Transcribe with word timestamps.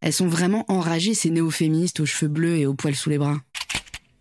Elles 0.00 0.12
sont 0.12 0.28
vraiment 0.28 0.64
enragées, 0.68 1.14
ces 1.14 1.30
néo-féministes 1.30 2.00
aux 2.00 2.06
cheveux 2.06 2.30
bleus 2.30 2.56
et 2.56 2.66
aux 2.66 2.74
poils 2.74 2.94
sous 2.94 3.10
les 3.10 3.18
bras. 3.18 3.36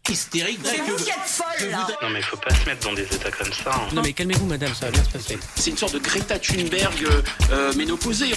Hystérique. 0.10 0.60
C'est 0.64 0.78
vous 0.78 0.96
qui 0.96 1.10
êtes 1.10 1.16
folle, 1.26 1.70
là 1.70 1.86
Non 2.02 2.10
mais 2.10 2.22
faut 2.22 2.38
pas 2.38 2.54
se 2.56 2.66
mettre 2.66 2.88
dans 2.88 2.94
des 2.94 3.04
états 3.04 3.30
comme 3.32 3.52
ça. 3.52 3.72
hein. 3.76 3.90
Non 3.94 4.02
mais 4.02 4.14
calmez-vous 4.14 4.46
madame, 4.46 4.74
ça 4.74 4.86
va 4.86 4.92
bien 4.94 5.04
se 5.04 5.10
passer. 5.10 5.38
C'est 5.56 5.70
une 5.72 5.78
sorte 5.78 5.94
de 5.96 6.00
Greta 6.00 6.40
Thunberg 6.40 7.04
euh, 7.04 7.22
euh, 7.52 7.74
ménopausée. 7.74 8.32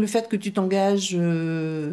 Le 0.00 0.06
fait 0.06 0.28
que 0.28 0.36
tu 0.36 0.52
t'engages 0.52 1.14
euh, 1.14 1.92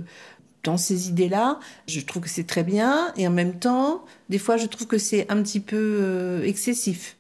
dans 0.64 0.78
ces 0.78 1.10
idées-là, 1.10 1.60
je 1.88 2.00
trouve 2.00 2.24
que 2.24 2.30
c'est 2.30 2.48
très 2.48 2.64
bien. 2.64 3.14
Et 3.18 3.28
en 3.28 3.32
même 3.32 3.60
temps, 3.60 4.06
des 4.30 4.38
fois, 4.38 4.56
je 4.56 4.66
trouve 4.66 4.88
que 4.88 4.98
c'est 4.98 5.30
un 5.30 5.44
petit 5.44 5.60
peu 5.60 5.76
euh, 5.76 6.44
excessif. 6.44 7.17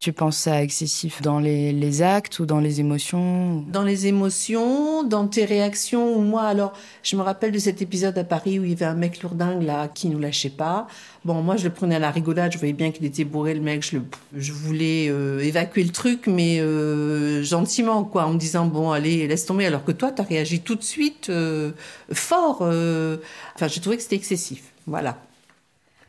Tu 0.00 0.12
penses 0.12 0.36
ça 0.36 0.62
excessif 0.62 1.22
dans 1.22 1.40
les, 1.40 1.72
les 1.72 2.02
actes 2.02 2.38
ou 2.38 2.46
dans 2.46 2.60
les 2.60 2.78
émotions 2.78 3.64
Dans 3.68 3.82
les 3.82 4.06
émotions, 4.06 5.02
dans 5.02 5.26
tes 5.26 5.44
réactions. 5.44 6.16
Ou 6.16 6.20
moi, 6.20 6.42
alors, 6.42 6.72
je 7.02 7.16
me 7.16 7.22
rappelle 7.22 7.50
de 7.50 7.58
cet 7.58 7.82
épisode 7.82 8.16
à 8.16 8.22
Paris 8.22 8.60
où 8.60 8.64
il 8.64 8.70
y 8.70 8.72
avait 8.74 8.84
un 8.84 8.94
mec 8.94 9.20
lourdingue 9.24 9.60
là 9.64 9.88
qui 9.88 10.08
nous 10.08 10.20
lâchait 10.20 10.50
pas. 10.50 10.86
Bon, 11.24 11.42
moi, 11.42 11.56
je 11.56 11.64
le 11.64 11.70
prenais 11.74 11.96
à 11.96 11.98
la 11.98 12.12
rigolade. 12.12 12.52
Je 12.52 12.58
voyais 12.58 12.74
bien 12.74 12.92
qu'il 12.92 13.06
était 13.06 13.24
bourré, 13.24 13.54
le 13.54 13.60
mec. 13.60 13.82
Je, 13.82 13.96
le, 13.96 14.04
je 14.36 14.52
voulais 14.52 15.08
euh, 15.10 15.40
évacuer 15.40 15.82
le 15.82 15.90
truc, 15.90 16.28
mais 16.28 16.60
euh, 16.60 17.42
gentiment, 17.42 18.04
quoi, 18.04 18.26
en 18.26 18.34
me 18.34 18.38
disant 18.38 18.66
bon, 18.66 18.92
allez, 18.92 19.26
laisse 19.26 19.46
tomber. 19.46 19.66
Alors 19.66 19.84
que 19.84 19.90
toi, 19.90 20.12
t'as 20.12 20.22
réagi 20.22 20.60
tout 20.60 20.76
de 20.76 20.84
suite 20.84 21.28
euh, 21.28 21.72
fort. 22.12 22.58
euh. 22.62 23.16
Enfin, 23.56 23.66
j'ai 23.66 23.80
trouvé 23.80 23.96
que 23.96 24.02
c'était 24.04 24.14
excessif. 24.14 24.62
Voilà. 24.86 25.18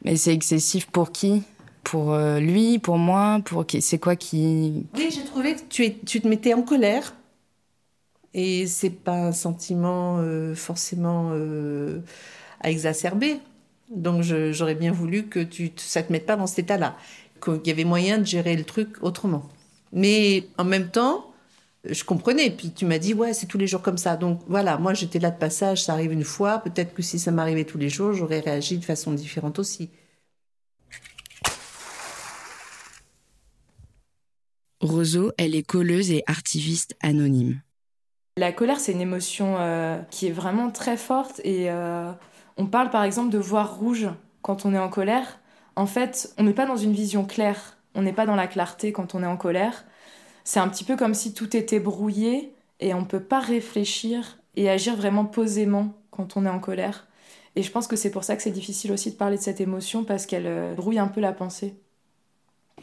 Mais 0.05 0.15
c'est 0.15 0.31
excessif 0.33 0.85
pour 0.85 1.11
qui? 1.11 1.41
Pour 1.83 2.13
euh, 2.13 2.39
lui, 2.39 2.79
pour 2.79 2.97
moi, 2.97 3.39
pour 3.45 3.65
C'est 3.79 3.99
quoi 3.99 4.15
qui 4.15 4.85
Oui, 4.95 5.09
j'ai 5.11 5.23
trouvé 5.23 5.55
que 5.55 5.61
tu, 5.69 6.21
te 6.21 6.27
mettais 6.27 6.53
en 6.53 6.61
colère. 6.61 7.15
Et 8.33 8.67
c'est 8.67 8.91
pas 8.91 9.27
un 9.27 9.31
sentiment 9.31 10.17
euh, 10.19 10.53
forcément 10.53 11.31
euh, 11.33 11.99
à 12.61 12.69
exacerber. 12.69 13.39
Donc 13.89 14.21
j'aurais 14.21 14.75
bien 14.75 14.91
voulu 14.91 15.23
que 15.23 15.39
tu, 15.39 15.71
ça 15.77 16.03
te 16.03 16.11
mette 16.11 16.27
pas 16.27 16.35
dans 16.35 16.45
cet 16.45 16.59
état-là. 16.59 16.95
Qu'il 17.43 17.65
y 17.65 17.71
avait 17.71 17.85
moyen 17.85 18.19
de 18.19 18.25
gérer 18.25 18.55
le 18.55 18.63
truc 18.63 18.97
autrement. 19.01 19.49
Mais 19.91 20.47
en 20.57 20.65
même 20.65 20.89
temps, 20.89 21.29
je 21.85 22.03
comprenais. 22.03 22.51
Puis 22.51 22.71
tu 22.71 22.85
m'as 22.85 22.99
dit, 22.99 23.13
ouais, 23.13 23.33
c'est 23.33 23.47
tous 23.47 23.57
les 23.57 23.67
jours 23.67 23.81
comme 23.81 23.97
ça. 23.97 24.15
Donc 24.17 24.41
voilà, 24.47 24.77
moi 24.77 24.93
j'étais 24.93 25.19
là 25.19 25.31
de 25.31 25.37
passage, 25.37 25.83
ça 25.83 25.93
arrive 25.93 26.11
une 26.11 26.23
fois. 26.23 26.59
Peut-être 26.59 26.93
que 26.93 27.01
si 27.01 27.19
ça 27.19 27.31
m'arrivait 27.31 27.65
tous 27.65 27.77
les 27.77 27.89
jours, 27.89 28.13
j'aurais 28.13 28.39
réagi 28.41 28.77
de 28.77 28.85
façon 28.85 29.13
différente 29.13 29.59
aussi. 29.59 29.89
Roseau, 34.81 35.31
elle 35.37 35.55
est 35.55 35.63
colleuse 35.63 36.11
et 36.11 36.23
artiviste 36.25 36.95
anonyme. 37.01 37.61
La 38.37 38.53
colère, 38.53 38.79
c'est 38.79 38.93
une 38.93 39.01
émotion 39.01 39.57
euh, 39.59 39.99
qui 40.09 40.27
est 40.27 40.31
vraiment 40.31 40.71
très 40.71 40.95
forte 40.95 41.41
et 41.43 41.69
euh, 41.69 42.11
on 42.57 42.65
parle 42.67 42.89
par 42.89 43.03
exemple 43.03 43.29
de 43.29 43.37
voir 43.37 43.75
rouge 43.77 44.07
quand 44.41 44.65
on 44.65 44.73
est 44.73 44.79
en 44.79 44.89
colère. 44.89 45.39
En 45.75 45.85
fait, 45.85 46.33
on 46.37 46.43
n'est 46.43 46.53
pas 46.53 46.65
dans 46.65 46.77
une 46.77 46.93
vision 46.93 47.25
claire, 47.25 47.77
on 47.95 48.01
n'est 48.01 48.13
pas 48.13 48.25
dans 48.25 48.35
la 48.37 48.47
clarté 48.47 48.93
quand 48.93 49.15
on 49.15 49.23
est 49.23 49.27
en 49.27 49.35
colère. 49.35 49.85
C'est 50.45 50.59
un 50.59 50.69
petit 50.69 50.85
peu 50.85 50.95
comme 50.97 51.13
si 51.13 51.33
tout 51.33 51.55
était 51.57 51.79
brouillé 51.81 52.53
et 52.79 52.93
on 52.93 53.01
ne 53.01 53.05
peut 53.05 53.23
pas 53.23 53.39
réfléchir 53.41 54.39
et 54.55 54.69
agir 54.69 54.95
vraiment 54.95 55.25
posément 55.25 55.93
quand 56.11 56.37
on 56.37 56.45
est 56.45 56.49
en 56.49 56.59
colère. 56.59 57.07
Et 57.55 57.63
je 57.63 57.71
pense 57.71 57.87
que 57.87 57.95
c'est 57.97 58.11
pour 58.11 58.23
ça 58.23 58.35
que 58.37 58.43
c'est 58.43 58.51
difficile 58.51 58.91
aussi 58.93 59.11
de 59.11 59.17
parler 59.17 59.37
de 59.37 59.41
cette 59.43 59.61
émotion 59.61 60.05
parce 60.05 60.25
qu'elle 60.25 60.47
euh, 60.47 60.73
brouille 60.75 60.99
un 60.99 61.07
peu 61.09 61.21
la 61.21 61.33
pensée. 61.33 61.75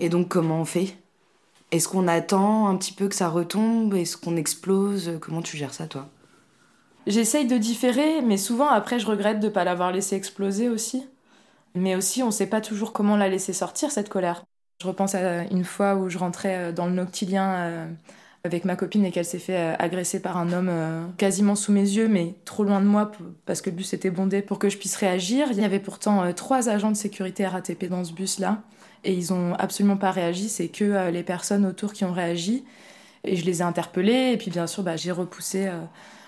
Et 0.00 0.08
donc, 0.08 0.28
comment 0.28 0.60
on 0.60 0.64
fait? 0.64 0.96
Est-ce 1.72 1.88
qu'on 1.88 2.08
attend 2.08 2.68
un 2.68 2.76
petit 2.76 2.92
peu 2.92 3.08
que 3.08 3.14
ça 3.14 3.28
retombe? 3.28 3.94
Est-ce 3.94 4.16
qu'on 4.16 4.36
explose? 4.36 5.18
Comment 5.20 5.42
tu 5.42 5.56
gères 5.56 5.74
ça, 5.74 5.86
toi? 5.86 6.08
J'essaye 7.06 7.46
de 7.46 7.56
différer, 7.56 8.20
mais 8.22 8.36
souvent 8.36 8.68
après 8.68 8.98
je 8.98 9.06
regrette 9.06 9.38
de 9.40 9.46
ne 9.46 9.52
pas 9.52 9.64
l'avoir 9.64 9.92
laissé 9.92 10.16
exploser 10.16 10.68
aussi. 10.68 11.06
Mais 11.74 11.94
aussi 11.96 12.22
on 12.22 12.26
ne 12.26 12.30
sait 12.32 12.48
pas 12.48 12.60
toujours 12.60 12.92
comment 12.92 13.16
la 13.16 13.28
laisser 13.28 13.52
sortir 13.52 13.90
cette 13.92 14.08
colère. 14.08 14.44
Je 14.82 14.88
repense 14.88 15.14
à 15.14 15.44
une 15.44 15.64
fois 15.64 15.94
où 15.96 16.08
je 16.08 16.18
rentrais 16.18 16.70
euh, 16.70 16.72
dans 16.72 16.86
le 16.86 16.92
noctilien 16.92 17.54
euh, 17.54 17.88
avec 18.44 18.64
ma 18.64 18.76
copine 18.76 19.04
et 19.04 19.12
qu'elle 19.12 19.24
s'est 19.24 19.38
fait 19.38 19.56
euh, 19.56 19.76
agresser 19.78 20.20
par 20.20 20.36
un 20.36 20.52
homme 20.52 21.14
quasiment 21.16 21.54
sous 21.54 21.72
mes 21.72 21.82
yeux, 21.82 22.08
mais 22.08 22.34
trop 22.44 22.64
loin 22.64 22.80
de 22.80 22.86
moi 22.86 23.12
parce 23.46 23.60
que 23.62 23.70
le 23.70 23.76
bus 23.76 23.92
était 23.94 24.10
bondé 24.10 24.42
pour 24.42 24.58
que 24.58 24.68
je 24.68 24.78
puisse 24.78 24.96
réagir. 24.96 25.48
Il 25.52 25.60
y 25.60 25.64
avait 25.64 25.80
pourtant 25.80 26.32
trois 26.34 26.68
agents 26.68 26.90
de 26.90 26.96
sécurité 26.96 27.46
RATP 27.46 27.86
dans 27.86 28.04
ce 28.04 28.12
bus-là 28.12 28.62
et 29.06 29.12
ils 29.12 29.32
ont 29.32 29.54
absolument 29.54 29.96
pas 29.96 30.10
réagi. 30.10 30.48
C'est 30.48 30.68
que 30.68 30.84
euh, 30.84 31.10
les 31.10 31.22
personnes 31.22 31.64
autour 31.64 31.92
qui 31.92 32.04
ont 32.04 32.12
réagi. 32.12 32.64
Et 33.24 33.36
je 33.36 33.44
les 33.44 33.60
ai 33.60 33.62
interpellés 33.62 34.32
et 34.32 34.36
puis 34.36 34.50
bien 34.50 34.66
sûr 34.68 34.84
bah, 34.84 34.96
j'ai 34.96 35.10
repoussé 35.10 35.66
euh, 35.66 35.80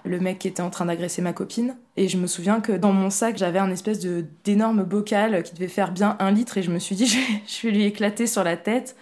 le 0.05 0.19
mec 0.19 0.41
qui 0.41 0.49
était 0.49 0.62
en 0.62 0.71
train 0.71 0.87
d'agresser 0.87 1.22
ma 1.22 1.33
copine. 1.33 1.77
Et 1.97 2.09
je 2.09 2.16
me 2.16 2.27
souviens 2.27 2.61
que 2.61 2.72
dans 2.72 2.93
mon 2.93 3.11
sac, 3.11 3.37
j'avais 3.37 3.59
un 3.59 3.71
espèce 3.71 4.00
de 4.00 4.25
d'énorme 4.44 4.84
bocal 4.84 5.43
qui 5.43 5.55
devait 5.55 5.69
faire 5.69 5.93
bien 5.93 6.16
un 6.21 6.31
litre 6.31 6.59
et 6.59 6.62
je 6.62 6.71
me 6.71 6.78
suis 6.78 6.97
dit, 6.97 7.06
je 7.47 7.66
vais, 7.66 7.72
lui 7.72 7.84
éclater 7.84 8.27
sur 8.27 8.44
la 8.44 8.56
tête. 8.56 8.97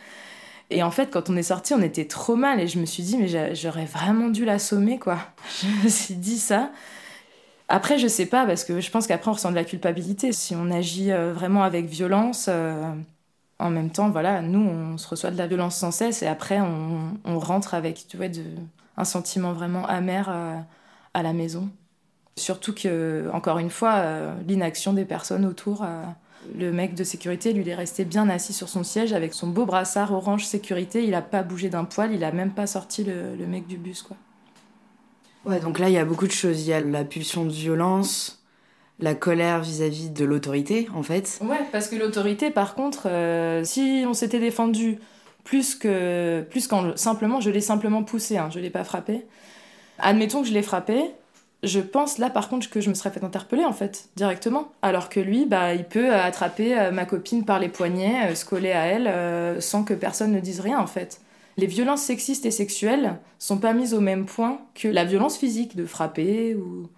Et 0.71 0.83
en 0.83 0.91
fait, 0.91 1.11
quand 1.11 1.31
on 1.31 1.37
est 1.37 1.45
sorti, 1.45 1.75
on 1.75 1.83
était 1.83 2.07
trop 2.07 2.35
mal 2.35 2.61
et 2.61 2.67
je 2.67 2.79
me 2.81 2.87
suis 2.87 3.03
dit, 3.03 3.17
mais 3.19 3.29
j'a- 3.29 3.55
j'aurais 3.55 3.85
vraiment 3.85 4.29
dû 4.29 4.45
l'assommer, 4.45 4.99
quoi. 4.99 5.19
Je 5.63 5.85
me 5.85 5.89
suis 5.89 6.15
dit 6.15 6.39
ça. 6.39 6.73
Après, 7.69 7.99
je 7.99 8.07
sais 8.09 8.27
pas, 8.27 8.47
parce 8.47 8.65
que 8.65 8.81
je 8.81 8.91
pense 8.91 9.07
qu'après, 9.07 9.29
on 9.31 9.35
ressent 9.35 9.51
de 9.51 9.57
la 9.57 9.65
culpabilité. 9.65 10.33
Si 10.33 10.55
on 10.55 10.71
agit 10.71 11.13
euh, 11.13 11.33
vraiment 11.33 11.63
avec 11.65 11.87
violence, 11.87 12.49
en 13.59 13.71
même 13.71 13.91
temps, 13.91 14.11
voilà, 14.11 14.43
nous, 14.43 14.61
on 14.61 14.99
se 14.99 15.09
reçoit 15.09 15.31
de 15.31 15.39
la 15.39 15.47
violence 15.47 15.77
sans 15.77 15.91
cesse 15.91 16.23
et 16.23 16.27
après, 16.27 16.61
on, 16.61 17.39
rentre 17.39 17.75
avec, 17.75 18.07
tu 18.07 18.17
vois, 18.17 18.29
de, 18.29 18.43
un 18.97 19.05
sentiment 19.05 19.53
vraiment 19.53 19.87
amer 19.87 20.29
euh, 20.29 20.59
à 21.15 21.23
la 21.23 21.33
maison. 21.33 21.71
Surtout 22.37 22.75
que, 22.75 23.31
encore 23.33 23.59
une 23.59 23.71
fois, 23.71 23.95
euh, 23.97 24.35
l'inaction 24.47 24.93
des 24.93 25.05
personnes 25.05 25.47
autour. 25.47 25.83
euh, 25.83 26.05
le 26.57 26.71
mec 26.71 26.95
de 26.95 27.03
sécurité, 27.03 27.53
lui, 27.53 27.63
il 27.63 27.69
est 27.69 27.75
resté 27.75 28.05
bien 28.05 28.29
assis 28.29 28.53
sur 28.53 28.69
son 28.69 28.85
siège 28.85 29.13
avec 29.13 29.35
son 29.35 29.49
beau 29.49 29.67
brassard 29.67 30.13
orange 30.13 30.45
sécurité. 30.45 31.05
Il 31.05 31.15
a 31.15 31.23
pas 31.23 31.43
bougé 31.43 31.71
d'un 31.71 31.85
poil, 31.85 32.13
il 32.13 32.23
a 32.23 32.31
même 32.31 32.53
pas 32.53 32.69
sorti 32.69 33.03
le, 33.03 33.35
le 33.35 33.47
mec 33.47 33.67
du 33.67 33.79
bus, 33.79 34.03
quoi. 34.03 34.17
Ouais, 35.45 35.61
donc 35.61 35.79
là, 35.79 35.89
il 35.89 35.93
y 35.93 35.99
a 35.99 36.05
beaucoup 36.05 36.27
de 36.27 36.33
choses. 36.33 36.63
Il 36.63 36.69
y 36.69 36.73
a 36.73 36.81
la 36.81 37.05
pulsion 37.05 37.45
de 37.45 37.51
violence, 37.51 38.36
la 38.99 39.15
colère 39.15 39.61
vis-à-vis 39.61 40.11
de 40.11 40.25
l'autorité, 40.25 40.89
en 40.95 41.03
fait. 41.03 41.39
Ouais, 41.43 41.61
parce 41.73 41.89
que 41.89 41.97
l'autorité, 41.97 42.51
par 42.51 42.75
contre, 42.75 43.09
euh, 43.09 43.63
si 43.65 44.05
on 44.07 44.15
s'était 44.15 44.41
défendu 44.41 44.99
plus 45.45 45.75
que 45.75 46.45
plus 46.51 46.67
qu'en 46.67 46.97
simplement, 46.97 47.41
je 47.41 47.51
l'ai 47.51 47.61
simplement 47.61 48.03
poussé, 48.03 48.37
hein, 48.37 48.49
je 48.53 48.59
l'ai 48.59 48.71
pas 48.71 48.85
frappé. 48.85 49.27
Admettons 49.99 50.43
que 50.43 50.49
je 50.49 50.53
l'ai 50.53 50.63
frappé, 50.63 50.99
je 51.63 51.81
pense 51.81 52.19
là 52.19 52.31
par 52.31 52.49
contre 52.49 52.69
que 52.69 52.81
je 52.81 52.89
me 52.91 52.95
serais 52.95 53.11
fait 53.11 53.23
interpeller 53.23 53.65
en 53.65 53.73
fait 53.73 54.09
directement, 54.17 54.73
alors 54.83 55.09
que 55.09 55.21
lui, 55.21 55.47
bah, 55.47 55.75
il 55.75 55.85
peut 55.85 56.13
attraper 56.13 56.79
euh, 56.79 56.91
ma 56.91 57.05
copine 57.05 57.45
par 57.45 57.61
les 57.61 57.69
poignets, 57.69 58.31
euh, 58.31 58.35
se 58.35 58.45
coller 58.45 58.73
à 58.73 58.87
elle 58.87 59.63
sans 59.63 59.85
que 59.85 59.95
personne 59.95 60.33
ne 60.33 60.41
dise 60.41 60.61
rien 60.61 60.81
en 60.81 60.87
fait. 60.87 61.21
Les 61.59 61.67
violences 61.67 62.03
sexistes 62.03 62.45
et 62.45 62.51
sexuelles 62.51 63.17
sont 63.39 63.59
pas 63.59 63.73
mises 63.73 63.95
au 63.95 64.01
même 64.01 64.27
point 64.27 64.61
que 64.75 64.89
la 64.89 65.05
violence 65.05 65.39
physique 65.39 65.77
de 65.77 65.87
frapper 65.87 66.55
ou 66.55 66.89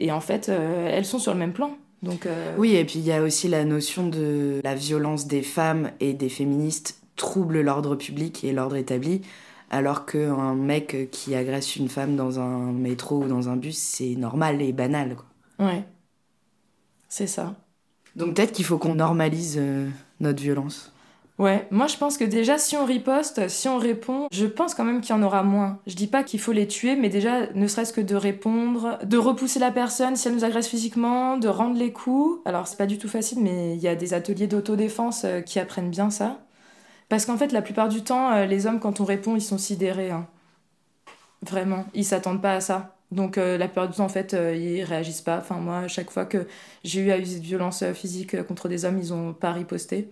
et 0.00 0.12
en 0.12 0.20
fait 0.20 0.48
euh, 0.48 0.88
elles 0.90 1.04
sont 1.04 1.18
sur 1.18 1.32
le 1.32 1.38
même 1.38 1.52
plan. 1.52 1.76
Donc 2.02 2.26
euh, 2.26 2.54
Oui, 2.58 2.74
et 2.74 2.84
puis 2.84 2.98
il 2.98 3.04
y 3.06 3.12
a 3.12 3.22
aussi 3.22 3.48
la 3.48 3.64
notion 3.64 4.06
de 4.06 4.60
la 4.62 4.74
violence 4.74 5.26
des 5.26 5.42
femmes 5.42 5.90
et 6.00 6.12
des 6.12 6.28
féministes 6.28 7.00
trouble 7.16 7.60
l'ordre 7.60 7.96
public 7.96 8.44
et 8.44 8.52
l'ordre 8.52 8.76
établi, 8.76 9.22
alors 9.70 10.04
qu'un 10.06 10.54
mec 10.54 11.08
qui 11.10 11.34
agresse 11.34 11.76
une 11.76 11.88
femme 11.88 12.16
dans 12.16 12.40
un 12.40 12.72
métro 12.72 13.22
ou 13.22 13.28
dans 13.28 13.48
un 13.48 13.56
bus, 13.56 13.78
c'est 13.78 14.16
normal 14.16 14.60
et 14.60 14.72
banal. 14.72 15.16
Quoi. 15.16 15.66
Ouais. 15.66 15.84
C'est 17.08 17.26
ça. 17.26 17.54
Donc 18.16 18.34
peut-être 18.34 18.52
qu'il 18.52 18.64
faut 18.64 18.78
qu'on 18.78 18.96
normalise 18.96 19.56
euh, 19.58 19.88
notre 20.20 20.42
violence. 20.42 20.92
Ouais, 21.38 21.66
moi 21.72 21.88
je 21.88 21.96
pense 21.96 22.16
que 22.16 22.22
déjà 22.24 22.58
si 22.58 22.76
on 22.76 22.84
riposte, 22.84 23.48
si 23.48 23.68
on 23.68 23.76
répond, 23.78 24.28
je 24.30 24.46
pense 24.46 24.72
quand 24.74 24.84
même 24.84 25.00
qu'il 25.00 25.16
y 25.16 25.18
en 25.18 25.22
aura 25.22 25.42
moins. 25.42 25.80
Je 25.86 25.96
dis 25.96 26.06
pas 26.06 26.22
qu'il 26.22 26.38
faut 26.38 26.52
les 26.52 26.68
tuer, 26.68 26.94
mais 26.94 27.08
déjà 27.08 27.52
ne 27.54 27.66
serait-ce 27.66 27.92
que 27.92 28.00
de 28.00 28.14
répondre, 28.14 29.00
de 29.04 29.18
repousser 29.18 29.58
la 29.58 29.72
personne 29.72 30.14
si 30.14 30.28
elle 30.28 30.34
nous 30.34 30.44
agresse 30.44 30.68
physiquement, 30.68 31.36
de 31.36 31.48
rendre 31.48 31.76
les 31.76 31.92
coups. 31.92 32.40
Alors 32.44 32.68
c'est 32.68 32.76
pas 32.76 32.86
du 32.86 32.98
tout 32.98 33.08
facile, 33.08 33.40
mais 33.42 33.74
il 33.74 33.82
y 33.82 33.88
a 33.88 33.96
des 33.96 34.14
ateliers 34.14 34.46
d'autodéfense 34.46 35.24
euh, 35.24 35.40
qui 35.40 35.58
apprennent 35.58 35.90
bien 35.90 36.08
ça. 36.10 36.38
Parce 37.08 37.26
qu'en 37.26 37.36
fait 37.38 37.52
la 37.52 37.62
plupart 37.62 37.88
du 37.88 38.02
temps, 38.04 38.32
euh, 38.32 38.46
les 38.46 38.66
hommes 38.66 38.80
quand 38.80 39.00
on 39.00 39.04
répond, 39.04 39.36
ils 39.36 39.42
sont 39.42 39.58
sidérés. 39.58 40.10
hein. 40.12 40.28
Vraiment, 41.42 41.84
ils 41.94 42.04
s'attendent 42.04 42.40
pas 42.42 42.54
à 42.54 42.60
ça. 42.60 42.96
Donc 43.10 43.38
euh, 43.38 43.58
la 43.58 43.66
plupart 43.66 43.88
du 43.88 43.96
temps, 43.96 44.04
en 44.04 44.08
fait, 44.08 44.32
ils 44.34 44.82
réagissent 44.82 45.20
pas. 45.20 45.38
Enfin 45.38 45.56
moi, 45.56 45.78
à 45.78 45.88
chaque 45.88 46.10
fois 46.10 46.24
que 46.24 46.46
j'ai 46.84 47.00
eu 47.02 47.10
à 47.10 47.18
user 47.18 47.38
de 47.40 47.44
violence 47.44 47.84
physique 47.92 48.42
contre 48.46 48.68
des 48.68 48.84
hommes, 48.84 48.98
ils 48.98 49.12
ont 49.12 49.32
pas 49.34 49.52
riposté. 49.52 50.10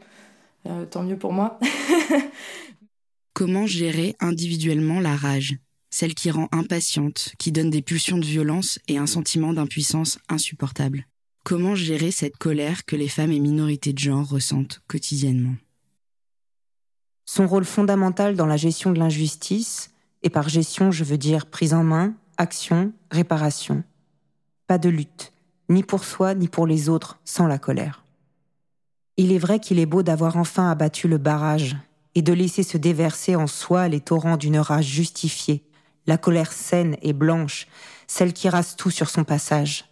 Euh, 0.67 0.87
tant 0.87 1.03
mieux 1.03 1.19
pour 1.19 1.33
moi. 1.33 1.59
Comment 3.35 3.67
gérer 3.67 4.15
individuellement 4.21 5.01
la 5.01 5.17
rage? 5.17 5.57
Celle 5.91 6.15
qui 6.15 6.31
rend 6.31 6.49
impatiente, 6.53 7.33
qui 7.39 7.53
donne 7.53 7.71
des 7.71 7.83
pulsions 7.83 8.19
de 8.19 8.25
violence 8.25 8.79
et 8.89 8.99
un 8.99 9.07
sentiment 9.07 9.53
d'impuissance 9.53 10.19
insupportable. 10.29 11.07
Comment 11.45 11.75
gérer 11.75 12.11
cette 12.11 12.37
colère 12.37 12.85
que 12.85 12.97
les 12.97 13.09
femmes 13.09 13.33
et 13.33 13.41
minorités 13.41 13.93
de 13.93 13.99
genre 13.99 14.29
ressentent 14.29 14.81
quotidiennement? 14.87 15.57
Son 17.25 17.47
rôle 17.47 17.65
fondamental 17.65 18.37
dans 18.37 18.47
la 18.47 18.57
gestion 18.57 18.93
de 18.93 18.99
l'injustice, 18.99 19.91
et 20.23 20.31
par 20.31 20.49
gestion 20.49 20.91
je 20.91 21.05
veux 21.05 21.19
dire 21.19 21.47
prise 21.47 21.75
en 21.75 21.83
main, 21.83 22.15
action, 22.37 22.93
réparation. 23.11 23.83
Pas 24.67 24.79
de 24.79 24.89
lutte, 24.89 25.33
ni 25.69 25.83
pour 25.83 26.05
soi 26.05 26.35
ni 26.35 26.49
pour 26.49 26.67
les 26.67 26.89
autres, 26.89 27.19
sans 27.25 27.47
la 27.47 27.59
colère. 27.59 28.02
Il 29.17 29.33
est 29.33 29.39
vrai 29.39 29.61
qu'il 29.61 29.79
est 29.79 29.87
beau 29.87 30.03
d'avoir 30.03 30.37
enfin 30.37 30.71
abattu 30.71 31.07
le 31.07 31.19
barrage 31.19 31.77
et 32.15 32.23
de 32.23 32.33
laisser 32.33 32.63
se 32.63 32.79
déverser 32.79 33.37
en 33.37 33.47
soi 33.47 33.89
les 33.89 34.01
torrents 34.01 34.37
d'une 34.37 34.59
rage 34.59 34.87
justifiée, 34.87 35.65
la 36.07 36.19
colère 36.19 36.53
saine 36.53 36.97
et 37.03 37.13
blanche, 37.13 37.67
celle 38.07 38.33
qui 38.33 38.49
rase 38.49 38.77
tout 38.77 38.91
sur 38.91 39.11
son 39.11 39.25
passage. 39.25 39.85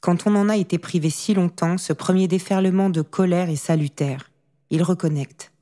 Quand 0.00 0.26
on 0.26 0.36
en 0.36 0.48
a 0.48 0.56
été 0.56 0.78
privé 0.78 1.10
si 1.10 1.34
longtemps, 1.34 1.78
ce 1.78 1.92
premier 1.92 2.28
déferlement 2.28 2.90
de 2.90 3.02
colère 3.02 3.50
est 3.50 3.56
salutaire. 3.56 4.30
Il 4.70 4.82
reconnecte. 4.82 5.52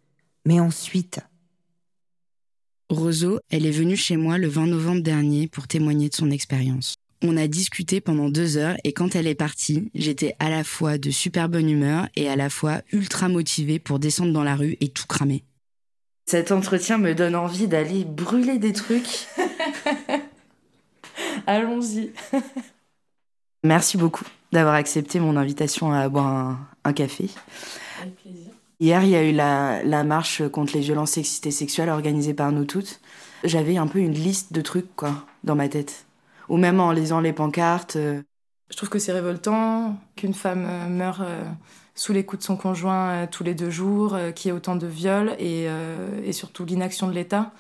Mais 0.45 0.61
ensuite... 0.61 1.21
Roseau, 2.89 3.41
elle 3.51 3.67
est 3.67 3.73
venue 3.73 3.97
chez 3.97 4.17
moi 4.17 4.39
le 4.39 4.47
20 4.47 4.69
novembre 4.69 5.03
dernier 5.03 5.49
pour 5.49 5.67
témoigner 5.67 6.09
de 6.09 6.15
son 6.15 6.31
expérience. 6.31 6.95
On 7.29 7.37
a 7.37 7.49
discuté 7.49 8.01
pendant 8.01 8.31
deux 8.31 8.57
heures 8.57 8.77
et 8.85 8.93
quand 8.93 9.17
elle 9.17 9.27
est 9.27 9.35
partie, 9.35 9.91
j'étais 9.97 10.37
à 10.39 10.49
la 10.49 10.63
fois 10.63 10.97
de 10.97 11.11
super 11.11 11.49
bonne 11.49 11.69
humeur 11.69 12.07
et 12.15 12.29
à 12.29 12.37
la 12.37 12.49
fois 12.49 12.83
ultra 12.93 13.29
motivée 13.29 13.81
pour 13.81 13.99
descendre 13.99 14.33
dans 14.33 14.45
la 14.45 14.55
rue 14.55 14.77
et 14.81 14.91
tout 14.91 15.09
cramer. 15.09 15.43
Cet 16.27 16.53
entretien 16.53 16.99
me 16.99 17.17
donne 17.17 17.35
envie 17.35 17.67
d'aller 17.67 18.05
brûler 18.05 18.59
des 18.59 18.73
trucs. 18.73 19.27
Allons-y. 21.49 22.13
Merci 23.65 23.97
beaucoup 23.97 24.25
d'avoir 24.53 24.77
accepté 24.77 25.19
mon 25.19 25.37
invitation 25.37 25.93
à 25.93 26.09
boire 26.09 26.29
un, 26.29 26.69
un 26.85 26.93
café. 26.93 27.29
Avec 28.01 28.15
plaisir. 28.23 28.53
Hier, 28.79 29.03
il 29.03 29.11
y 29.11 29.17
a 29.17 29.25
eu 29.25 29.33
la, 29.33 29.83
la, 29.83 30.05
marche 30.05 30.47
contre 30.49 30.75
les 30.75 30.81
violences 30.81 31.13
sexistes 31.13 31.47
et 31.47 31.51
sexuelles 31.51 31.89
organisée 31.89 32.35
par 32.35 32.53
nous 32.53 32.67
toutes. 32.67 33.01
J'avais 33.43 33.79
un 33.79 33.89
peu 33.89 33.99
une 33.99 34.15
liste 34.15 34.53
de 34.53 34.61
trucs, 34.61 34.95
quoi, 34.95 35.27
dans 35.43 35.57
ma 35.57 35.69
tête. 35.69 36.06
Ou 36.49 36.57
même 36.57 36.81
en 36.81 36.93
lisant 36.93 37.21
les 37.21 37.33
pancartes. 37.33 37.97
Euh. 37.97 38.23
Je 38.71 38.77
trouve 38.77 38.89
que 38.89 38.99
c'est 38.99 39.13
révoltant 39.13 39.97
qu'une 40.17 40.35
femme 40.35 40.67
euh, 40.69 40.89
meure 40.89 41.21
euh, 41.23 41.43
sous 41.95 42.13
les 42.13 42.25
coups 42.25 42.41
de 42.41 42.45
son 42.45 42.57
conjoint 42.57 43.27
tous 43.27 43.45
les 43.45 43.55
deux 43.55 43.71
jours, 43.71 44.17
qu'il 44.35 44.49
y 44.49 44.53
ait 44.53 44.57
autant 44.57 44.77
de 44.77 44.87
viols 44.87 45.35
et, 45.39 45.67
et 46.25 46.33
surtout 46.33 46.67
l'inaction 46.67 47.09
de 47.09 47.13
l'État. 47.15 47.53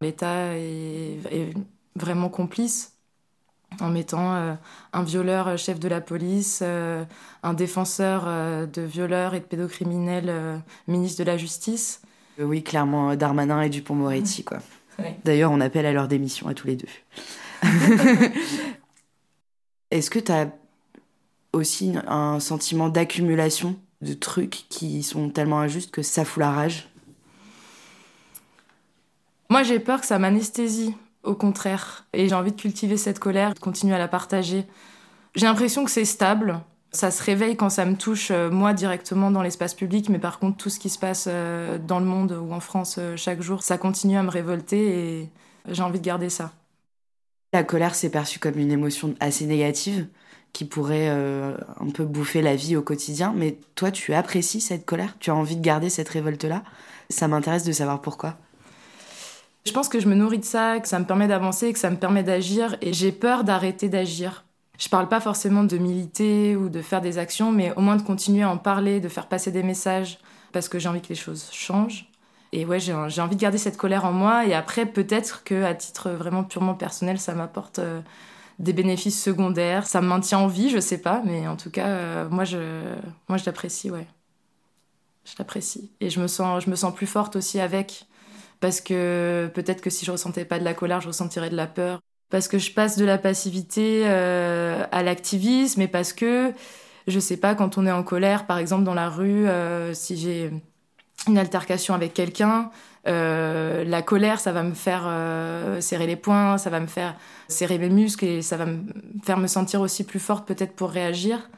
L'État 0.00 0.56
est, 0.56 1.18
est, 1.30 1.52
vraiment 1.94 2.30
complice 2.30 2.92
en 3.80 3.90
mettant 3.90 4.34
euh, 4.34 4.54
un 4.92 5.02
violeur 5.02 5.56
chef 5.56 5.78
de 5.78 5.88
la 5.88 6.00
police, 6.00 6.60
euh, 6.62 7.04
un 7.42 7.54
défenseur 7.54 8.24
euh, 8.26 8.66
de 8.66 8.82
violeurs 8.82 9.34
et 9.34 9.40
de 9.40 9.44
pédocriminels 9.44 10.60
ministre 10.88 11.20
de 11.20 11.24
la 11.24 11.36
Justice. 11.36 12.02
Oui, 12.38 12.62
clairement, 12.62 13.14
Darmanin 13.14 13.60
et 13.62 13.68
Dupont-Moretti, 13.68 14.44
quoi. 14.44 14.58
Oui. 14.98 15.06
D'ailleurs, 15.24 15.50
on 15.52 15.60
appelle 15.60 15.86
à 15.86 15.92
leur 15.92 16.08
démission 16.08 16.48
à 16.48 16.54
tous 16.54 16.66
les 16.66 16.76
deux. 16.76 16.88
Est-ce 19.90 20.10
que 20.10 20.18
tu 20.18 20.32
as 20.32 20.50
aussi 21.52 21.92
un 22.06 22.40
sentiment 22.40 22.88
d'accumulation 22.88 23.76
de 24.00 24.14
trucs 24.14 24.66
qui 24.68 25.02
sont 25.02 25.30
tellement 25.30 25.60
injustes 25.60 25.90
que 25.90 26.02
ça 26.02 26.24
fout 26.24 26.40
la 26.40 26.50
rage? 26.50 26.88
Moi, 29.50 29.62
j'ai 29.62 29.78
peur 29.78 30.00
que 30.00 30.06
ça 30.06 30.18
m'anesthésie 30.18 30.94
au 31.22 31.34
contraire. 31.34 32.06
Et 32.12 32.28
j'ai 32.28 32.34
envie 32.34 32.52
de 32.52 32.60
cultiver 32.60 32.96
cette 32.96 33.18
colère, 33.18 33.54
de 33.54 33.58
continuer 33.58 33.94
à 33.94 33.98
la 33.98 34.08
partager. 34.08 34.64
J'ai 35.34 35.46
l'impression 35.46 35.84
que 35.84 35.90
c'est 35.90 36.04
stable. 36.04 36.60
Ça 36.92 37.10
se 37.10 37.22
réveille 37.22 37.56
quand 37.56 37.70
ça 37.70 37.86
me 37.86 37.96
touche, 37.96 38.30
euh, 38.30 38.50
moi, 38.50 38.74
directement 38.74 39.30
dans 39.30 39.42
l'espace 39.42 39.74
public, 39.74 40.10
mais 40.10 40.18
par 40.18 40.38
contre, 40.38 40.58
tout 40.58 40.68
ce 40.68 40.78
qui 40.78 40.90
se 40.90 40.98
passe 40.98 41.26
euh, 41.28 41.78
dans 41.78 42.00
le 42.00 42.04
monde 42.04 42.32
ou 42.32 42.52
en 42.52 42.60
France 42.60 42.96
euh, 42.98 43.16
chaque 43.16 43.40
jour, 43.40 43.62
ça 43.62 43.78
continue 43.78 44.18
à 44.18 44.22
me 44.22 44.28
révolter 44.28 45.20
et 45.20 45.30
j'ai 45.68 45.82
envie 45.82 46.00
de 46.00 46.04
garder 46.04 46.28
ça. 46.28 46.52
La 47.54 47.64
colère, 47.64 47.94
c'est 47.94 48.08
perçu 48.08 48.38
comme 48.38 48.58
une 48.58 48.72
émotion 48.72 49.14
assez 49.20 49.44
négative 49.44 50.06
qui 50.54 50.64
pourrait 50.64 51.08
euh, 51.10 51.54
un 51.80 51.90
peu 51.90 52.04
bouffer 52.04 52.40
la 52.40 52.56
vie 52.56 52.76
au 52.76 52.82
quotidien. 52.82 53.34
Mais 53.36 53.58
toi, 53.74 53.90
tu 53.90 54.14
apprécies 54.14 54.62
cette 54.62 54.86
colère? 54.86 55.16
Tu 55.18 55.30
as 55.30 55.34
envie 55.34 55.56
de 55.56 55.62
garder 55.62 55.90
cette 55.90 56.08
révolte-là? 56.08 56.62
Ça 57.10 57.28
m'intéresse 57.28 57.64
de 57.64 57.72
savoir 57.72 58.00
pourquoi. 58.00 58.38
Je 59.66 59.72
pense 59.72 59.90
que 59.90 60.00
je 60.00 60.08
me 60.08 60.14
nourris 60.14 60.38
de 60.38 60.44
ça, 60.44 60.80
que 60.80 60.88
ça 60.88 60.98
me 60.98 61.04
permet 61.04 61.28
d'avancer, 61.28 61.72
que 61.74 61.78
ça 61.78 61.90
me 61.90 61.96
permet 61.96 62.22
d'agir, 62.22 62.76
et 62.80 62.94
j'ai 62.94 63.12
peur 63.12 63.44
d'arrêter 63.44 63.90
d'agir. 63.90 64.44
Je 64.78 64.88
parle 64.88 65.08
pas 65.08 65.20
forcément 65.20 65.62
de 65.62 65.76
militer 65.76 66.56
ou 66.56 66.70
de 66.70 66.80
faire 66.80 67.02
des 67.02 67.18
actions, 67.18 67.52
mais 67.52 67.72
au 67.76 67.80
moins 67.82 67.96
de 67.96 68.02
continuer 68.02 68.42
à 68.42 68.50
en 68.50 68.56
parler, 68.56 68.98
de 68.98 69.08
faire 69.08 69.28
passer 69.28 69.52
des 69.52 69.62
messages, 69.62 70.18
parce 70.52 70.68
que 70.68 70.78
j'ai 70.78 70.88
envie 70.88 71.02
que 71.02 71.10
les 71.10 71.14
choses 71.14 71.48
changent. 71.52 72.08
Et 72.52 72.66
ouais, 72.66 72.80
j'ai 72.80 72.92
envie 72.92 73.36
de 73.36 73.40
garder 73.40 73.56
cette 73.56 73.78
colère 73.78 74.04
en 74.04 74.12
moi, 74.12 74.46
et 74.46 74.52
après, 74.54 74.84
peut-être 74.84 75.42
que 75.42 75.64
à 75.64 75.74
titre 75.74 76.10
vraiment 76.10 76.44
purement 76.44 76.74
personnel, 76.74 77.18
ça 77.18 77.34
m'apporte 77.34 77.78
euh, 77.78 78.02
des 78.58 78.74
bénéfices 78.74 79.22
secondaires, 79.22 79.86
ça 79.86 80.02
me 80.02 80.08
maintient 80.08 80.38
en 80.38 80.48
vie, 80.48 80.70
je 80.70 80.78
sais 80.78 80.98
pas, 80.98 81.22
mais 81.24 81.48
en 81.48 81.56
tout 81.56 81.70
cas, 81.70 81.86
euh, 81.88 82.28
moi, 82.28 82.44
je, 82.44 82.58
moi, 83.28 83.38
je 83.38 83.46
l'apprécie, 83.46 83.90
ouais. 83.90 84.06
Je 85.24 85.34
l'apprécie. 85.38 85.90
Et 86.00 86.10
je 86.10 86.20
me, 86.20 86.26
sens, 86.26 86.64
je 86.64 86.70
me 86.70 86.76
sens 86.76 86.94
plus 86.94 87.06
forte 87.06 87.36
aussi 87.36 87.60
avec 87.60 88.06
parce 88.60 88.80
que 88.80 89.50
peut-être 89.54 89.80
que 89.80 89.90
si 89.90 90.04
je 90.04 90.12
ressentais 90.12 90.44
pas 90.44 90.58
de 90.58 90.64
la 90.64 90.74
colère, 90.74 91.00
je 91.00 91.08
ressentirais 91.08 91.50
de 91.50 91.56
la 91.56 91.66
peur. 91.66 92.00
Parce 92.30 92.48
que 92.48 92.58
je 92.58 92.72
passe 92.72 92.96
de 92.96 93.04
la 93.04 93.18
passivité 93.18 94.04
euh, 94.06 94.84
à 94.92 95.02
l'activisme 95.02 95.80
et 95.82 95.88
parce 95.88 96.12
que, 96.12 96.52
je 97.06 97.20
sais 97.20 97.36
pas, 97.36 97.54
quand 97.54 97.78
on 97.78 97.86
est 97.86 97.92
en 97.92 98.02
colère, 98.02 98.46
par 98.46 98.58
exemple 98.58 98.84
dans 98.84 98.94
la 98.94 99.10
rue, 99.10 99.46
si 99.94 100.16
j'ai 100.16 100.50
une 101.28 101.38
altercation 101.38 101.94
avec 101.94 102.14
quelqu'un, 102.14 102.70
euh, 103.06 103.84
la 103.84 104.02
colère, 104.02 104.40
ça 104.40 104.52
va 104.52 104.62
me 104.62 104.74
faire 104.74 105.02
euh, 105.06 105.80
serrer 105.80 106.06
les 106.06 106.16
poings, 106.16 106.58
ça 106.58 106.70
va 106.70 106.80
me 106.80 106.86
faire 106.86 107.16
serrer 107.48 107.78
mes 107.78 107.90
muscles 107.90 108.24
et 108.24 108.42
ça 108.42 108.56
va 108.56 108.66
me 108.66 108.82
faire 109.24 109.38
me 109.38 109.46
sentir 109.46 109.80
aussi 109.80 110.04
plus 110.04 110.20
forte 110.20 110.46
peut-être 110.46 110.72
pour 110.72 110.90
réagir. 110.90 111.50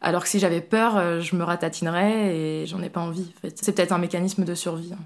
Alors 0.00 0.22
que 0.22 0.28
si 0.28 0.38
j'avais 0.38 0.60
peur, 0.60 0.96
euh, 0.96 1.20
je 1.20 1.34
me 1.36 1.44
ratatinerais 1.44 2.36
et 2.36 2.66
j'en 2.66 2.82
ai 2.82 2.90
pas 2.90 3.00
envie. 3.00 3.32
C'est 3.54 3.74
peut-être 3.74 3.92
un 3.92 3.98
mécanisme 3.98 4.44
de 4.44 4.54
survie. 4.54 4.92
Hein 4.92 5.02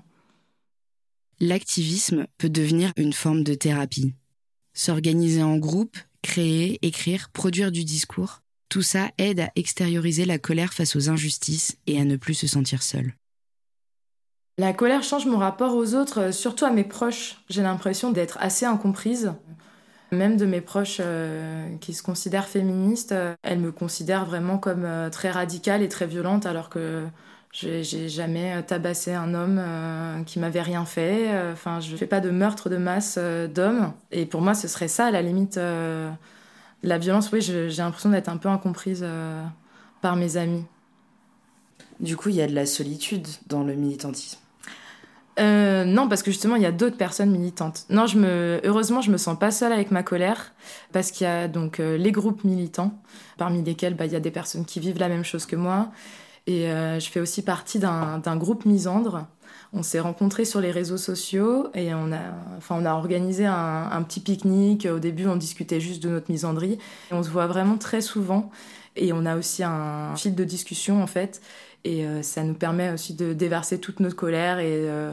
l'activisme 1.40 2.26
peut 2.36 2.48
devenir 2.48 2.92
une 2.96 3.12
forme 3.12 3.44
de 3.44 3.54
thérapie. 3.54 4.14
S'organiser 4.74 5.42
en 5.42 5.56
groupe, 5.56 5.96
créer, 6.22 6.78
écrire, 6.82 7.30
produire 7.30 7.72
du 7.72 7.84
discours, 7.84 8.42
tout 8.68 8.82
ça 8.82 9.10
aide 9.18 9.40
à 9.40 9.50
extérioriser 9.56 10.24
la 10.24 10.38
colère 10.38 10.72
face 10.72 10.94
aux 10.96 11.08
injustices 11.08 11.78
et 11.86 12.00
à 12.00 12.04
ne 12.04 12.16
plus 12.16 12.34
se 12.34 12.46
sentir 12.46 12.82
seul. 12.82 13.14
La 14.58 14.72
colère 14.72 15.04
change 15.04 15.26
mon 15.26 15.38
rapport 15.38 15.76
aux 15.76 15.94
autres, 15.94 16.32
surtout 16.32 16.64
à 16.64 16.70
mes 16.70 16.82
proches. 16.82 17.40
J'ai 17.48 17.62
l'impression 17.62 18.10
d'être 18.10 18.38
assez 18.40 18.66
incomprise. 18.66 19.32
Même 20.10 20.36
de 20.36 20.46
mes 20.46 20.60
proches 20.60 20.98
euh, 21.00 21.68
qui 21.80 21.94
se 21.94 22.02
considèrent 22.02 22.48
féministes, 22.48 23.12
euh, 23.12 23.34
elles 23.42 23.60
me 23.60 23.70
considèrent 23.70 24.24
vraiment 24.24 24.58
comme 24.58 24.84
euh, 24.84 25.10
très 25.10 25.30
radicale 25.30 25.82
et 25.82 25.88
très 25.88 26.06
violente 26.06 26.44
alors 26.46 26.70
que 26.70 27.04
j'ai 27.52 28.08
jamais 28.08 28.62
tabassé 28.64 29.14
un 29.14 29.34
homme 29.34 29.58
euh, 29.60 30.22
qui 30.24 30.38
m'avait 30.38 30.62
rien 30.62 30.84
fait. 30.84 31.28
Enfin, 31.52 31.80
je 31.80 31.96
fais 31.96 32.06
pas 32.06 32.20
de 32.20 32.30
meurtre 32.30 32.68
de 32.68 32.76
masse 32.76 33.16
euh, 33.18 33.48
d'hommes. 33.48 33.92
Et 34.12 34.26
pour 34.26 34.40
moi, 34.40 34.54
ce 34.54 34.68
serait 34.68 34.88
ça, 34.88 35.06
à 35.06 35.10
la 35.10 35.22
limite. 35.22 35.56
Euh, 35.56 36.10
la 36.82 36.98
violence, 36.98 37.30
oui, 37.32 37.40
j'ai 37.40 37.68
l'impression 37.68 38.10
d'être 38.10 38.28
un 38.28 38.36
peu 38.36 38.48
incomprise 38.48 39.04
par 40.00 40.14
mes 40.14 40.36
amis. 40.36 40.64
Du 41.98 42.16
coup, 42.16 42.28
il 42.28 42.36
y 42.36 42.42
a 42.42 42.46
de 42.46 42.54
la 42.54 42.66
solitude 42.66 43.26
dans 43.48 43.64
le 43.64 43.74
militantisme. 43.74 44.38
Euh, 45.38 45.84
non, 45.84 46.08
parce 46.08 46.22
que 46.22 46.30
justement, 46.30 46.56
il 46.56 46.62
y 46.62 46.66
a 46.66 46.72
d'autres 46.72 46.96
personnes 46.96 47.30
militantes. 47.30 47.84
Non, 47.90 48.06
je 48.06 48.18
me, 48.18 48.60
heureusement, 48.64 49.00
je 49.00 49.10
me 49.10 49.16
sens 49.16 49.38
pas 49.38 49.50
seule 49.50 49.72
avec 49.72 49.90
ma 49.90 50.02
colère, 50.02 50.52
parce 50.92 51.10
qu'il 51.10 51.26
y 51.26 51.30
a 51.30 51.48
donc 51.48 51.80
euh, 51.80 51.96
les 51.96 52.12
groupes 52.12 52.44
militants, 52.44 52.92
parmi 53.36 53.62
lesquels 53.62 53.94
bah, 53.94 54.06
il 54.06 54.12
y 54.12 54.16
a 54.16 54.20
des 54.20 54.30
personnes 54.30 54.64
qui 54.64 54.80
vivent 54.80 54.98
la 54.98 55.08
même 55.08 55.24
chose 55.24 55.46
que 55.46 55.56
moi, 55.56 55.90
et 56.46 56.70
euh, 56.70 56.98
je 56.98 57.10
fais 57.10 57.20
aussi 57.20 57.42
partie 57.42 57.78
d'un 57.78 58.36
groupe 58.36 58.64
misandre. 58.64 59.26
On 59.74 59.82
s'est 59.82 60.00
rencontrés 60.00 60.46
sur 60.46 60.62
les 60.62 60.70
réseaux 60.70 60.96
sociaux 60.96 61.68
et 61.74 61.92
on 61.92 62.10
a, 62.10 62.92
organisé 62.94 63.44
un, 63.44 63.90
un 63.92 64.02
petit 64.02 64.20
pique-nique. 64.20 64.88
Au 64.90 64.98
début, 64.98 65.26
on 65.26 65.36
discutait 65.36 65.78
juste 65.78 66.02
de 66.02 66.08
notre 66.08 66.30
misandrie. 66.30 66.78
Et 67.10 67.14
on 67.14 67.22
se 67.22 67.28
voit 67.28 67.46
vraiment 67.46 67.76
très 67.76 68.00
souvent. 68.00 68.50
Et 68.96 69.12
on 69.12 69.26
a 69.26 69.36
aussi 69.36 69.62
un 69.62 70.16
fil 70.16 70.34
de 70.34 70.44
discussion, 70.44 71.02
en 71.02 71.06
fait. 71.06 71.42
Et 71.84 72.04
euh, 72.04 72.22
ça 72.22 72.42
nous 72.42 72.54
permet 72.54 72.90
aussi 72.90 73.14
de 73.14 73.32
déverser 73.32 73.78
toute 73.78 74.00
notre 74.00 74.16
colère 74.16 74.58
et 74.58 74.66
euh, 74.88 75.12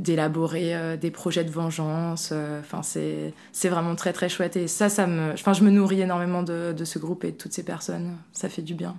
d'élaborer 0.00 0.74
euh, 0.74 0.96
des 0.96 1.10
projets 1.10 1.44
de 1.44 1.50
vengeance. 1.50 2.32
Enfin, 2.60 2.82
c'est, 2.82 3.32
c'est 3.52 3.68
vraiment 3.68 3.94
très, 3.94 4.12
très 4.12 4.28
chouette. 4.28 4.56
Et 4.56 4.66
ça, 4.66 4.88
ça 4.88 5.06
me, 5.06 5.32
enfin, 5.32 5.52
je 5.52 5.62
me 5.62 5.70
nourris 5.70 6.00
énormément 6.00 6.42
de, 6.42 6.74
de 6.76 6.84
ce 6.84 6.98
groupe 6.98 7.24
et 7.24 7.32
de 7.32 7.36
toutes 7.36 7.52
ces 7.52 7.64
personnes. 7.64 8.16
Ça 8.32 8.48
fait 8.48 8.62
du 8.62 8.74
bien. 8.74 8.96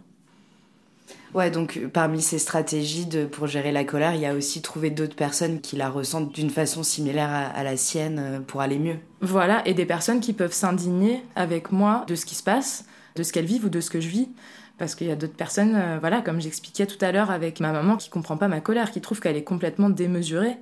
Ouais, 1.34 1.52
donc 1.52 1.80
parmi 1.94 2.22
ces 2.22 2.40
stratégies 2.40 3.06
de, 3.06 3.26
pour 3.26 3.48
gérer 3.48 3.72
la 3.72 3.84
colère, 3.84 4.16
il 4.16 4.22
y 4.22 4.26
a 4.26 4.34
aussi 4.34 4.62
trouver 4.62 4.90
d'autres 4.90 5.16
personnes 5.16 5.60
qui 5.60 5.76
la 5.76 5.90
ressentent 5.90 6.34
d'une 6.34 6.50
façon 6.50 6.84
similaire 6.84 7.30
à, 7.30 7.46
à, 7.48 7.64
la 7.64 7.78
sienne 7.78 8.44
pour 8.48 8.62
aller 8.62 8.80
mieux. 8.80 8.96
Voilà, 9.22 9.62
et 9.68 9.74
des 9.74 9.86
personnes 9.86 10.20
qui 10.22 10.34
peuvent 10.34 10.54
s'indigner 10.54 11.24
avec 11.36 11.72
moi 11.72 12.06
de 12.08 12.16
ce 12.16 12.26
qui 12.26 12.36
se 12.36 12.44
passe, 12.44 12.86
de 13.16 13.24
ce 13.24 13.34
qu'elles 13.34 13.46
vivent 13.46 13.66
ou 13.66 13.70
de 13.70 13.82
ce 13.82 13.90
que 13.90 14.00
je 14.00 14.08
vis. 14.08 14.30
Parce 14.78 14.94
qu'il 14.96 15.08
y 15.08 15.12
a 15.12 15.16
d'autres 15.16 15.36
personnes, 15.36 15.76
euh, 15.76 15.98
voilà, 16.00 16.22
comme 16.22 16.40
j'expliquais 16.40 16.86
tout 16.86 17.04
à 17.04 17.12
l'heure 17.12 17.32
avec 17.32 17.60
ma 17.60 17.72
maman, 17.72 17.98
qui 17.98 18.10
comprend 18.10 18.38
pas 18.38 18.48
ma 18.48 18.62
colère, 18.62 18.92
qui 18.92 19.02
trouve 19.02 19.20
qu'elle 19.20 19.36
est 19.36 19.44
complètement 19.44 19.90
démesurée 19.90 20.58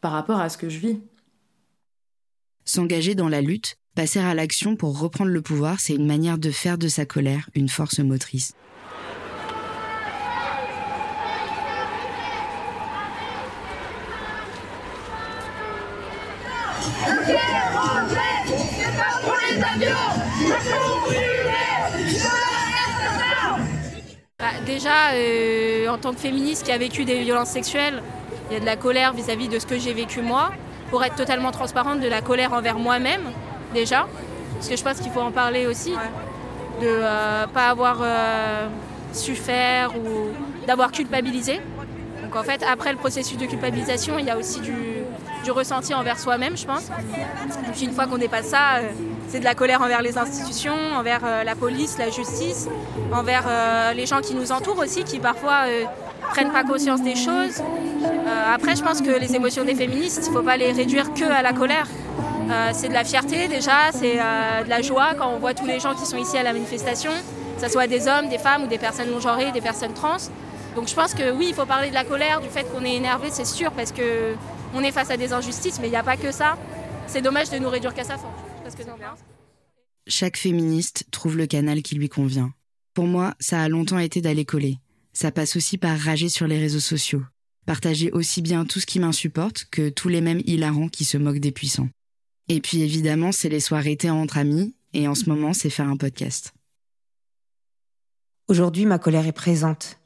par 0.00 0.12
rapport 0.12 0.40
à 0.40 0.48
ce 0.48 0.56
que 0.56 0.68
je 0.68 0.78
vis. 0.78 1.00
S'engager 2.64 3.14
dans 3.14 3.28
la 3.28 3.40
lutte, 3.40 3.76
passer 3.94 4.20
à 4.20 4.34
l'action 4.34 4.76
pour 4.76 5.00
reprendre 5.00 5.30
le 5.30 5.42
pouvoir, 5.42 5.80
c'est 5.80 5.94
une 5.94 6.06
manière 6.06 6.38
de 6.38 6.50
faire 6.50 6.78
de 6.78 6.88
sa 6.88 7.04
colère 7.04 7.48
une 7.54 7.68
force 7.68 7.98
motrice. 7.98 8.54
Déjà, 24.78 25.10
euh, 25.14 25.88
en 25.88 25.98
tant 25.98 26.12
que 26.12 26.20
féministe 26.20 26.64
qui 26.64 26.70
a 26.70 26.78
vécu 26.78 27.04
des 27.04 27.18
violences 27.24 27.48
sexuelles, 27.48 28.00
il 28.48 28.54
y 28.54 28.56
a 28.56 28.60
de 28.60 28.64
la 28.64 28.76
colère 28.76 29.12
vis-à-vis 29.12 29.48
de 29.48 29.58
ce 29.58 29.66
que 29.66 29.76
j'ai 29.76 29.92
vécu 29.92 30.22
moi. 30.22 30.52
Pour 30.90 31.02
être 31.04 31.16
totalement 31.16 31.50
transparente, 31.50 32.00
de 32.00 32.06
la 32.06 32.22
colère 32.22 32.52
envers 32.52 32.78
moi-même, 32.78 33.22
déjà. 33.74 34.06
Parce 34.54 34.68
que 34.68 34.76
je 34.76 34.84
pense 34.84 35.00
qu'il 35.00 35.10
faut 35.10 35.20
en 35.20 35.32
parler 35.32 35.66
aussi. 35.66 35.92
De 36.80 36.86
ne 36.86 37.00
euh, 37.02 37.46
pas 37.48 37.70
avoir 37.70 37.98
euh, 38.02 38.68
su 39.12 39.34
faire 39.34 39.96
ou 39.96 40.28
d'avoir 40.66 40.92
culpabilisé. 40.92 41.60
Donc 42.28 42.36
en 42.36 42.44
fait, 42.44 42.62
après 42.62 42.92
le 42.92 42.98
processus 42.98 43.38
de 43.38 43.46
culpabilisation, 43.46 44.18
il 44.18 44.26
y 44.26 44.30
a 44.30 44.36
aussi 44.36 44.60
du, 44.60 44.74
ressenti 45.50 45.94
envers 45.94 46.18
soi-même, 46.18 46.58
je 46.58 46.66
pense. 46.66 46.90
Et 46.90 47.72
puis 47.72 47.84
une 47.86 47.92
fois 47.92 48.06
qu'on 48.06 48.18
dépasse 48.18 48.48
ça, 48.48 48.76
euh, 48.76 48.90
c'est 49.28 49.40
de 49.40 49.44
la 49.44 49.54
colère 49.54 49.80
envers 49.80 50.02
les 50.02 50.18
institutions, 50.18 50.76
envers 50.94 51.20
euh, 51.24 51.42
la 51.42 51.54
police, 51.54 51.96
la 51.96 52.10
justice, 52.10 52.68
envers 53.14 53.44
euh, 53.48 53.94
les 53.94 54.04
gens 54.04 54.20
qui 54.20 54.34
nous 54.34 54.52
entourent 54.52 54.78
aussi, 54.78 55.04
qui 55.04 55.20
parfois 55.20 55.62
prennent 56.32 56.52
pas 56.52 56.64
conscience 56.64 57.00
des 57.00 57.16
choses. 57.16 57.62
après, 58.52 58.76
je 58.76 58.82
pense 58.82 59.00
que 59.00 59.18
les 59.18 59.34
émotions 59.34 59.64
des 59.64 59.74
féministes, 59.74 60.20
il 60.26 60.28
ne 60.28 60.36
faut 60.36 60.42
pas 60.42 60.58
les 60.58 60.72
réduire 60.72 61.14
que 61.14 61.24
à 61.24 61.40
la 61.40 61.54
colère. 61.54 61.86
c'est 62.72 62.88
de 62.88 62.92
la 62.92 63.04
fierté 63.04 63.48
déjà, 63.48 63.90
c'est 63.92 64.16
de 64.16 64.68
la 64.68 64.82
joie 64.82 65.14
quand 65.18 65.30
on 65.34 65.38
voit 65.38 65.54
tous 65.54 65.66
les 65.66 65.80
gens 65.80 65.94
qui 65.94 66.04
sont 66.04 66.18
ici 66.18 66.36
à 66.36 66.42
la 66.42 66.52
manifestation, 66.52 67.12
que 67.56 67.64
ce 67.66 67.72
soit 67.72 67.86
des 67.86 68.06
hommes, 68.06 68.28
des 68.28 68.36
femmes 68.36 68.64
ou 68.64 68.66
des 68.66 68.76
personnes 68.76 69.10
non 69.10 69.20
genrées, 69.20 69.50
des 69.50 69.62
personnes 69.62 69.94
trans. 69.94 70.18
Donc 70.74 70.88
je 70.88 70.94
pense 70.94 71.14
que 71.14 71.32
oui, 71.32 71.46
il 71.48 71.54
faut 71.54 71.66
parler 71.66 71.88
de 71.88 71.94
la 71.94 72.04
colère, 72.04 72.40
du 72.40 72.48
fait 72.48 72.64
qu'on 72.64 72.84
est 72.84 72.94
énervé, 72.94 73.28
c'est 73.30 73.44
sûr, 73.44 73.72
parce 73.72 73.92
que 73.92 74.34
on 74.74 74.82
est 74.82 74.92
face 74.92 75.10
à 75.10 75.16
des 75.16 75.32
injustices, 75.32 75.78
mais 75.80 75.88
il 75.88 75.90
n'y 75.90 75.96
a 75.96 76.02
pas 76.02 76.16
que 76.16 76.30
ça. 76.30 76.58
C'est 77.06 77.22
dommage 77.22 77.50
de 77.50 77.58
nous 77.58 77.68
réduire 77.68 77.94
qu'à 77.94 78.04
ça. 78.04 78.16
Parce 78.62 78.74
que 78.74 78.82
Chaque 80.06 80.36
féministe 80.36 81.06
trouve 81.10 81.36
le 81.36 81.46
canal 81.46 81.82
qui 81.82 81.94
lui 81.94 82.08
convient. 82.08 82.52
Pour 82.92 83.06
moi, 83.06 83.34
ça 83.40 83.62
a 83.62 83.68
longtemps 83.68 83.98
été 83.98 84.20
d'aller 84.20 84.44
coller. 84.44 84.78
Ça 85.12 85.30
passe 85.30 85.56
aussi 85.56 85.78
par 85.78 85.98
rager 85.98 86.28
sur 86.28 86.46
les 86.46 86.58
réseaux 86.58 86.80
sociaux. 86.80 87.22
Partager 87.66 88.10
aussi 88.12 88.42
bien 88.42 88.64
tout 88.64 88.80
ce 88.80 88.86
qui 88.86 89.00
m'insupporte 89.00 89.66
que 89.70 89.88
tous 89.88 90.08
les 90.08 90.20
mêmes 90.20 90.42
hilarants 90.44 90.88
qui 90.88 91.04
se 91.04 91.16
moquent 91.16 91.40
des 91.40 91.52
puissants. 91.52 91.88
Et 92.48 92.60
puis 92.60 92.82
évidemment, 92.82 93.32
c'est 93.32 93.48
les 93.48 93.60
soirées 93.60 93.96
thé 93.96 94.10
entre 94.10 94.38
amis, 94.38 94.74
et 94.94 95.06
en 95.08 95.14
ce 95.14 95.28
moment, 95.28 95.52
c'est 95.52 95.70
faire 95.70 95.88
un 95.88 95.96
podcast. 95.96 96.52
Aujourd'hui, 98.48 98.86
ma 98.86 98.98
colère 98.98 99.26
est 99.26 99.32
présente, 99.32 99.98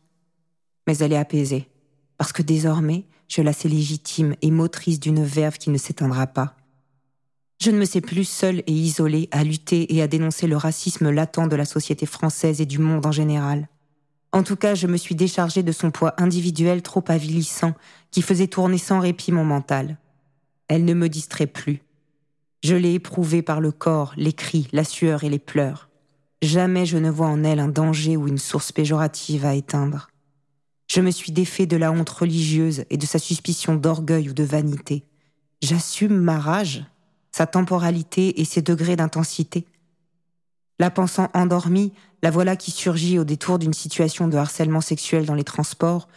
mais 0.87 0.97
elle 0.99 1.13
est 1.13 1.17
apaisée, 1.17 1.69
parce 2.19 2.33
que 2.33 2.43
désormais, 2.43 3.05
je 3.29 3.43
la 3.43 3.53
sais 3.53 3.69
légitime 3.69 4.35
et 4.43 4.51
motrice 4.51 5.01
d'une 5.01 5.25
verve 5.25 5.59
qui 5.59 5.71
ne 5.71 5.79
s'éteindra 5.79 6.27
pas. 6.27 6.57
Je 7.63 7.71
ne 7.71 7.79
me 7.79 7.85
sais 7.85 8.01
plus 8.01 8.25
seule 8.25 8.63
et 8.67 8.73
isolée 8.73 9.29
à 9.31 9.45
lutter 9.45 9.95
et 9.95 10.03
à 10.03 10.09
dénoncer 10.09 10.47
le 10.47 10.57
racisme 10.57 11.11
latent 11.11 11.49
de 11.49 11.57
la 11.57 11.65
société 11.65 12.07
française 12.07 12.61
et 12.61 12.67
du 12.67 12.79
monde 12.79 13.07
en 13.07 13.13
général. 13.13 13.69
En 14.33 14.43
tout 14.43 14.57
cas, 14.57 14.75
je 14.75 14.87
me 14.87 14.97
suis 14.97 15.15
déchargée 15.15 15.63
de 15.63 15.73
son 15.73 15.91
poids 15.91 16.15
individuel 16.19 16.83
trop 16.83 17.05
avilissant 17.07 17.75
qui 18.11 18.23
faisait 18.23 18.49
tourner 18.49 18.79
sans 18.79 18.99
répit 18.99 19.31
mon 19.31 19.45
mental. 19.45 19.99
Elle 20.69 20.85
ne 20.85 20.95
me 20.95 21.09
distrait 21.09 21.47
plus. 21.47 21.83
Je 22.63 22.75
l'ai 22.75 22.95
éprouvée 22.95 23.43
par 23.43 23.61
le 23.61 23.73
corps, 23.73 24.13
les 24.17 24.33
cris, 24.33 24.69
la 24.73 24.85
sueur 24.85 25.25
et 25.25 25.29
les 25.29 25.39
pleurs. 25.39 25.89
Jamais 26.43 26.87
je 26.87 26.99
ne 26.99 27.11
vois 27.11 27.29
en 27.29 27.45
elle 27.45 27.61
un 27.61 27.69
danger 27.69 28.17
ou 28.17 28.27
une 28.27 28.39
source 28.39 28.73
péjorative 28.73 29.45
à 29.45 29.55
éteindre. 29.55 30.09
Je 30.95 31.01
me 31.01 31.11
suis 31.11 31.33
défait 31.33 31.65
de 31.65 31.79
la 31.79 31.91
honte 31.91 32.11
religieuse 32.11 32.85
et 32.91 32.99
de 32.99 33.07
sa 33.07 33.19
suspicion 33.19 33.77
d'orgueil 33.77 34.29
ou 34.29 34.35
de 34.35 34.45
vanité. 34.45 35.07
J'assume 35.63 36.19
ma 36.19 36.39
rage, 36.39 36.85
sa 37.31 37.47
temporalité 37.47 38.43
et 38.43 38.45
ses 38.45 38.61
degrés 38.61 38.95
d'intensité. 38.95 39.65
La 40.79 40.91
pensant 40.91 41.31
endormie, 41.33 41.95
la 42.23 42.31
voilà 42.31 42.57
qui 42.57 42.71
surgit 42.73 43.19
au 43.19 43.25
détour 43.25 43.59
d'une 43.59 43.73
situation 43.73 44.29
de 44.29 44.37
harcèlement 44.37 44.83
sexuel 44.83 45.25
dans 45.25 45.35
les 45.35 45.45
transports, 45.45 46.09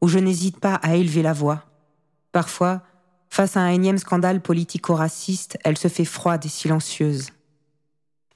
où 0.00 0.08
je 0.08 0.18
n'hésite 0.18 0.58
pas 0.58 0.74
à 0.82 0.96
élever 0.96 1.22
la 1.22 1.32
voix. 1.32 1.66
Parfois, 2.32 2.82
face 3.30 3.56
à 3.56 3.60
un 3.60 3.70
énième 3.70 3.98
scandale 3.98 4.40
politico-raciste, 4.40 5.58
elle 5.62 5.78
se 5.78 5.86
fait 5.86 6.04
froide 6.04 6.44
et 6.44 6.48
silencieuse. 6.48 7.28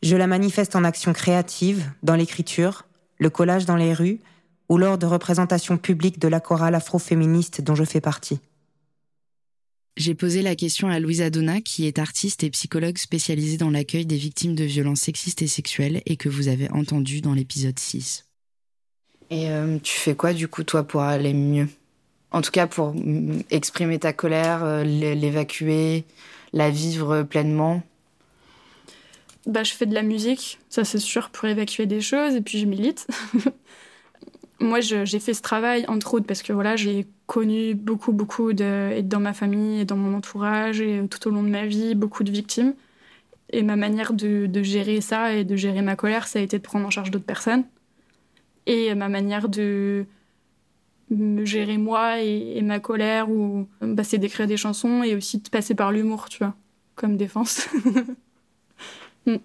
Je 0.05 0.15
la 0.15 0.29
manifeste 0.29 0.77
en 0.77 0.85
action 0.85 1.13
créative, 1.13 1.91
dans 2.05 2.15
l'écriture, 2.15 2.87
le 3.19 3.31
collage 3.31 3.67
dans 3.67 3.75
les 3.75 3.93
rues, 3.93 4.21
ou 4.69 4.79
lors 4.79 4.99
de 4.99 5.07
représentations 5.07 5.79
publiques 5.79 6.19
de 6.19 6.29
la 6.29 6.41
chorale 6.41 6.75
afroféministe 6.75 7.61
dont 7.61 7.75
je 7.75 7.85
fais 7.85 8.01
partie. 8.01 8.41
J'ai 9.97 10.15
posé 10.15 10.43
la 10.43 10.55
question 10.55 10.89
à 10.89 11.01
Louisa 11.01 11.29
Donna, 11.29 11.61
qui 11.61 11.87
est 11.87 11.99
artiste 11.99 12.45
et 12.45 12.51
psychologue 12.51 12.99
spécialisée 12.99 13.57
dans 13.57 13.71
l'accueil 13.71 14.07
des 14.07 14.17
victimes 14.17 14.55
de 14.55 14.63
violences 14.63 15.01
sexistes 15.01 15.43
et 15.43 15.49
sexuelles 15.49 16.03
et 16.07 16.17
que 16.17 16.29
vous 16.29 16.47
avez 16.47 16.71
entendu 16.71 17.21
dans 17.21 17.35
l'épisode 17.35 17.79
6. 17.79 18.25
Et 19.31 19.51
euh, 19.51 19.79
tu 19.83 19.99
fais 19.99 20.15
quoi 20.15 20.33
du 20.33 20.47
coup 20.47 20.63
toi 20.63 20.85
pour 20.85 21.03
aller 21.03 21.35
mieux? 21.35 21.69
En 22.31 22.43
tout 22.43 22.53
cas 22.53 22.69
pour 22.69 22.95
exprimer 23.51 23.99
ta 23.99 24.13
colère, 24.13 24.63
euh, 24.63 24.85
l'évacuer, 24.85 26.05
la 26.53 26.71
vivre 26.71 27.25
pleinement? 27.25 27.83
Bah, 29.47 29.65
je 29.65 29.73
fais 29.73 29.87
de 29.87 29.95
la 29.95 30.03
musique, 30.03 30.59
ça 30.69 30.85
c'est 30.85 30.99
sûr, 30.99 31.31
pour 31.31 31.49
évacuer 31.49 31.87
des 31.87 32.01
choses, 32.01 32.35
et 32.35 32.41
puis 32.41 32.59
je 32.59 32.67
milite. 32.67 33.07
moi, 34.61 34.81
j'ai 34.81 35.21
fait 35.21 35.35
ce 35.35 35.43
travail, 35.43 35.85
entre 35.89 36.15
autres, 36.15 36.27
parce 36.27 36.43
que 36.43 36.53
voilà, 36.53 36.77
j'ai 36.77 37.07
connu 37.27 37.75
beaucoup, 37.75 38.13
beaucoup, 38.13 38.53
de, 38.53 39.01
dans 39.03 39.21
ma 39.21 39.33
famille 39.33 39.81
et 39.81 39.85
dans 39.85 39.97
mon 39.97 40.17
entourage, 40.17 40.81
et 40.81 41.07
tout 41.09 41.29
au 41.29 41.31
long 41.31 41.43
de 41.43 41.49
ma 41.49 41.67
vie, 41.67 41.95
beaucoup 41.95 42.25
de 42.25 42.31
victimes. 42.31 42.75
Et 43.51 43.63
ma 43.63 43.77
manière 43.77 44.13
de, 44.13 44.47
de 44.47 44.63
gérer 44.63 45.01
ça 45.01 45.35
et 45.35 45.45
de 45.45 45.57
gérer 45.57 45.83
ma 45.83 45.97
colère, 45.97 46.27
ça 46.27 46.39
a 46.39 46.43
été 46.43 46.59
de 46.59 46.63
prendre 46.63 46.87
en 46.87 46.91
charge 46.91 47.11
d'autres 47.11 47.25
personnes. 47.25 47.65
Et 48.67 48.95
ma 48.95 49.09
manière 49.09 49.49
de 49.49 50.07
me 51.11 51.45
gérer 51.45 51.79
moi 51.79 52.21
et, 52.21 52.61
ma 52.63 52.81
colère, 52.81 53.31
ou 53.31 53.67
bah, 53.81 54.05
c'est 54.05 54.19
d'écrire 54.19 54.47
des 54.47 54.57
chansons 54.57 55.03
et 55.03 55.15
aussi 55.15 55.39
de 55.39 55.49
passer 55.49 55.75
par 55.75 55.93
l'humour, 55.93 56.29
tu 56.29 56.39
vois, 56.39 56.55
comme 56.97 57.17
défense. 57.17 57.67
mm. 59.27 59.37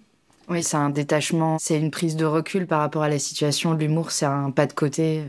Oui, 0.48 0.62
c'est 0.62 0.76
un 0.76 0.90
détachement, 0.90 1.58
c'est 1.58 1.78
une 1.78 1.90
prise 1.90 2.16
de 2.16 2.24
recul 2.24 2.66
par 2.66 2.80
rapport 2.80 3.02
à 3.02 3.08
la 3.08 3.18
situation. 3.18 3.72
L'humour, 3.72 4.10
c'est 4.10 4.26
un 4.26 4.50
pas 4.50 4.66
de 4.66 4.74
côté. 4.74 5.24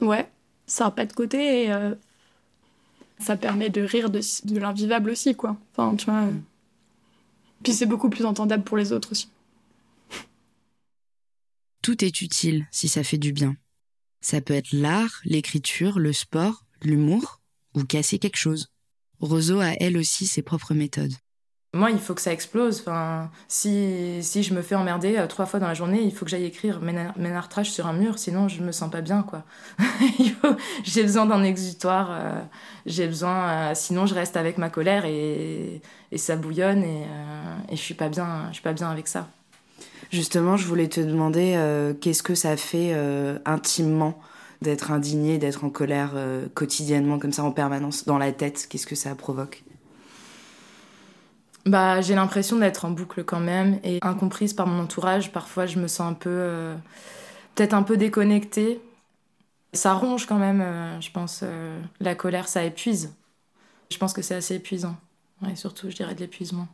Ouais, 0.00 0.28
c'est 0.66 0.82
un 0.82 0.90
pas 0.90 1.06
de 1.06 1.12
côté 1.12 1.64
et 1.64 1.72
euh, 1.72 1.94
ça 3.18 3.36
permet 3.36 3.70
de 3.70 3.82
rire 3.82 4.10
de, 4.10 4.20
de 4.44 4.58
l'invivable 4.58 5.10
aussi, 5.10 5.34
quoi. 5.34 5.56
Enfin, 5.72 5.94
tu 5.96 6.06
vois. 6.06 6.22
Mm. 6.22 6.42
Puis 7.62 7.72
c'est 7.72 7.86
beaucoup 7.86 8.10
plus 8.10 8.24
entendable 8.24 8.64
pour 8.64 8.76
les 8.76 8.92
autres 8.92 9.12
aussi. 9.12 9.28
Tout 11.82 12.04
est 12.04 12.20
utile 12.20 12.66
si 12.70 12.88
ça 12.88 13.04
fait 13.04 13.18
du 13.18 13.32
bien. 13.32 13.56
Ça 14.20 14.40
peut 14.40 14.54
être 14.54 14.72
l'art, 14.72 15.20
l'écriture, 15.24 15.98
le 15.98 16.12
sport, 16.12 16.64
l'humour 16.82 17.40
ou 17.74 17.84
casser 17.84 18.18
quelque 18.18 18.36
chose. 18.36 18.68
Roseau 19.20 19.60
a 19.60 19.72
elle 19.80 19.96
aussi 19.96 20.26
ses 20.26 20.42
propres 20.42 20.74
méthodes. 20.74 21.14
Moi, 21.74 21.90
il 21.90 21.98
faut 21.98 22.14
que 22.14 22.22
ça 22.22 22.32
explose. 22.32 22.80
Enfin, 22.80 23.30
si, 23.46 24.22
si 24.22 24.42
je 24.42 24.54
me 24.54 24.62
fais 24.62 24.74
emmerder 24.74 25.18
euh, 25.18 25.26
trois 25.26 25.44
fois 25.44 25.60
dans 25.60 25.66
la 25.66 25.74
journée, 25.74 26.00
il 26.02 26.14
faut 26.14 26.24
que 26.24 26.30
j'aille 26.30 26.46
écrire 26.46 26.80
Ménard 26.80 27.48
Trash 27.50 27.68
sur 27.68 27.86
un 27.86 27.92
mur, 27.92 28.18
sinon 28.18 28.48
je 28.48 28.62
me 28.62 28.72
sens 28.72 28.90
pas 28.90 29.02
bien, 29.02 29.22
quoi. 29.22 29.44
j'ai 30.82 31.02
besoin 31.02 31.26
d'un 31.26 31.44
exutoire, 31.44 32.08
euh, 32.10 32.40
j'ai 32.86 33.06
besoin... 33.06 33.48
Euh, 33.50 33.72
sinon, 33.74 34.06
je 34.06 34.14
reste 34.14 34.38
avec 34.38 34.56
ma 34.56 34.70
colère 34.70 35.04
et, 35.04 35.82
et 36.10 36.18
ça 36.18 36.36
bouillonne 36.36 36.82
et, 36.82 37.02
et, 37.70 37.76
je 37.76 37.82
suis 37.82 37.94
pas 37.94 38.08
bien, 38.08 38.46
je 38.48 38.54
suis 38.54 38.62
pas 38.62 38.72
bien 38.72 38.88
avec 38.88 39.06
ça. 39.06 39.28
Justement, 40.10 40.56
je 40.56 40.66
voulais 40.66 40.88
te 40.88 41.00
demander 41.00 41.58
qu'est-ce 42.00 42.22
que 42.22 42.34
ça 42.34 42.56
fait 42.56 42.96
intimement 43.44 44.18
d'être 44.62 44.90
indigné, 44.90 45.36
d'être 45.36 45.64
en 45.64 45.70
colère 45.70 46.14
quotidiennement 46.54 47.18
comme 47.18 47.32
ça 47.32 47.44
en 47.44 47.52
permanence 47.52 48.06
dans 48.06 48.16
la 48.16 48.32
tête? 48.32 48.68
Qu'est-ce 48.70 48.86
que 48.86 48.94
ça 48.94 49.14
provoque? 49.14 49.64
Bah, 51.68 52.00
j'ai 52.00 52.14
l'impression 52.14 52.56
d'être 52.56 52.84
en 52.84 52.90
boucle 52.90 53.24
quand 53.24 53.40
même 53.40 53.78
et 53.84 53.98
incomprise 54.02 54.54
par 54.54 54.66
mon 54.66 54.82
entourage. 54.82 55.32
Parfois, 55.32 55.66
je 55.66 55.78
me 55.78 55.86
sens 55.86 56.10
un 56.10 56.14
peu, 56.14 56.30
euh, 56.30 56.74
peut-être 57.54 57.74
un 57.74 57.82
peu 57.82 57.96
déconnectée. 57.96 58.80
Ça 59.72 59.92
ronge 59.94 60.26
quand 60.26 60.38
même, 60.38 60.60
euh, 60.60 61.00
je 61.00 61.10
pense. 61.10 61.40
euh, 61.42 61.78
la 62.00 62.14
colère, 62.14 62.48
ça 62.48 62.64
épuise. 62.64 63.14
Je 63.90 63.98
pense 63.98 64.12
que 64.12 64.22
c'est 64.22 64.34
assez 64.34 64.54
épuisant. 64.56 64.96
Ouais, 65.42 65.56
surtout, 65.56 65.90
je 65.90 65.96
dirais 65.96 66.14
de 66.14 66.20
l'épuisement. 66.20 66.68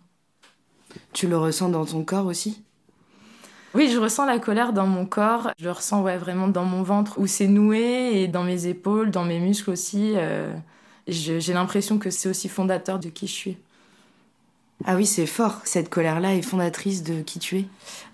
Tu 1.13 1.27
le 1.27 1.37
ressens 1.37 1.69
dans 1.69 1.85
ton 1.85 2.05
corps 2.05 2.27
aussi? 2.27 2.63
Oui, 3.75 3.91
je 3.91 3.99
ressens 3.99 4.27
la 4.27 4.39
colère 4.39 4.73
dans 4.73 4.87
mon 4.87 5.07
corps. 5.07 5.51
Je 5.59 5.65
le 5.65 5.73
ressens 5.73 6.03
ouais, 6.03 6.17
vraiment 6.17 6.47
dans 6.47 6.65
mon 6.65 6.83
ventre 6.85 7.19
où 7.19 7.27
c'est 7.27 7.49
noué 7.49 8.23
et 8.23 8.29
dans 8.29 8.45
mes 8.45 8.67
épaules, 8.67 9.11
dans 9.11 9.25
mes 9.25 9.41
muscles 9.41 9.71
aussi. 9.71 10.15
J'ai 11.09 11.53
l'impression 11.53 11.99
que 11.99 12.11
c'est 12.11 12.29
aussi 12.29 12.49
fondateur 12.49 13.01
de 13.01 13.09
qui 13.09 13.27
je 13.27 13.33
suis. 13.33 13.57
Ah 14.87 14.97
oui, 14.97 15.07
c'est 15.07 15.26
fort. 15.26 15.62
Cette 15.64 15.88
colère-là 15.88 16.35
est 16.35 16.43
fondatrice 16.43 17.03
de 17.03 17.23
qui 17.23 17.38
tu 17.38 17.59
es. 17.61 17.64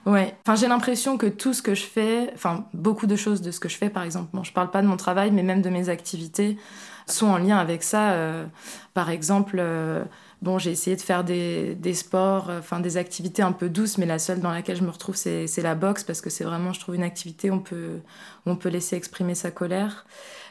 Ouais, 0.07 0.35
enfin 0.47 0.55
j'ai 0.55 0.69
l'impression 0.69 1.19
que 1.19 1.27
tout 1.27 1.53
ce 1.53 1.63
que 1.63 1.75
je 1.75 1.83
fais, 1.85 2.31
enfin 2.35 2.67
beaucoup 2.73 3.07
de 3.07 3.17
choses 3.17 3.43
de 3.43 3.51
ce 3.51 3.61
que 3.61 3.69
je 3.69 3.77
fais 3.77 3.91
par 3.91 4.03
exemple, 4.03 4.31
bon 4.33 4.43
je 4.45 4.53
parle 4.53 4.71
pas 4.71 4.81
de 4.81 4.87
mon 4.87 4.97
travail 4.97 5.31
mais 5.31 5.43
même 5.43 5.61
de 5.61 5.69
mes 5.69 5.91
activités 5.91 6.57
sont 7.07 7.27
en 7.27 7.37
lien 7.39 7.59
avec 7.59 7.83
ça. 7.83 8.13
euh, 8.13 8.47
par 8.95 9.11
exemple, 9.11 9.57
euh, 9.59 10.05
bon 10.43 10.59
j'ai 10.59 10.71
essayé 10.71 10.97
de 10.97 11.03
faire 11.03 11.23
des, 11.25 11.75
des 11.75 11.93
sports, 11.95 12.49
euh, 12.51 12.61
enfin 12.61 12.81
des 12.81 12.97
activités 12.97 13.43
un 13.43 13.53
peu 13.53 13.69
douces 13.69 13.99
mais 13.99 14.07
la 14.07 14.19
seule 14.19 14.41
dans 14.41 14.51
laquelle 14.53 14.77
je 14.77 14.85
me 14.85 14.91
retrouve 14.91 15.17
c'est 15.17 15.47
la 15.63 15.75
boxe 15.75 16.03
parce 16.05 16.21
que 16.23 16.31
c'est 16.31 16.45
vraiment 16.45 16.73
je 16.73 16.81
trouve 16.81 16.95
une 16.95 17.03
activité 17.03 17.51
où 17.51 17.55
on 17.55 17.59
peut, 17.61 17.99
on 18.47 18.57
peut 18.57 18.71
laisser 18.71 18.97
exprimer 18.97 19.35
sa 19.35 19.51
colère. 19.51 20.07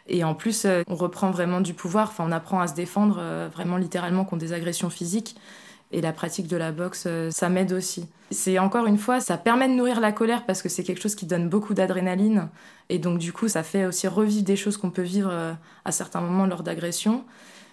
Et 0.07 0.23
en 0.23 0.33
plus, 0.33 0.65
on 0.88 0.95
reprend 0.95 1.29
vraiment 1.31 1.61
du 1.61 1.73
pouvoir, 1.75 2.09
enfin 2.09 2.23
on 2.27 2.31
apprend 2.31 2.59
à 2.61 2.67
se 2.67 2.73
défendre 2.73 3.21
vraiment 3.53 3.77
littéralement 3.77 4.25
contre 4.25 4.41
des 4.41 4.53
agressions 4.53 4.89
physiques. 4.89 5.35
Et 5.91 6.01
la 6.01 6.13
pratique 6.13 6.48
de 6.48 6.58
la 6.58 6.72
boxe, 6.72 7.05
euh, 7.08 7.31
ça 7.31 7.50
m'aide 7.50 7.74
aussi. 7.74 8.08
C'est 8.29 8.60
encore 8.60 8.86
une 8.86 9.00
fois, 9.00 9.19
ça 9.19 9.38
permet 9.38 9.67
de 9.67 9.74
nourrir 9.74 10.00
la 10.00 10.12
colère 10.12 10.46
parce 10.46 10.62
que 10.62 10.69
c'est 10.69 10.84
quelque 10.84 11.01
chose 11.01 11.15
qui 11.15 11.25
donne 11.25 11.50
beaucoup 11.50 11.74
d'adrénaline. 11.74 12.50
Et 12.89 13.00
donc, 13.00 13.17
du 13.17 13.34
coup, 13.34 13.48
ça 13.48 13.63
fait 13.63 13.86
aussi 13.86 14.08
revivre 14.08 14.43
des 14.43 14.55
choses 14.55 14.77
qu'on 14.77 14.91
peut 14.91 15.01
vivre 15.01 15.31
euh, 15.31 15.53
à 15.86 15.91
certains 15.91 16.22
moments 16.22 16.46
lors 16.46 16.62
d'agressions. 16.62 17.24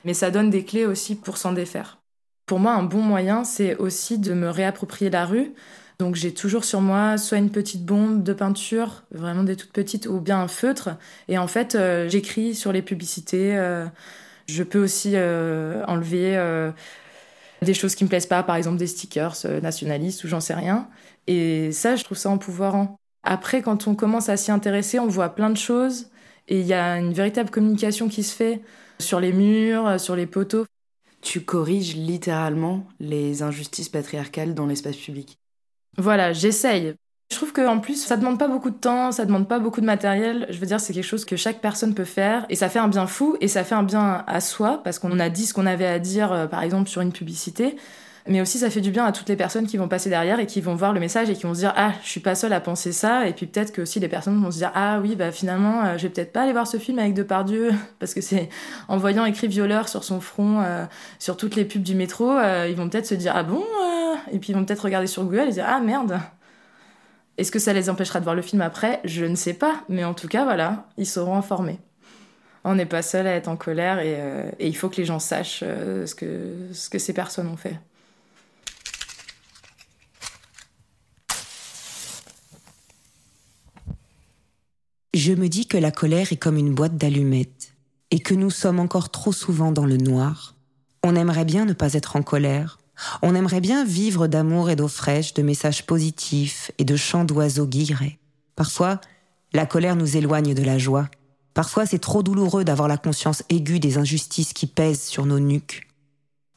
Mais 0.04 0.14
ça 0.14 0.30
donne 0.30 0.48
des 0.48 0.64
clés 0.64 0.86
aussi 0.86 1.14
pour 1.14 1.36
s'en 1.36 1.52
défaire. 1.52 1.98
Pour 2.46 2.58
moi, 2.58 2.72
un 2.72 2.84
bon 2.84 3.02
moyen, 3.02 3.44
c'est 3.44 3.76
aussi 3.76 4.18
de 4.18 4.32
me 4.32 4.48
réapproprier 4.48 5.10
la 5.10 5.26
rue. 5.26 5.52
Donc, 5.98 6.14
j'ai 6.14 6.32
toujours 6.32 6.64
sur 6.64 6.80
moi 6.80 7.18
soit 7.18 7.38
une 7.38 7.50
petite 7.50 7.84
bombe 7.84 8.22
de 8.22 8.32
peinture, 8.32 9.02
vraiment 9.10 9.42
des 9.42 9.56
toutes 9.56 9.72
petites, 9.72 10.06
ou 10.06 10.20
bien 10.20 10.40
un 10.40 10.48
feutre. 10.48 10.90
Et 11.28 11.36
en 11.36 11.48
fait, 11.48 11.74
euh, 11.74 12.08
j'écris 12.08 12.54
sur 12.54 12.72
les 12.72 12.82
publicités. 12.82 13.54
je 14.46 14.62
peux 14.62 14.82
aussi 14.82 15.16
enlever. 15.18 16.72
Des 17.62 17.74
choses 17.74 17.94
qui 17.94 18.04
me 18.04 18.08
plaisent 18.08 18.26
pas, 18.26 18.42
par 18.42 18.56
exemple 18.56 18.78
des 18.78 18.86
stickers 18.86 19.36
euh, 19.44 19.60
nationalistes 19.60 20.24
ou 20.24 20.28
j'en 20.28 20.40
sais 20.40 20.54
rien. 20.54 20.88
Et 21.26 21.72
ça, 21.72 21.96
je 21.96 22.04
trouve 22.04 22.18
ça 22.18 22.30
empouvoirant. 22.30 22.96
Après, 23.22 23.62
quand 23.62 23.88
on 23.88 23.94
commence 23.94 24.28
à 24.28 24.36
s'y 24.36 24.52
intéresser, 24.52 24.98
on 24.98 25.08
voit 25.08 25.34
plein 25.34 25.50
de 25.50 25.56
choses 25.56 26.10
et 26.48 26.60
il 26.60 26.66
y 26.66 26.74
a 26.74 26.98
une 26.98 27.12
véritable 27.12 27.50
communication 27.50 28.08
qui 28.08 28.22
se 28.22 28.34
fait 28.34 28.62
sur 29.00 29.20
les 29.20 29.32
murs, 29.32 29.86
euh, 29.86 29.98
sur 29.98 30.16
les 30.16 30.26
poteaux. 30.26 30.66
Tu 31.22 31.40
corriges 31.40 31.96
littéralement 31.96 32.86
les 33.00 33.42
injustices 33.42 33.88
patriarcales 33.88 34.54
dans 34.54 34.66
l'espace 34.66 34.96
public. 34.96 35.38
Voilà, 35.98 36.32
j'essaye. 36.32 36.94
Je 37.30 37.36
trouve 37.36 37.52
qu'en 37.52 37.80
plus, 37.80 38.04
ça 38.04 38.16
demande 38.16 38.38
pas 38.38 38.46
beaucoup 38.46 38.70
de 38.70 38.76
temps, 38.76 39.10
ça 39.10 39.24
demande 39.24 39.48
pas 39.48 39.58
beaucoup 39.58 39.80
de 39.80 39.86
matériel. 39.86 40.46
Je 40.48 40.58
veux 40.58 40.66
dire, 40.66 40.78
c'est 40.80 40.92
quelque 40.92 41.04
chose 41.04 41.24
que 41.24 41.36
chaque 41.36 41.60
personne 41.60 41.92
peut 41.92 42.04
faire 42.04 42.46
et 42.50 42.54
ça 42.54 42.68
fait 42.68 42.78
un 42.78 42.86
bien 42.86 43.08
fou 43.08 43.36
et 43.40 43.48
ça 43.48 43.64
fait 43.64 43.74
un 43.74 43.82
bien 43.82 44.24
à 44.28 44.40
soi 44.40 44.80
parce 44.84 45.00
qu'on 45.00 45.18
a 45.18 45.28
dit 45.28 45.44
ce 45.44 45.52
qu'on 45.52 45.66
avait 45.66 45.86
à 45.86 45.98
dire, 45.98 46.32
euh, 46.32 46.46
par 46.46 46.62
exemple, 46.62 46.88
sur 46.88 47.02
une 47.02 47.12
publicité. 47.12 47.76
Mais 48.28 48.40
aussi, 48.40 48.58
ça 48.58 48.70
fait 48.70 48.80
du 48.80 48.90
bien 48.92 49.04
à 49.04 49.12
toutes 49.12 49.28
les 49.28 49.36
personnes 49.36 49.66
qui 49.66 49.76
vont 49.76 49.88
passer 49.88 50.08
derrière 50.08 50.38
et 50.40 50.46
qui 50.46 50.60
vont 50.60 50.74
voir 50.76 50.92
le 50.92 51.00
message 51.00 51.28
et 51.28 51.34
qui 51.34 51.42
vont 51.44 51.54
se 51.54 51.60
dire 51.60 51.72
Ah, 51.76 51.92
je 52.02 52.08
suis 52.08 52.20
pas 52.20 52.36
seule 52.36 52.52
à 52.52 52.60
penser 52.60 52.92
ça. 52.92 53.26
Et 53.28 53.32
puis 53.32 53.46
peut-être 53.46 53.72
que 53.72 53.82
aussi 53.82 53.98
les 53.98 54.08
personnes 54.08 54.40
vont 54.40 54.52
se 54.52 54.58
dire 54.58 54.70
Ah 54.74 55.00
oui, 55.02 55.16
bah 55.16 55.32
finalement, 55.32 55.84
euh, 55.84 55.98
je 55.98 56.04
vais 56.04 56.10
peut-être 56.10 56.32
pas 56.32 56.42
aller 56.42 56.52
voir 56.52 56.68
ce 56.68 56.76
film 56.78 57.00
avec 57.00 57.14
Depardieu 57.14 57.72
parce 57.98 58.14
que 58.14 58.20
c'est 58.20 58.48
en 58.86 58.98
voyant 58.98 59.24
écrit 59.24 59.48
violeur 59.48 59.88
sur 59.88 60.04
son 60.04 60.20
front, 60.20 60.60
euh, 60.60 60.84
sur 61.18 61.36
toutes 61.36 61.56
les 61.56 61.64
pubs 61.64 61.82
du 61.82 61.96
métro, 61.96 62.32
ils 62.68 62.76
vont 62.76 62.88
peut-être 62.88 63.06
se 63.06 63.16
dire 63.16 63.32
Ah 63.34 63.42
bon 63.42 63.64
Et 64.30 64.38
puis 64.38 64.52
ils 64.52 64.54
vont 64.54 64.64
peut-être 64.64 64.84
regarder 64.84 65.08
sur 65.08 65.24
Google 65.24 65.48
et 65.48 65.52
dire 65.52 65.66
Ah 65.68 65.80
merde 65.80 66.20
est-ce 67.38 67.52
que 67.52 67.58
ça 67.58 67.72
les 67.72 67.90
empêchera 67.90 68.18
de 68.18 68.24
voir 68.24 68.34
le 68.34 68.42
film 68.42 68.62
après? 68.62 69.00
Je 69.04 69.24
ne 69.24 69.36
sais 69.36 69.54
pas, 69.54 69.84
mais 69.88 70.04
en 70.04 70.14
tout 70.14 70.28
cas, 70.28 70.44
voilà, 70.44 70.88
ils 70.96 71.06
seront 71.06 71.36
informés. 71.36 71.78
On 72.64 72.74
n'est 72.74 72.86
pas 72.86 73.02
seul 73.02 73.26
à 73.26 73.34
être 73.34 73.48
en 73.48 73.56
colère 73.56 74.00
et, 74.00 74.16
euh, 74.18 74.50
il 74.58 74.76
faut 74.76 74.88
que 74.88 74.96
les 74.96 75.04
gens 75.04 75.18
sachent 75.18 75.62
euh, 75.62 76.06
ce 76.06 76.14
que 76.90 76.98
ces 76.98 77.12
personnes 77.12 77.48
ont 77.48 77.56
fait. 77.56 77.78
Je 85.14 85.32
me 85.32 85.48
dis 85.48 85.66
que 85.66 85.78
la 85.78 85.90
colère 85.90 86.32
est 86.32 86.36
comme 86.36 86.58
une 86.58 86.74
boîte 86.74 86.96
d'allumettes 86.96 87.72
et 88.10 88.18
que 88.18 88.34
nous 88.34 88.50
sommes 88.50 88.78
encore 88.78 89.10
trop 89.10 89.32
souvent 89.32 89.72
dans 89.72 89.86
le 89.86 89.96
noir. 89.96 90.54
On 91.02 91.16
aimerait 91.16 91.44
bien 91.44 91.64
ne 91.64 91.72
pas 91.72 91.94
être 91.94 92.16
en 92.16 92.22
colère. 92.22 92.78
On 93.22 93.34
aimerait 93.34 93.60
bien 93.60 93.84
vivre 93.84 94.26
d'amour 94.26 94.70
et 94.70 94.76
d'eau 94.76 94.88
fraîche, 94.88 95.34
de 95.34 95.42
messages 95.42 95.84
positifs 95.84 96.70
et 96.78 96.84
de 96.84 96.96
chants 96.96 97.24
d'oiseaux 97.24 97.66
guillerets. 97.66 98.18
Parfois, 98.54 99.00
la 99.52 99.66
colère 99.66 99.96
nous 99.96 100.16
éloigne 100.16 100.54
de 100.54 100.62
la 100.62 100.78
joie. 100.78 101.08
Parfois, 101.54 101.86
c'est 101.86 101.98
trop 101.98 102.22
douloureux 102.22 102.64
d'avoir 102.64 102.88
la 102.88 102.98
conscience 102.98 103.42
aiguë 103.48 103.80
des 103.80 103.98
injustices 103.98 104.52
qui 104.52 104.66
pèsent 104.66 105.04
sur 105.04 105.26
nos 105.26 105.40
nuques. 105.40 105.88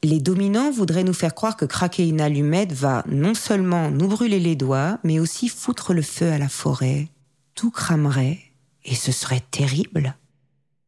Les 0.03 0.21
dominants 0.21 0.71
voudraient 0.71 1.03
nous 1.03 1.13
faire 1.13 1.35
croire 1.35 1.57
que 1.57 1.65
craquer 1.65 2.07
une 2.07 2.21
allumette 2.21 2.71
va 2.71 3.03
non 3.07 3.33
seulement 3.33 3.91
nous 3.91 4.07
brûler 4.07 4.39
les 4.39 4.55
doigts, 4.55 4.97
mais 5.03 5.19
aussi 5.19 5.49
foutre 5.49 5.93
le 5.93 6.01
feu 6.01 6.31
à 6.31 6.37
la 6.37 6.47
forêt. 6.47 7.09
Tout 7.53 7.71
cramerait 7.71 8.39
et 8.85 8.95
ce 8.95 9.11
serait 9.11 9.43
terrible. 9.51 10.15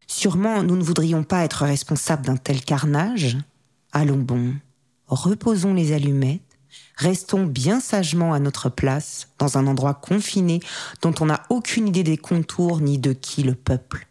Sûrement, 0.07 0.63
nous 0.63 0.75
ne 0.77 0.83
voudrions 0.83 1.23
pas 1.23 1.43
être 1.43 1.65
responsables 1.65 2.25
d'un 2.25 2.37
tel 2.37 2.61
carnage. 2.61 3.37
Allons 3.91 4.17
bon, 4.17 4.53
reposons 5.11 5.73
les 5.73 5.93
allumettes, 5.93 6.41
restons 6.95 7.45
bien 7.45 7.79
sagement 7.79 8.33
à 8.33 8.39
notre 8.39 8.69
place, 8.69 9.27
dans 9.37 9.57
un 9.57 9.67
endroit 9.67 9.93
confiné 9.93 10.59
dont 11.01 11.13
on 11.19 11.25
n'a 11.25 11.43
aucune 11.49 11.87
idée 11.87 12.03
des 12.03 12.17
contours 12.17 12.79
ni 12.79 12.97
de 12.97 13.13
qui 13.13 13.43
le 13.43 13.55
peuple. 13.55 14.07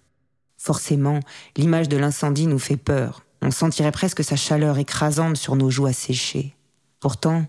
Forcément, 0.58 1.20
l'image 1.56 1.88
de 1.88 1.96
l'incendie 1.96 2.46
nous 2.46 2.58
fait 2.58 2.76
peur. 2.76 3.24
On 3.40 3.50
sentirait 3.50 3.92
presque 3.92 4.22
sa 4.22 4.36
chaleur 4.36 4.78
écrasante 4.78 5.38
sur 5.38 5.56
nos 5.56 5.70
joues 5.70 5.86
asséchées. 5.86 6.54
Pourtant, 7.00 7.46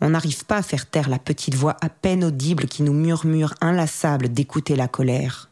on 0.00 0.10
n'arrive 0.10 0.46
pas 0.46 0.56
à 0.56 0.62
faire 0.62 0.88
taire 0.88 1.10
la 1.10 1.18
petite 1.18 1.54
voix 1.54 1.76
à 1.82 1.90
peine 1.90 2.24
audible 2.24 2.66
qui 2.66 2.82
nous 2.82 2.94
murmure 2.94 3.54
inlassable 3.60 4.30
d'écouter 4.30 4.76
la 4.76 4.88
colère. 4.88 5.50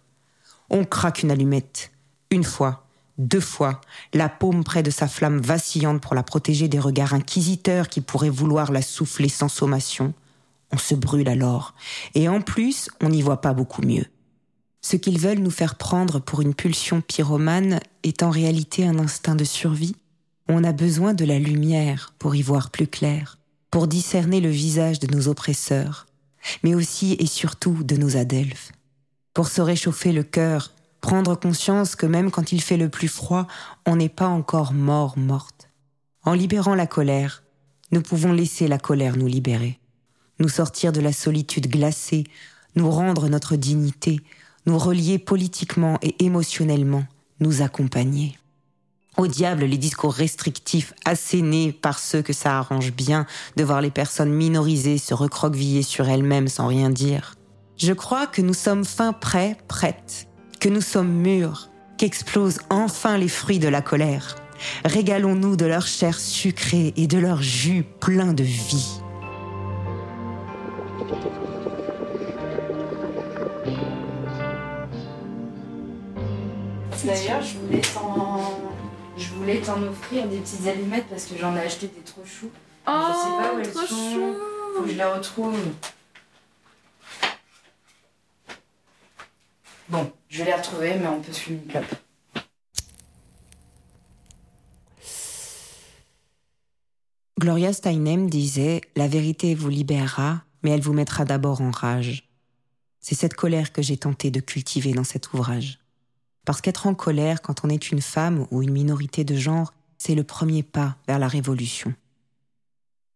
On 0.70 0.84
craque 0.84 1.22
une 1.22 1.30
allumette. 1.30 1.90
Une 2.30 2.44
fois, 2.44 2.86
deux 3.18 3.40
fois, 3.40 3.80
la 4.14 4.28
paume 4.28 4.64
près 4.64 4.82
de 4.82 4.90
sa 4.90 5.06
flamme 5.06 5.40
vacillante 5.40 6.00
pour 6.00 6.14
la 6.14 6.22
protéger 6.22 6.68
des 6.68 6.78
regards 6.78 7.14
inquisiteurs 7.14 7.88
qui 7.88 8.00
pourraient 8.00 8.30
vouloir 8.30 8.72
la 8.72 8.82
souffler 8.82 9.28
sans 9.28 9.48
sommation. 9.48 10.14
On 10.72 10.78
se 10.78 10.94
brûle 10.94 11.28
alors. 11.28 11.74
Et 12.14 12.28
en 12.28 12.40
plus, 12.40 12.88
on 13.02 13.10
n'y 13.10 13.22
voit 13.22 13.40
pas 13.40 13.52
beaucoup 13.52 13.82
mieux. 13.82 14.06
Ce 14.80 14.96
qu'ils 14.96 15.18
veulent 15.18 15.38
nous 15.38 15.50
faire 15.50 15.76
prendre 15.76 16.18
pour 16.18 16.40
une 16.40 16.54
pulsion 16.54 17.00
pyromane 17.00 17.80
est 18.02 18.22
en 18.22 18.30
réalité 18.30 18.86
un 18.86 18.98
instinct 18.98 19.36
de 19.36 19.44
survie. 19.44 19.94
On 20.48 20.64
a 20.64 20.72
besoin 20.72 21.14
de 21.14 21.24
la 21.24 21.38
lumière 21.38 22.14
pour 22.18 22.34
y 22.34 22.42
voir 22.42 22.70
plus 22.70 22.88
clair, 22.88 23.38
pour 23.70 23.86
discerner 23.86 24.40
le 24.40 24.50
visage 24.50 24.98
de 24.98 25.14
nos 25.14 25.28
oppresseurs, 25.28 26.06
mais 26.64 26.74
aussi 26.74 27.16
et 27.20 27.26
surtout 27.26 27.84
de 27.84 27.96
nos 27.96 28.16
adelphes. 28.16 28.72
Pour 29.34 29.48
se 29.48 29.60
réchauffer 29.60 30.12
le 30.12 30.24
cœur, 30.24 30.72
prendre 31.02 31.34
conscience 31.34 31.94
que 31.94 32.06
même 32.06 32.30
quand 32.30 32.52
il 32.52 32.62
fait 32.62 32.78
le 32.78 32.88
plus 32.88 33.08
froid, 33.08 33.46
on 33.84 33.96
n'est 33.96 34.08
pas 34.08 34.28
encore 34.28 34.72
mort 34.72 35.18
morte. 35.18 35.68
En 36.24 36.32
libérant 36.32 36.74
la 36.74 36.86
colère, 36.86 37.42
nous 37.90 38.00
pouvons 38.00 38.32
laisser 38.32 38.68
la 38.68 38.78
colère 38.78 39.18
nous 39.18 39.26
libérer, 39.26 39.78
nous 40.38 40.48
sortir 40.48 40.92
de 40.92 41.00
la 41.00 41.12
solitude 41.12 41.66
glacée, 41.66 42.24
nous 42.76 42.90
rendre 42.90 43.28
notre 43.28 43.56
dignité, 43.56 44.20
nous 44.64 44.78
relier 44.78 45.18
politiquement 45.18 45.98
et 46.00 46.24
émotionnellement, 46.24 47.04
nous 47.40 47.60
accompagner. 47.60 48.38
Au 49.18 49.26
diable 49.26 49.64
les 49.64 49.76
discours 49.76 50.14
restrictifs 50.14 50.94
assénés 51.04 51.72
par 51.72 51.98
ceux 51.98 52.22
que 52.22 52.32
ça 52.32 52.58
arrange 52.58 52.92
bien 52.92 53.26
de 53.56 53.64
voir 53.64 53.82
les 53.82 53.90
personnes 53.90 54.32
minorisées 54.32 54.98
se 54.98 55.12
recroqueviller 55.12 55.82
sur 55.82 56.08
elles-mêmes 56.08 56.48
sans 56.48 56.68
rien 56.68 56.88
dire. 56.88 57.34
Je 57.76 57.92
crois 57.92 58.28
que 58.28 58.40
nous 58.40 58.54
sommes 58.54 58.84
fin 58.84 59.12
prêts, 59.12 59.58
prêtes, 59.66 60.28
que 60.62 60.68
nous 60.68 60.80
sommes 60.80 61.10
mûrs, 61.10 61.70
qu'explosent 61.98 62.60
enfin 62.70 63.18
les 63.18 63.26
fruits 63.26 63.58
de 63.58 63.66
la 63.66 63.82
colère. 63.82 64.36
Régalons-nous 64.84 65.56
de 65.56 65.66
leur 65.66 65.88
chair 65.88 66.20
sucrée 66.20 66.94
et 66.96 67.08
de 67.08 67.18
leur 67.18 67.42
jus 67.42 67.82
plein 67.82 68.32
de 68.32 68.44
vie. 68.44 69.00
D'ailleurs, 77.04 77.42
je 77.42 77.58
voulais 77.58 77.80
t'en... 77.80 78.60
Je 79.16 79.28
voulais 79.30 79.60
t'en 79.60 79.82
offrir 79.82 80.28
des 80.28 80.38
petites 80.38 80.64
allumettes 80.68 81.08
parce 81.10 81.24
que 81.24 81.36
j'en 81.36 81.56
ai 81.56 81.60
acheté 81.60 81.88
des 81.88 82.02
trop 82.02 82.24
choux. 82.24 82.52
je 82.86 82.92
sais 82.92 83.42
pas 83.42 83.52
où 83.52 83.58
elles 83.58 83.72
sont. 83.72 83.86
chou. 83.86 84.36
Faut 84.76 84.82
que 84.84 84.90
je 84.90 84.94
les 84.94 85.04
retrouve. 85.04 85.58
Bon, 89.88 90.10
Je 90.32 90.38
vais 90.38 90.46
les 90.46 90.54
retrouver, 90.54 90.94
mais 90.98 91.08
on 91.08 91.20
peut 91.20 91.30
suivre 91.30 91.60
une 91.62 91.68
clope. 91.68 91.94
Gloria 97.38 97.74
Steinem 97.74 98.30
disait 98.30 98.80
La 98.96 99.08
vérité 99.08 99.54
vous 99.54 99.68
libérera, 99.68 100.42
mais 100.62 100.70
elle 100.70 100.80
vous 100.80 100.94
mettra 100.94 101.26
d'abord 101.26 101.60
en 101.60 101.70
rage. 101.70 102.30
C'est 102.98 103.14
cette 103.14 103.34
colère 103.34 103.72
que 103.74 103.82
j'ai 103.82 103.98
tenté 103.98 104.30
de 104.30 104.40
cultiver 104.40 104.92
dans 104.92 105.04
cet 105.04 105.34
ouvrage. 105.34 105.80
Parce 106.46 106.62
qu'être 106.62 106.86
en 106.86 106.94
colère 106.94 107.42
quand 107.42 107.66
on 107.66 107.68
est 107.68 107.90
une 107.90 108.00
femme 108.00 108.46
ou 108.50 108.62
une 108.62 108.72
minorité 108.72 109.24
de 109.24 109.36
genre, 109.36 109.74
c'est 109.98 110.14
le 110.14 110.24
premier 110.24 110.62
pas 110.62 110.96
vers 111.06 111.18
la 111.18 111.28
révolution. 111.28 111.92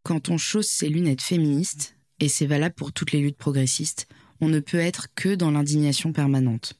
Quand 0.02 0.28
on 0.28 0.36
chausse 0.36 0.68
ses 0.68 0.90
lunettes 0.90 1.22
féministes, 1.22 1.96
et 2.20 2.28
c'est 2.28 2.46
valable 2.46 2.74
pour 2.74 2.92
toutes 2.92 3.12
les 3.12 3.20
luttes 3.20 3.38
progressistes, 3.38 4.06
on 4.42 4.48
ne 4.48 4.60
peut 4.60 4.80
être 4.80 5.14
que 5.14 5.34
dans 5.34 5.50
l'indignation 5.50 6.12
permanente. 6.12 6.78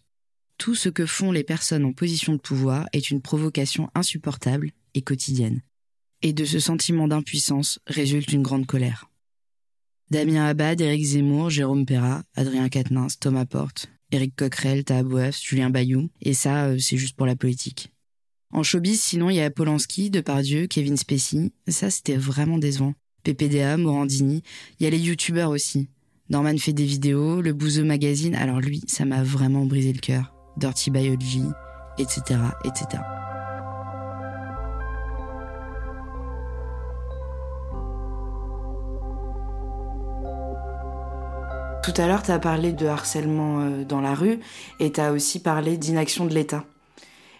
Tout 0.58 0.74
ce 0.74 0.88
que 0.88 1.06
font 1.06 1.32
les 1.32 1.44
personnes 1.44 1.84
en 1.84 1.92
position 1.92 2.32
de 2.32 2.38
pouvoir 2.38 2.86
est 2.92 3.10
une 3.10 3.20
provocation 3.20 3.90
insupportable 3.94 4.72
et 4.94 5.02
quotidienne. 5.02 5.60
Et 6.22 6.32
de 6.32 6.44
ce 6.44 6.58
sentiment 6.58 7.08
d'impuissance 7.08 7.78
résulte 7.86 8.32
une 8.32 8.42
grande 8.42 8.66
colère. 8.66 9.10
Damien 10.10 10.46
Abad, 10.46 10.80
Éric 10.80 11.04
Zemmour, 11.04 11.50
Jérôme 11.50 11.84
Perra, 11.84 12.22
Adrien 12.34 12.68
Quatennens, 12.68 13.18
Thomas 13.18 13.44
Porte, 13.44 13.88
Éric 14.12 14.36
Coquerel, 14.36 14.84
Tahabouaf, 14.84 15.40
Julien 15.42 15.68
Bayou, 15.68 16.08
et 16.22 16.32
ça, 16.32 16.66
euh, 16.66 16.78
c'est 16.78 16.96
juste 16.96 17.16
pour 17.16 17.26
la 17.26 17.36
politique. 17.36 17.92
En 18.50 18.62
showbiz, 18.62 19.00
sinon, 19.00 19.30
il 19.30 19.36
y 19.36 19.40
a 19.40 19.50
Polanski, 19.50 20.10
Depardieu, 20.10 20.68
Kevin 20.68 20.96
Spacey, 20.96 21.50
ça 21.66 21.90
c'était 21.90 22.16
vraiment 22.16 22.58
décevant. 22.58 22.94
PPDA, 23.24 23.76
Morandini, 23.76 24.42
il 24.78 24.84
y 24.84 24.86
a 24.86 24.90
les 24.90 25.00
youtubeurs 25.00 25.50
aussi. 25.50 25.88
Norman 26.30 26.56
fait 26.56 26.72
des 26.72 26.84
vidéos, 26.84 27.40
le 27.40 27.52
Bouzeux 27.52 27.84
Magazine, 27.84 28.36
alors 28.36 28.60
lui, 28.60 28.82
ça 28.86 29.04
m'a 29.04 29.24
vraiment 29.24 29.66
brisé 29.66 29.92
le 29.92 29.98
cœur. 29.98 30.35
Dirty 30.56 30.90
Biology, 30.90 31.44
etc., 31.98 32.40
etc. 32.64 33.02
Tout 41.86 42.02
à 42.02 42.08
l'heure, 42.08 42.24
tu 42.24 42.32
as 42.32 42.40
parlé 42.40 42.72
de 42.72 42.86
harcèlement 42.86 43.60
euh, 43.60 43.84
dans 43.84 44.00
la 44.00 44.12
rue 44.12 44.40
et 44.80 44.90
tu 44.90 45.00
as 45.00 45.12
aussi 45.12 45.38
parlé 45.40 45.76
d'inaction 45.76 46.26
de 46.26 46.34
l'État. 46.34 46.64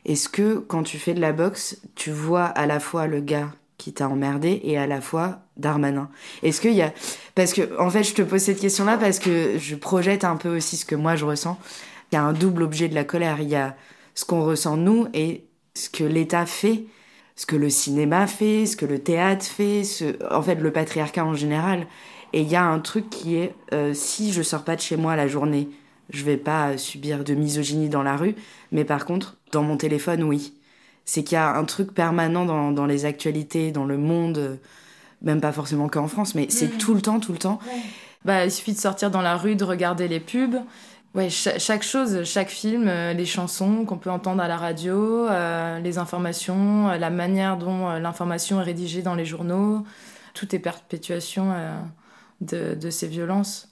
Est-ce 0.05 0.29
que 0.29 0.59
quand 0.59 0.85
tu 0.85 0.98
fais 0.98 1.14
de 1.14 1.20
la 1.20 1.33
boxe, 1.33 1.79
tu 1.96 2.12
vois 2.12 2.44
à 2.44 2.66
la 2.66 2.79
fois 2.79 3.09
le 3.09 3.20
gars 3.20 3.50
qui 3.76 3.92
t'a 3.92 4.09
emmerdé 4.09 4.61
et 4.62 4.79
à 4.79 4.87
la 4.87 5.00
fois 5.00 5.40
Darmanin? 5.57 6.09
Est-ce 6.44 6.61
qu'il 6.61 6.74
y 6.74 6.83
a... 6.83 6.92
Parce 7.35 7.52
que, 7.52 7.76
en 7.81 7.90
fait, 7.90 8.05
je 8.05 8.14
te 8.14 8.22
pose 8.22 8.40
cette 8.40 8.61
question-là 8.61 8.98
parce 8.98 9.18
que 9.18 9.59
je 9.59 9.74
projette 9.74 10.22
un 10.22 10.37
peu 10.37 10.57
aussi 10.57 10.76
ce 10.76 10.85
que 10.85 10.94
moi 10.94 11.16
je 11.16 11.24
ressens. 11.24 11.59
Il 12.11 12.14
y 12.14 12.19
a 12.19 12.23
un 12.23 12.33
double 12.33 12.62
objet 12.62 12.88
de 12.88 12.95
la 12.95 13.05
colère. 13.05 13.40
Il 13.40 13.49
y 13.49 13.57
a 13.57 13.77
ce 14.14 14.25
qu'on 14.25 14.45
ressent 14.45 14.77
nous 14.77 15.09
et 15.14 15.45
ce 15.75 15.90
que 15.90 16.05
l'État 16.05 16.47
fait, 16.47 16.85
ce 17.37 17.47
que 17.47 17.57
le 17.57 17.69
cinéma 17.69 18.27
fait, 18.27 18.66
ce 18.66 18.77
que 18.77 18.87
le 18.87 18.99
théâtre 18.99 19.45
fait, 19.45 19.85
ce... 19.85 20.16
en 20.33 20.42
fait, 20.42 20.55
le 20.57 20.73
patriarcat 20.73 21.25
en 21.25 21.35
général. 21.35 21.87
Et 22.33 22.40
il 22.42 22.49
y 22.49 22.57
a 22.57 22.64
un 22.64 22.79
truc 22.81 23.11
qui 23.11 23.37
est, 23.37 23.55
euh, 23.73 23.92
si 23.95 24.33
je 24.33 24.42
sors 24.42 24.64
pas 24.64 24.77
de 24.77 24.81
chez 24.81 24.97
moi 24.97 25.16
la 25.16 25.29
journée, 25.29 25.69
je 26.11 26.25
vais 26.25 26.37
pas 26.37 26.77
subir 26.79 27.25
de 27.25 27.35
misogynie 27.35 27.88
dans 27.88 28.03
la 28.03 28.16
rue, 28.16 28.35
mais 28.73 28.85
par 28.85 29.05
contre, 29.05 29.37
dans 29.53 29.62
mon 29.62 29.77
téléphone, 29.77 30.23
oui. 30.23 30.55
C'est 31.05 31.23
qu'il 31.23 31.35
y 31.35 31.38
a 31.38 31.57
un 31.57 31.64
truc 31.64 31.92
permanent 31.95 32.45
dans, 32.45 32.73
dans, 32.73 32.87
les 32.87 33.05
actualités, 33.05 33.71
dans 33.71 33.85
le 33.85 33.97
monde, 33.97 34.59
même 35.23 35.40
pas 35.40 35.53
forcément 35.53 35.88
qu'en 35.88 36.09
France, 36.09 36.35
mais 36.35 36.47
c'est 36.49 36.73
Mhm. 36.73 36.79
tout 36.79 36.95
le 36.95 37.01
temps, 37.03 37.21
tout 37.21 37.33
le 37.33 37.38
temps. 37.38 37.61
Bah, 38.25 38.45
il 38.45 38.51
suffit 38.51 38.73
de 38.73 38.79
sortir 38.79 39.11
dans 39.11 39.23
la 39.23 39.37
rue, 39.37 39.55
de 39.55 39.64
regarder 39.64 40.09
les 40.09 40.19
pubs. 40.21 40.57
Ouais, 41.16 41.31
cha- 41.31 41.59
chaque 41.59 41.83
chose, 41.83 42.24
chaque 42.24 42.50
film, 42.50 42.88
euh, 42.88 43.14
les 43.14 43.24
chansons 43.24 43.87
qu'on 43.87 43.96
peut 43.96 44.11
entendre 44.11 44.42
à 44.42 44.48
la 44.48 44.59
radio, 44.59 45.26
euh, 45.26 45.79
les 45.81 45.96
informations, 45.96 46.90
euh, 46.90 46.98
la 46.98 47.09
manière 47.09 47.57
dont 47.57 47.88
l'information 47.98 48.61
est 48.61 48.64
rédigée 48.64 49.00
dans 49.00 49.14
les 49.14 49.24
journaux, 49.24 49.87
tout 50.35 50.55
est 50.55 50.59
perpétuation 50.59 51.55
de, 52.42 52.90
ces 52.90 53.09
violences. 53.09 53.70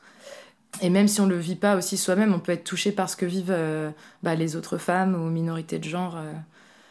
Et 0.81 0.89
même 0.89 1.07
si 1.07 1.21
on 1.21 1.27
le 1.27 1.37
vit 1.39 1.57
pas 1.57 1.77
aussi 1.77 1.99
soi-même, 1.99 2.33
on 2.33 2.41
peut 2.41 2.53
être 2.53 2.65
touché 2.65 2.93
par 2.93 3.11
ce 3.11 3.17
que 3.17 3.27
vivent 3.27 3.55
bah, 4.23 4.35
les 4.35 4.57
autres 4.57 4.79
femmes 4.79 5.15
ou 5.15 5.29
minorités 5.29 5.79
de 5.79 5.85
genre. 5.85 6.17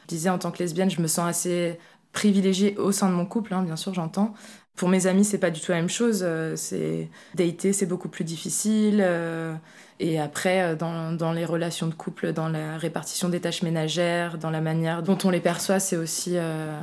Je 0.04 0.08
disais 0.08 0.30
en 0.30 0.38
tant 0.38 0.52
que 0.52 0.60
lesbienne, 0.60 0.92
je 0.92 1.02
me 1.02 1.08
sens 1.08 1.28
assez 1.28 1.80
privilégiée 2.12 2.78
au 2.78 2.92
sein 2.92 3.10
de 3.10 3.16
mon 3.16 3.26
couple, 3.26 3.56
hein, 3.56 3.64
bien 3.64 3.76
sûr, 3.76 3.96
j'entends. 3.96 4.36
Pour 4.76 4.90
mes 4.90 5.06
amis, 5.08 5.24
c'est 5.24 5.38
pas 5.38 5.52
du 5.52 5.62
tout 5.62 5.72
la 5.72 5.78
même 5.78 5.90
chose. 5.90 6.22
euh, 6.24 6.56
C'est 6.56 7.10
dater, 7.36 7.74
c'est 7.74 7.86
beaucoup 7.86 8.10
plus 8.10 8.24
difficile. 8.24 9.00
euh, 9.02 9.54
Et 10.00 10.20
après, 10.20 10.62
euh, 10.64 10.76
dans, 10.76 11.12
dans 11.14 11.32
les 11.32 11.46
relations 11.46 11.88
de 11.88 11.94
couple, 11.94 12.34
dans 12.34 12.50
la 12.50 12.78
répartition 12.78 13.30
des 13.30 13.40
tâches 13.40 13.62
ménagères, 13.62 14.38
dans 14.40 14.50
la 14.50 14.62
manière 14.62 15.04
dont 15.04 15.18
on 15.24 15.30
les 15.30 15.40
perçoit, 15.40 15.80
c'est 15.80 15.96
aussi 15.98 16.34
euh, 16.38 16.80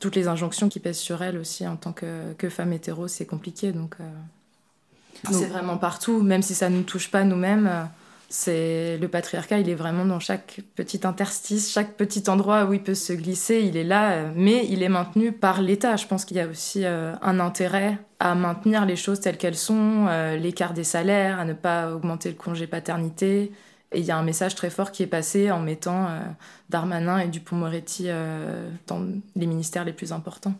toutes 0.00 0.16
les 0.16 0.26
injonctions 0.26 0.68
qui 0.70 0.80
pèsent 0.80 0.98
sur 0.98 1.22
elles 1.22 1.36
aussi 1.36 1.66
en 1.66 1.76
tant 1.76 1.92
que, 1.92 2.32
que 2.38 2.48
femme 2.48 2.72
hétéro, 2.72 3.08
c'est 3.08 3.26
compliqué. 3.26 3.72
Donc, 3.72 3.96
euh, 4.00 4.04
c'est 5.30 5.46
vraiment 5.46 5.76
partout, 5.76 6.22
même 6.22 6.42
si 6.42 6.54
ça 6.54 6.68
ne 6.70 6.76
nous 6.78 6.82
touche 6.82 7.10
pas 7.10 7.24
nous-mêmes. 7.24 7.70
C'est 8.34 8.96
le 8.96 9.08
patriarcat, 9.08 9.58
il 9.58 9.68
est 9.68 9.74
vraiment 9.74 10.06
dans 10.06 10.18
chaque 10.18 10.60
petit 10.74 11.06
interstice, 11.06 11.70
chaque 11.70 11.98
petit 11.98 12.30
endroit 12.30 12.64
où 12.64 12.72
il 12.72 12.82
peut 12.82 12.94
se 12.94 13.12
glisser, 13.12 13.60
il 13.60 13.76
est 13.76 13.84
là, 13.84 14.12
euh, 14.12 14.32
mais 14.34 14.66
il 14.70 14.82
est 14.82 14.88
maintenu 14.88 15.32
par 15.32 15.60
l'État. 15.60 15.96
Je 15.96 16.06
pense 16.06 16.24
qu'il 16.24 16.38
y 16.38 16.40
a 16.40 16.46
aussi 16.46 16.86
euh, 16.86 17.12
un 17.20 17.40
intérêt 17.40 17.98
à 18.20 18.34
maintenir 18.34 18.86
les 18.86 18.96
choses 18.96 19.20
telles 19.20 19.36
qu'elles 19.36 19.54
sont, 19.54 20.06
euh, 20.08 20.38
l'écart 20.38 20.72
des 20.72 20.82
salaires, 20.82 21.40
à 21.40 21.44
ne 21.44 21.52
pas 21.52 21.94
augmenter 21.94 22.30
le 22.30 22.34
congé 22.34 22.66
paternité. 22.66 23.52
Et 23.92 23.98
il 23.98 24.04
y 24.06 24.10
a 24.10 24.16
un 24.16 24.22
message 24.22 24.54
très 24.54 24.70
fort 24.70 24.92
qui 24.92 25.02
est 25.02 25.06
passé 25.06 25.50
en 25.50 25.60
mettant 25.60 26.08
Darmanin 26.70 27.18
et 27.18 27.28
Dupont-Moretti 27.28 28.08
dans 28.86 29.04
les 29.36 29.46
ministères 29.46 29.84
les 29.84 29.92
plus 29.92 30.12
importants. 30.12 30.54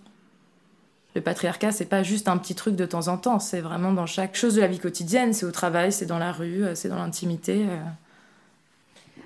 Le 1.14 1.20
patriarcat, 1.20 1.72
c'est 1.72 1.84
pas 1.86 2.02
juste 2.02 2.26
un 2.28 2.38
petit 2.38 2.54
truc 2.54 2.74
de 2.74 2.86
temps 2.86 3.08
en 3.08 3.18
temps, 3.18 3.38
c'est 3.38 3.60
vraiment 3.60 3.92
dans 3.92 4.06
chaque 4.06 4.34
chose 4.34 4.54
de 4.54 4.60
la 4.62 4.66
vie 4.66 4.78
quotidienne. 4.78 5.34
C'est 5.34 5.44
au 5.44 5.50
travail, 5.50 5.92
c'est 5.92 6.06
dans 6.06 6.18
la 6.18 6.32
rue, 6.32 6.64
euh, 6.64 6.74
c'est 6.74 6.88
dans 6.88 6.96
l'intimité. 6.96 7.66
euh. 7.68 7.78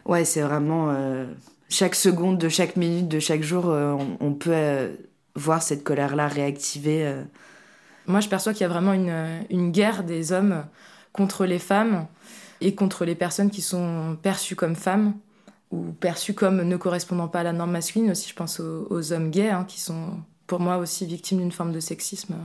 Ouais, 0.05 0.25
c'est 0.25 0.43
vraiment 0.43 0.91
euh, 0.91 1.27
chaque 1.69 1.95
seconde 1.95 2.39
de 2.39 2.49
chaque 2.49 2.77
minute 2.77 3.09
de 3.09 3.21
chaque 3.21 3.43
jour, 3.43 3.69
euh, 3.69 3.93
on, 3.93 4.17
on 4.21 4.33
peut 4.35 4.51
euh, 4.53 4.95
voir 5.35 5.63
cette 5.63 5.85
colère-là 5.85 6.29
réactivée. 6.29 7.13
Moi, 8.07 8.21
je 8.21 8.29
perçois 8.29 8.53
qu'il 8.53 8.63
y 8.63 8.65
a 8.65 8.69
vraiment 8.69 8.93
une, 8.93 9.45
une 9.51 9.71
guerre 9.71 10.03
des 10.05 10.33
hommes 10.33 10.65
contre 11.13 11.45
les 11.45 11.59
femmes 11.59 12.07
et 12.61 12.75
contre 12.75 13.05
les 13.05 13.15
personnes 13.15 13.51
qui 13.51 13.63
sont 13.63 14.17
perçues 14.23 14.57
comme 14.57 14.77
femmes 14.77 15.15
ou 15.73 15.93
perçues 15.93 16.35
comme 16.35 16.63
ne 16.63 16.77
correspondant 16.77 17.29
pas 17.29 17.41
à 17.41 17.43
la 17.43 17.53
norme 17.53 17.73
masculine. 17.73 18.11
Aussi, 18.13 18.29
je 18.31 18.35
pense 18.35 18.61
aux, 18.61 18.87
aux 18.91 19.13
hommes 19.13 19.31
gays 19.31 19.51
hein, 19.51 19.65
qui 19.69 19.81
sont 19.81 20.19
pour 20.47 20.61
moi 20.61 20.79
aussi 20.79 21.07
victimes 21.07 21.39
d'une 21.39 21.53
forme 21.53 21.73
de 21.73 21.81
sexisme. 21.81 22.37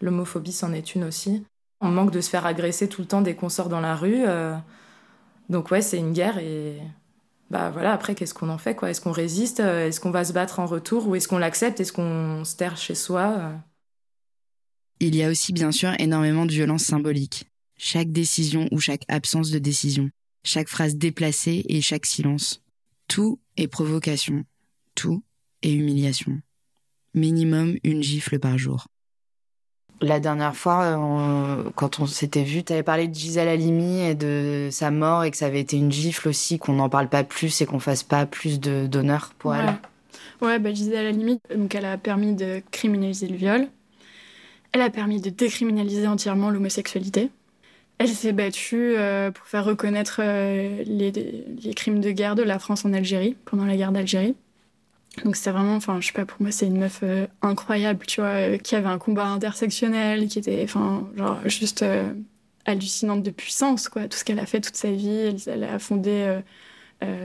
L'homophobie, 0.00 0.52
c'en 0.52 0.72
est 0.72 0.94
une 0.94 1.04
aussi. 1.04 1.44
On 1.80 1.88
manque 1.90 2.10
de 2.12 2.20
se 2.20 2.30
faire 2.30 2.46
agresser 2.46 2.88
tout 2.88 3.02
le 3.02 3.08
temps 3.08 3.22
dès 3.22 3.34
qu'on 3.34 3.48
sort 3.48 3.68
dans 3.68 3.80
la 3.80 3.96
rue. 3.96 4.24
euh. 4.26 4.56
Donc 5.48 5.70
ouais, 5.70 5.82
c'est 5.82 5.98
une 5.98 6.12
guerre 6.12 6.38
et 6.38 6.78
bah 7.50 7.70
voilà, 7.70 7.92
après 7.92 8.14
qu'est-ce 8.14 8.34
qu'on 8.34 8.48
en 8.50 8.58
fait 8.58 8.74
quoi? 8.74 8.90
Est-ce 8.90 9.00
qu'on 9.00 9.12
résiste 9.12 9.60
Euh, 9.60 9.88
Est-ce 9.88 10.00
qu'on 10.00 10.10
va 10.10 10.24
se 10.24 10.32
battre 10.32 10.60
en 10.60 10.66
retour 10.66 11.06
ou 11.08 11.16
est-ce 11.16 11.28
qu'on 11.28 11.38
l'accepte? 11.38 11.80
Est-ce 11.80 11.92
qu'on 11.92 12.44
se 12.44 12.56
terre 12.56 12.76
chez 12.76 12.94
soi 12.94 13.34
Euh, 13.38 13.56
Il 15.00 15.14
y 15.16 15.22
a 15.22 15.28
aussi 15.30 15.52
bien 15.52 15.72
sûr 15.72 15.92
énormément 15.98 16.46
de 16.46 16.52
violence 16.52 16.84
symbolique. 16.84 17.46
Chaque 17.76 18.12
décision 18.12 18.68
ou 18.70 18.78
chaque 18.78 19.04
absence 19.08 19.50
de 19.50 19.58
décision, 19.58 20.10
chaque 20.44 20.68
phrase 20.68 20.96
déplacée 20.96 21.64
et 21.68 21.80
chaque 21.80 22.06
silence. 22.06 22.62
Tout 23.08 23.40
est 23.56 23.68
provocation, 23.68 24.44
tout 24.94 25.24
est 25.62 25.72
humiliation. 25.72 26.40
Minimum 27.14 27.76
une 27.84 28.02
gifle 28.02 28.38
par 28.38 28.58
jour. 28.58 28.86
La 30.00 30.18
dernière 30.18 30.56
fois, 30.56 30.82
euh, 30.82 30.96
on- 30.96 31.70
quand 31.76 32.00
on 32.00 32.06
s'était 32.06 32.42
vu, 32.42 32.64
tu 32.64 32.72
avais 32.72 32.82
parlé 32.82 33.06
de 33.06 33.14
Gisèle 33.14 33.46
Halimi 33.46 34.00
et 34.00 34.14
de 34.16 34.68
sa 34.72 34.90
mort 34.90 35.22
et 35.22 35.30
que 35.30 35.36
ça 35.36 35.46
avait 35.46 35.60
été 35.60 35.76
une 35.76 35.92
gifle 35.92 36.28
aussi, 36.28 36.58
qu'on 36.58 36.72
n'en 36.72 36.88
parle 36.88 37.08
pas 37.08 37.22
plus 37.22 37.60
et 37.60 37.66
qu'on 37.66 37.78
fasse 37.78 38.02
pas 38.02 38.26
plus 38.26 38.58
de- 38.58 38.86
d'honneur 38.86 39.32
pour 39.38 39.54
elle. 39.54 39.74
Ouais, 40.40 40.58
bah, 40.58 40.70
la 40.70 41.12
limite, 41.12 41.40
donc 41.56 41.74
elle 41.76 41.84
a 41.84 41.98
permis 41.98 42.34
de 42.34 42.62
criminaliser 42.72 43.28
le 43.28 43.36
viol. 43.36 43.68
Elle 44.72 44.80
a 44.80 44.90
permis 44.90 45.20
de 45.20 45.30
décriminaliser 45.30 46.08
entièrement 46.08 46.50
l'homosexualité. 46.50 47.30
Elle 47.98 48.08
s'est 48.08 48.32
battue 48.32 48.94
euh, 48.96 49.30
pour 49.30 49.46
faire 49.46 49.64
reconnaître 49.64 50.20
euh, 50.20 50.82
les, 50.84 51.12
les 51.12 51.74
crimes 51.74 52.00
de 52.00 52.10
guerre 52.10 52.34
de 52.34 52.42
la 52.42 52.58
France 52.58 52.84
en 52.84 52.92
Algérie, 52.92 53.36
pendant 53.44 53.66
la 53.66 53.76
guerre 53.76 53.92
d'Algérie. 53.92 54.34
Donc 55.24 55.36
c'était 55.36 55.50
vraiment, 55.50 55.76
enfin, 55.76 56.00
je 56.00 56.06
sais 56.06 56.12
pas, 56.12 56.24
pour 56.24 56.40
moi, 56.40 56.50
c'est 56.50 56.66
une 56.66 56.78
meuf 56.78 57.00
euh, 57.02 57.26
incroyable, 57.42 58.06
tu 58.06 58.20
vois, 58.20 58.30
euh, 58.30 58.58
qui 58.58 58.74
avait 58.74 58.88
un 58.88 58.98
combat 58.98 59.26
intersectionnel, 59.26 60.26
qui 60.26 60.38
était, 60.38 60.62
enfin, 60.64 61.06
genre, 61.16 61.38
juste 61.44 61.82
euh, 61.82 62.12
hallucinante 62.64 63.22
de 63.22 63.30
puissance, 63.30 63.88
quoi. 63.88 64.08
Tout 64.08 64.16
ce 64.16 64.24
qu'elle 64.24 64.38
a 64.38 64.46
fait 64.46 64.60
toute 64.60 64.76
sa 64.76 64.90
vie, 64.90 65.36
elle, 65.46 65.64
a 65.64 65.78
fondé 65.78 66.40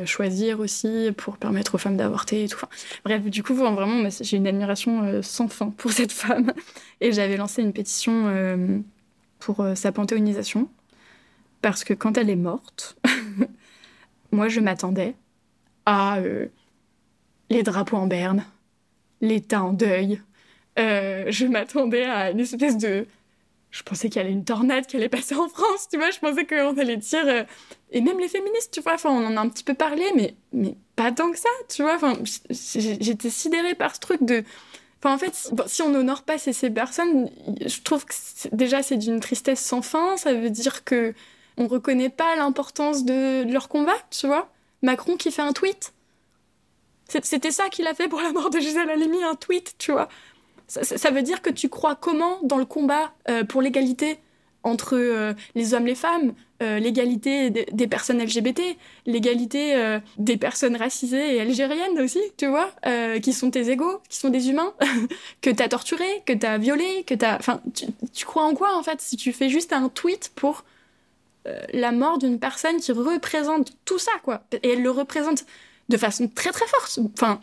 Choisir 0.05 0.59
aussi, 0.59 1.11
pour 1.15 1.37
permettre 1.37 1.75
aux 1.75 1.77
femmes 1.77 1.97
d'avorter 1.97 2.45
et 2.45 2.47
tout. 2.47 2.65
Bref, 3.05 3.23
du 3.25 3.43
coup, 3.43 3.53
vraiment, 3.53 4.09
j'ai 4.21 4.37
une 4.37 4.47
admiration 4.47 5.21
sans 5.21 5.47
fin 5.47 5.69
pour 5.69 5.91
cette 5.91 6.11
femme. 6.11 6.51
Et 6.99 7.11
j'avais 7.11 7.37
lancé 7.37 7.61
une 7.61 7.73
pétition 7.73 8.83
pour 9.37 9.63
sa 9.75 9.91
panthéonisation, 9.91 10.67
parce 11.61 11.83
que 11.83 11.93
quand 11.93 12.17
elle 12.17 12.31
est 12.31 12.35
morte, 12.35 12.97
moi, 14.31 14.47
je 14.47 14.61
m'attendais 14.61 15.13
à 15.85 16.17
les 17.49 17.63
drapeaux 17.63 17.97
en 17.97 18.07
berne, 18.07 18.45
l'État 19.21 19.63
en 19.63 19.73
deuil. 19.73 20.21
Euh, 20.79 21.25
je 21.29 21.45
m'attendais 21.45 22.03
à 22.05 22.31
une 22.31 22.39
espèce 22.39 22.77
de... 22.77 23.07
Je 23.69 23.83
pensais 23.83 24.09
qu'il 24.09 24.21
y 24.21 24.25
avait 24.25 24.33
une 24.33 24.45
tornade 24.45 24.85
qui 24.87 24.95
allait 24.95 25.09
passer 25.09 25.35
en 25.35 25.49
France, 25.49 25.87
tu 25.91 25.97
vois. 25.97 26.09
Je 26.11 26.19
pensais 26.19 26.45
qu'on 26.45 26.77
allait 26.77 26.97
dire... 26.97 27.27
euh, 27.27 27.43
Et 27.91 28.01
même 28.01 28.19
les 28.19 28.27
féministes, 28.27 28.71
tu 28.73 28.81
vois. 28.81 28.93
Enfin, 28.93 29.09
on 29.09 29.25
en 29.25 29.37
a 29.37 29.41
un 29.41 29.49
petit 29.49 29.63
peu 29.63 29.73
parlé, 29.73 30.03
mais, 30.15 30.35
mais 30.53 30.75
pas 30.95 31.11
tant 31.11 31.31
que 31.31 31.37
ça, 31.37 31.49
tu 31.69 31.83
vois. 31.83 31.95
Enfin, 31.95 32.17
j'étais 32.49 33.29
sidérée 33.29 33.75
par 33.75 33.95
ce 33.95 33.99
truc 33.99 34.23
de... 34.23 34.43
Enfin, 34.99 35.13
en 35.13 35.17
fait, 35.17 35.51
si- 35.67 35.81
on 35.81 35.89
n'honore 35.89 36.23
pas 36.23 36.37
ces, 36.37 36.69
personnes, 36.71 37.29
je 37.65 37.81
trouve 37.81 38.05
que 38.05 38.13
déjà 38.51 38.81
c'est 38.81 38.97
d'une 38.97 39.19
tristesse 39.19 39.59
sans 39.59 39.81
fin. 39.81 40.17
Ça 40.17 40.33
veut 40.33 40.49
dire 40.49 40.83
que 40.83 41.13
on 41.57 41.67
reconnaît 41.67 42.09
pas 42.09 42.35
l'importance 42.35 43.03
de, 43.03 43.43
de 43.43 43.51
leur 43.51 43.67
combat, 43.67 43.97
tu 44.11 44.27
vois. 44.27 44.49
Macron 44.81 45.17
qui 45.17 45.31
fait 45.31 45.41
un 45.41 45.53
tweet. 45.53 45.93
C'était 47.07 47.51
ça 47.51 47.69
qu'il 47.69 47.87
a 47.87 47.93
fait 47.93 48.07
pour 48.07 48.21
la 48.21 48.31
mort 48.31 48.49
de 48.49 48.59
Gisèle 48.59 48.89
Halimi, 48.89 49.23
un 49.23 49.35
tweet, 49.35 49.75
tu 49.77 49.91
vois. 49.91 50.09
Ça, 50.67 51.11
veut 51.11 51.21
dire 51.21 51.41
que 51.41 51.49
tu 51.49 51.69
crois 51.69 51.95
comment 51.95 52.39
dans 52.43 52.57
le 52.57 52.65
combat 52.65 53.13
euh, 53.29 53.45
pour 53.45 53.61
l'égalité 53.61 54.19
entre 54.63 54.97
euh, 54.97 55.33
les 55.55 55.73
hommes 55.73 55.87
et 55.87 55.91
les 55.91 55.95
femmes, 55.95 56.33
euh, 56.61 56.77
l'égalité 56.79 57.49
des, 57.49 57.87
personnes 57.87 58.21
LGBT, 58.21 58.61
l'égalité 59.05 59.97
des 60.17 60.35
personnes 60.35 60.75
racisées 60.75 61.37
et 61.37 61.39
algériennes 61.39 61.97
aussi, 62.01 62.19
tu 62.35 62.47
vois, 62.47 62.69
qui 63.21 63.31
sont 63.31 63.49
tes 63.49 63.69
égaux, 63.69 64.01
qui 64.09 64.17
sont 64.17 64.29
des 64.29 64.49
humains, 64.49 64.73
que 65.41 65.49
t'as 65.49 65.69
torturé, 65.69 66.23
que 66.25 66.33
t'as 66.33 66.57
violé, 66.57 67.05
que 67.05 67.13
t'as... 67.13 67.37
Enfin, 67.37 67.61
tu, 68.13 68.25
crois 68.25 68.43
en 68.43 68.53
quoi, 68.53 68.75
en 68.75 68.83
fait, 68.83 68.99
si 68.99 69.15
tu 69.15 69.31
fais 69.31 69.47
juste 69.47 69.71
un 69.71 69.87
tweet 69.87 70.33
pour 70.35 70.65
la 71.71 71.93
mort 71.93 72.17
d'une 72.17 72.39
personne 72.39 72.75
qui 72.81 72.91
représente 72.91 73.71
tout 73.85 73.99
ça, 73.99 74.11
quoi. 74.21 74.43
Et 74.63 74.71
elle 74.71 74.81
le 74.81 74.91
représente 74.91 75.45
de 75.89 75.97
façon 75.97 76.27
très 76.27 76.51
très 76.51 76.65
forte. 76.67 76.99
Enfin, 77.13 77.39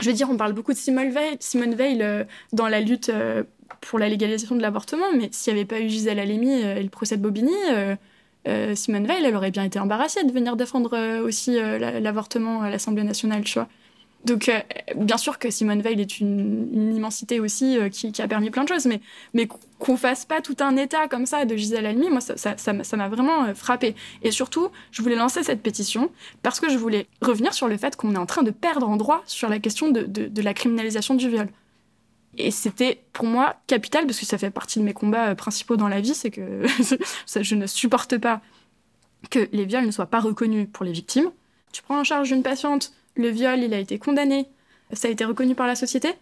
je 0.00 0.06
veux 0.08 0.12
dire, 0.14 0.28
on 0.30 0.36
parle 0.36 0.52
beaucoup 0.52 0.72
de 0.72 0.78
Simone 0.78 1.10
Veil, 1.10 1.36
Simone 1.40 1.74
Veil 1.74 2.02
euh, 2.02 2.24
dans 2.52 2.68
la 2.68 2.80
lutte 2.80 3.08
euh, 3.08 3.44
pour 3.80 3.98
la 3.98 4.08
légalisation 4.08 4.54
de 4.54 4.62
l'avortement, 4.62 5.06
mais 5.16 5.28
s'il 5.32 5.54
n'y 5.54 5.60
avait 5.60 5.66
pas 5.66 5.80
eu 5.80 5.88
Gisèle 5.88 6.18
Halimi 6.18 6.62
euh, 6.62 6.76
et 6.76 6.82
le 6.82 6.88
procès 6.90 7.16
de 7.16 7.22
Bobigny, 7.22 7.52
Simone 8.74 9.06
Veil, 9.06 9.24
elle 9.24 9.34
aurait 9.34 9.50
bien 9.50 9.64
été 9.64 9.80
embarrassée 9.80 10.22
de 10.22 10.30
venir 10.32 10.54
défendre 10.54 11.20
aussi 11.20 11.56
la- 11.56 11.98
l'avortement 11.98 12.62
à 12.62 12.70
l'Assemblée 12.70 13.02
nationale, 13.02 13.42
tu 13.42 13.54
vois. 13.54 13.68
Donc, 14.26 14.48
euh, 14.48 14.58
bien 14.96 15.18
sûr 15.18 15.38
que 15.38 15.50
Simone 15.50 15.80
Veil 15.80 16.00
est 16.00 16.18
une, 16.18 16.96
immensité 16.96 17.38
aussi 17.38 17.78
euh, 17.78 17.88
qui, 17.88 18.10
a 18.20 18.26
permis 18.26 18.50
plein 18.50 18.64
de 18.64 18.68
choses, 18.68 18.84
mais, 18.84 19.00
mais 19.34 19.46
qu'on 19.78 19.96
fasse 19.96 20.24
pas 20.24 20.40
tout 20.40 20.56
un 20.58 20.76
état 20.76 21.06
comme 21.06 21.26
ça 21.26 21.44
de 21.44 21.54
Gisèle 21.54 21.86
Halimi, 21.86 22.10
moi, 22.10 22.20
ça, 22.20 22.72
m'a- 22.72 23.08
vraiment 23.08 23.44
euh, 23.44 23.54
frappé. 23.54 23.94
Et 24.22 24.32
surtout, 24.32 24.68
je 24.90 25.00
voulais 25.00 25.14
lancer 25.14 25.44
cette 25.44 25.62
pétition 25.62 26.10
parce 26.42 26.58
que 26.58 26.68
je 26.68 26.76
voulais 26.76 27.06
revenir 27.22 27.54
sur 27.54 27.68
le 27.68 27.76
fait 27.76 27.94
qu'on 27.94 28.16
est 28.16 28.18
en 28.18 28.26
train 28.26 28.42
de 28.42 28.50
perdre 28.50 28.88
en 28.88 28.96
droit 28.96 29.22
sur 29.26 29.48
la 29.48 29.60
question 29.60 29.90
de, 29.90 30.02
de, 30.02 30.42
la 30.42 30.54
criminalisation 30.54 31.14
du 31.14 31.28
viol. 31.28 31.48
Et 32.36 32.50
c'était 32.50 33.04
pour 33.12 33.26
moi 33.26 33.54
capital 33.68 34.06
parce 34.06 34.18
que 34.18 34.26
ça 34.26 34.38
fait 34.38 34.50
partie 34.50 34.80
de 34.80 34.84
mes 34.84 34.92
combats 34.92 35.36
principaux 35.36 35.76
dans 35.76 35.88
la 35.88 36.00
vie, 36.00 36.14
c'est 36.14 36.32
que 36.32 36.66
je 37.40 37.54
ne 37.54 37.66
supporte 37.68 38.18
pas 38.18 38.40
que 39.30 39.48
les 39.52 39.66
viols 39.66 39.86
ne 39.86 39.92
soient 39.92 40.06
pas 40.06 40.20
reconnus 40.20 40.66
pour 40.72 40.84
les 40.84 40.92
victimes. 40.92 41.30
Tu 41.72 41.82
prends 41.82 42.00
en 42.00 42.04
charge 42.04 42.32
une 42.32 42.42
patiente, 42.42 42.92
le 43.16 43.28
viol, 43.28 43.60
il 43.60 43.74
a 43.74 43.78
été 43.78 43.98
condamné, 43.98 44.46
ça 44.92 45.08
a 45.08 45.10
été 45.10 45.24
reconnu 45.24 45.54
par 45.54 45.66
la 45.66 45.74
société. 45.74 46.12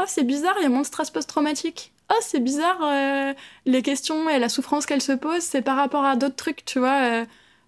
Oh, 0.00 0.04
c'est 0.06 0.24
bizarre, 0.24 0.54
il 0.58 0.62
y 0.62 0.66
a 0.66 0.68
moins 0.68 0.82
de 0.82 0.86
stress 0.86 1.10
post-traumatique. 1.10 1.92
Oh, 2.10 2.18
c'est 2.20 2.40
bizarre, 2.40 2.80
euh, 2.82 3.32
les 3.66 3.82
questions 3.82 4.28
et 4.28 4.38
la 4.38 4.48
souffrance 4.48 4.86
qu'elle 4.86 5.00
se 5.00 5.12
pose, 5.12 5.40
c'est 5.40 5.62
par 5.62 5.76
rapport 5.76 6.04
à 6.04 6.16
d'autres 6.16 6.36
trucs, 6.36 6.64
tu 6.64 6.78
vois. 6.78 7.02
euh, 7.02 7.24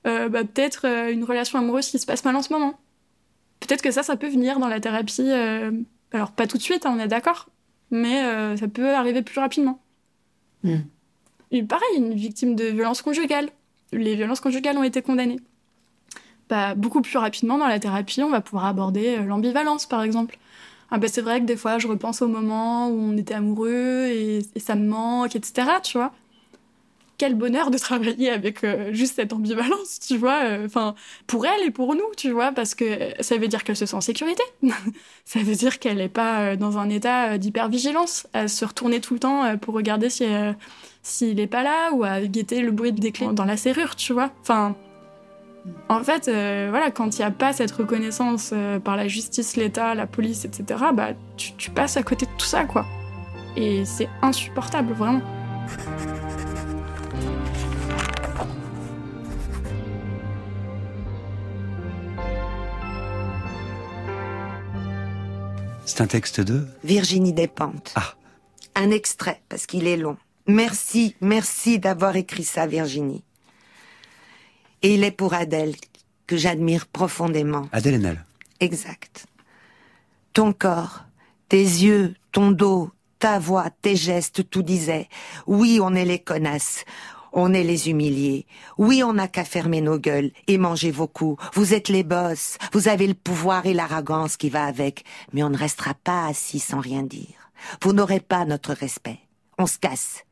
euh, 0.06 0.28
bah, 0.28 0.44
peut-être 0.44 0.84
une 1.10 1.24
relation 1.24 1.58
amoureuse 1.58 1.88
qui 1.88 1.98
se 1.98 2.04
passe 2.04 2.24
mal 2.24 2.36
en 2.36 2.42
ce 2.42 2.52
moment. 2.52 2.78
Peut-être 3.60 3.80
que 3.80 3.90
ça, 3.90 4.02
ça 4.02 4.16
peut 4.16 4.28
venir 4.28 4.58
dans 4.58 4.68
la 4.68 4.80
thérapie. 4.80 5.30
alors, 6.12 6.32
pas 6.32 6.46
tout 6.46 6.58
de 6.58 6.62
suite, 6.62 6.84
hein, 6.84 6.94
on 6.94 7.00
est 7.00 7.08
d'accord, 7.08 7.48
mais 7.90 8.22
ça 8.56 8.68
peut 8.68 8.94
arriver 8.94 9.22
plus 9.22 9.40
rapidement. 9.40 9.80
Mm. 10.62 10.80
Et 11.52 11.62
pareil, 11.62 11.96
une 11.96 12.14
victime 12.14 12.54
de 12.54 12.64
violence 12.64 13.00
conjugale. 13.00 13.48
Les 13.92 14.14
violences 14.16 14.40
conjugales 14.40 14.76
ont 14.76 14.82
été 14.82 15.00
condamnées. 15.00 15.40
Bah, 16.50 16.74
beaucoup 16.74 17.00
plus 17.00 17.16
rapidement 17.16 17.56
dans 17.56 17.66
la 17.68 17.78
thérapie, 17.80 18.22
on 18.22 18.28
va 18.30 18.40
pouvoir 18.42 18.66
aborder 18.66 19.16
euh, 19.16 19.22
l'ambivalence, 19.24 19.86
par 19.86 20.02
exemple. 20.02 20.38
Ah 20.90 20.98
bah, 20.98 21.08
c'est 21.08 21.22
vrai 21.22 21.40
que 21.40 21.46
des 21.46 21.56
fois, 21.56 21.78
je 21.78 21.88
repense 21.88 22.20
au 22.20 22.28
moment 22.28 22.88
où 22.88 23.00
on 23.00 23.16
était 23.16 23.34
amoureux 23.34 24.06
et, 24.08 24.42
ça 24.58 24.74
me 24.74 24.86
manque, 24.86 25.36
etc. 25.36 25.68
Tu 25.82 25.96
vois 25.98 26.12
quel 27.16 27.36
bonheur 27.36 27.70
de 27.70 27.78
travailler 27.78 28.28
avec 28.30 28.64
euh, 28.64 28.92
juste 28.92 29.16
cette 29.16 29.32
ambivalence, 29.32 30.00
tu 30.00 30.18
vois. 30.18 30.44
euh, 30.44 30.66
Enfin, 30.66 30.94
pour 31.26 31.46
elle 31.46 31.62
et 31.66 31.70
pour 31.70 31.94
nous, 31.94 32.04
tu 32.16 32.30
vois, 32.30 32.52
parce 32.52 32.74
que 32.74 32.84
ça 33.20 33.38
veut 33.38 33.48
dire 33.48 33.64
qu'elle 33.64 33.76
se 33.76 33.86
sent 33.86 33.96
en 33.96 34.00
sécurité. 34.00 34.42
ça 35.24 35.40
veut 35.40 35.54
dire 35.54 35.78
qu'elle 35.78 35.98
n'est 35.98 36.08
pas 36.08 36.56
dans 36.56 36.76
un 36.76 36.90
état 36.90 37.38
d'hypervigilance, 37.38 38.26
à 38.34 38.48
se 38.48 38.64
retourner 38.64 39.00
tout 39.00 39.14
le 39.14 39.20
temps 39.20 39.56
pour 39.58 39.74
regarder 39.74 40.10
si, 40.10 40.26
s'il 41.02 41.40
est 41.40 41.46
pas 41.46 41.62
là 41.62 41.92
ou 41.92 42.04
à 42.04 42.20
guetter 42.22 42.60
le 42.60 42.72
bruit 42.72 42.92
des 42.92 43.12
clés 43.12 43.28
dans 43.32 43.44
la 43.44 43.56
serrure, 43.56 43.96
tu 43.96 44.12
vois. 44.12 44.30
Enfin, 44.42 44.76
en 45.88 46.02
fait, 46.02 46.28
euh, 46.28 46.66
voilà, 46.70 46.90
quand 46.90 47.16
il 47.16 47.20
n'y 47.20 47.24
a 47.24 47.30
pas 47.30 47.52
cette 47.52 47.70
reconnaissance 47.72 48.50
euh, 48.52 48.78
par 48.78 48.96
la 48.96 49.08
justice, 49.08 49.56
l'État, 49.56 49.94
la 49.94 50.06
police, 50.06 50.44
etc., 50.44 50.84
bah, 50.94 51.10
tu, 51.36 51.52
tu 51.54 51.70
passes 51.70 51.96
à 51.96 52.02
côté 52.02 52.26
de 52.26 52.30
tout 52.36 52.46
ça, 52.46 52.64
quoi. 52.64 52.84
Et 53.56 53.84
c'est 53.84 54.08
insupportable, 54.22 54.92
vraiment. 54.92 55.22
C'est 65.86 66.00
un 66.00 66.06
texte 66.06 66.40
de 66.40 66.66
Virginie 66.82 67.32
Despentes. 67.32 67.92
Ah. 67.94 68.14
Un 68.74 68.90
extrait, 68.90 69.40
parce 69.48 69.66
qu'il 69.66 69.86
est 69.86 69.96
long. 69.96 70.16
Merci, 70.46 71.14
merci 71.20 71.78
d'avoir 71.78 72.16
écrit 72.16 72.42
ça, 72.42 72.66
Virginie. 72.66 73.22
Et 74.84 74.94
il 74.94 75.02
est 75.02 75.10
pour 75.10 75.32
Adèle, 75.32 75.74
que 76.26 76.36
j'admire 76.36 76.86
profondément. 76.86 77.68
Adèle 77.72 77.94
Haenel. 77.94 78.22
Exact. 78.60 79.24
Ton 80.34 80.52
corps, 80.52 81.04
tes 81.48 81.62
yeux, 81.62 82.14
ton 82.32 82.50
dos, 82.50 82.90
ta 83.18 83.38
voix, 83.38 83.70
tes 83.80 83.96
gestes, 83.96 84.50
tout 84.50 84.62
disait. 84.62 85.08
Oui, 85.46 85.80
on 85.82 85.94
est 85.94 86.04
les 86.04 86.18
connasses. 86.18 86.84
On 87.32 87.54
est 87.54 87.64
les 87.64 87.88
humiliés. 87.88 88.44
Oui, 88.76 89.02
on 89.02 89.14
n'a 89.14 89.26
qu'à 89.26 89.44
fermer 89.44 89.80
nos 89.80 89.98
gueules 89.98 90.32
et 90.48 90.58
manger 90.58 90.90
vos 90.90 91.08
coups. 91.08 91.42
Vous 91.54 91.72
êtes 91.72 91.88
les 91.88 92.04
boss. 92.04 92.58
Vous 92.74 92.86
avez 92.86 93.06
le 93.06 93.14
pouvoir 93.14 93.64
et 93.64 93.72
l'arrogance 93.72 94.36
qui 94.36 94.50
va 94.50 94.66
avec. 94.66 95.04
Mais 95.32 95.42
on 95.42 95.50
ne 95.50 95.56
restera 95.56 95.94
pas 95.94 96.26
assis 96.26 96.60
sans 96.60 96.80
rien 96.80 97.02
dire. 97.02 97.50
Vous 97.80 97.94
n'aurez 97.94 98.20
pas 98.20 98.44
notre 98.44 98.74
respect. 98.74 99.18
On 99.56 99.66
se 99.66 99.78
casse. 99.78 100.24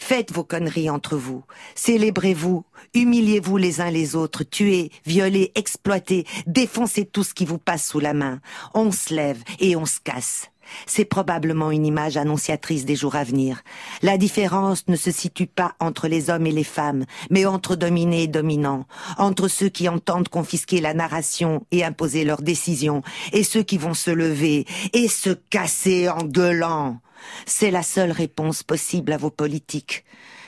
Faites 0.00 0.32
vos 0.32 0.42
conneries 0.42 0.90
entre 0.90 1.16
vous. 1.16 1.44
Célébrez-vous. 1.76 2.64
Humiliez-vous 2.94 3.58
les 3.58 3.80
uns 3.80 3.90
les 3.90 4.16
autres. 4.16 4.42
Tuez, 4.42 4.90
violez, 5.06 5.52
exploitez. 5.54 6.26
Défoncez 6.46 7.04
tout 7.04 7.22
ce 7.22 7.34
qui 7.34 7.44
vous 7.44 7.58
passe 7.58 7.86
sous 7.86 8.00
la 8.00 8.14
main. 8.14 8.40
On 8.74 8.90
se 8.90 9.14
lève 9.14 9.40
et 9.60 9.76
on 9.76 9.86
se 9.86 10.00
casse. 10.02 10.50
C'est 10.86 11.04
probablement 11.04 11.70
une 11.70 11.86
image 11.86 12.16
annonciatrice 12.16 12.84
des 12.84 12.96
jours 12.96 13.14
à 13.14 13.24
venir. 13.24 13.62
La 14.02 14.18
différence 14.18 14.88
ne 14.88 14.96
se 14.96 15.10
situe 15.10 15.46
pas 15.46 15.74
entre 15.80 16.08
les 16.08 16.30
hommes 16.30 16.46
et 16.46 16.52
les 16.52 16.64
femmes, 16.64 17.04
mais 17.28 17.44
entre 17.44 17.76
dominés 17.76 18.24
et 18.24 18.28
dominants, 18.28 18.86
entre 19.18 19.48
ceux 19.48 19.68
qui 19.68 19.88
entendent 19.88 20.28
confisquer 20.28 20.80
la 20.80 20.94
narration 20.94 21.66
et 21.70 21.84
imposer 21.84 22.24
leurs 22.24 22.42
décisions, 22.42 23.02
et 23.32 23.44
ceux 23.44 23.62
qui 23.62 23.78
vont 23.78 23.94
se 23.94 24.10
lever 24.10 24.64
et 24.92 25.08
se 25.08 25.30
casser 25.30 26.08
en 26.08 26.24
gueulant. 26.24 27.00
C'est 27.46 27.70
la 27.70 27.82
seule 27.82 28.12
réponse 28.12 28.62
possible 28.62 29.12
à 29.12 29.16
vos 29.16 29.30
politiques. 29.30 30.04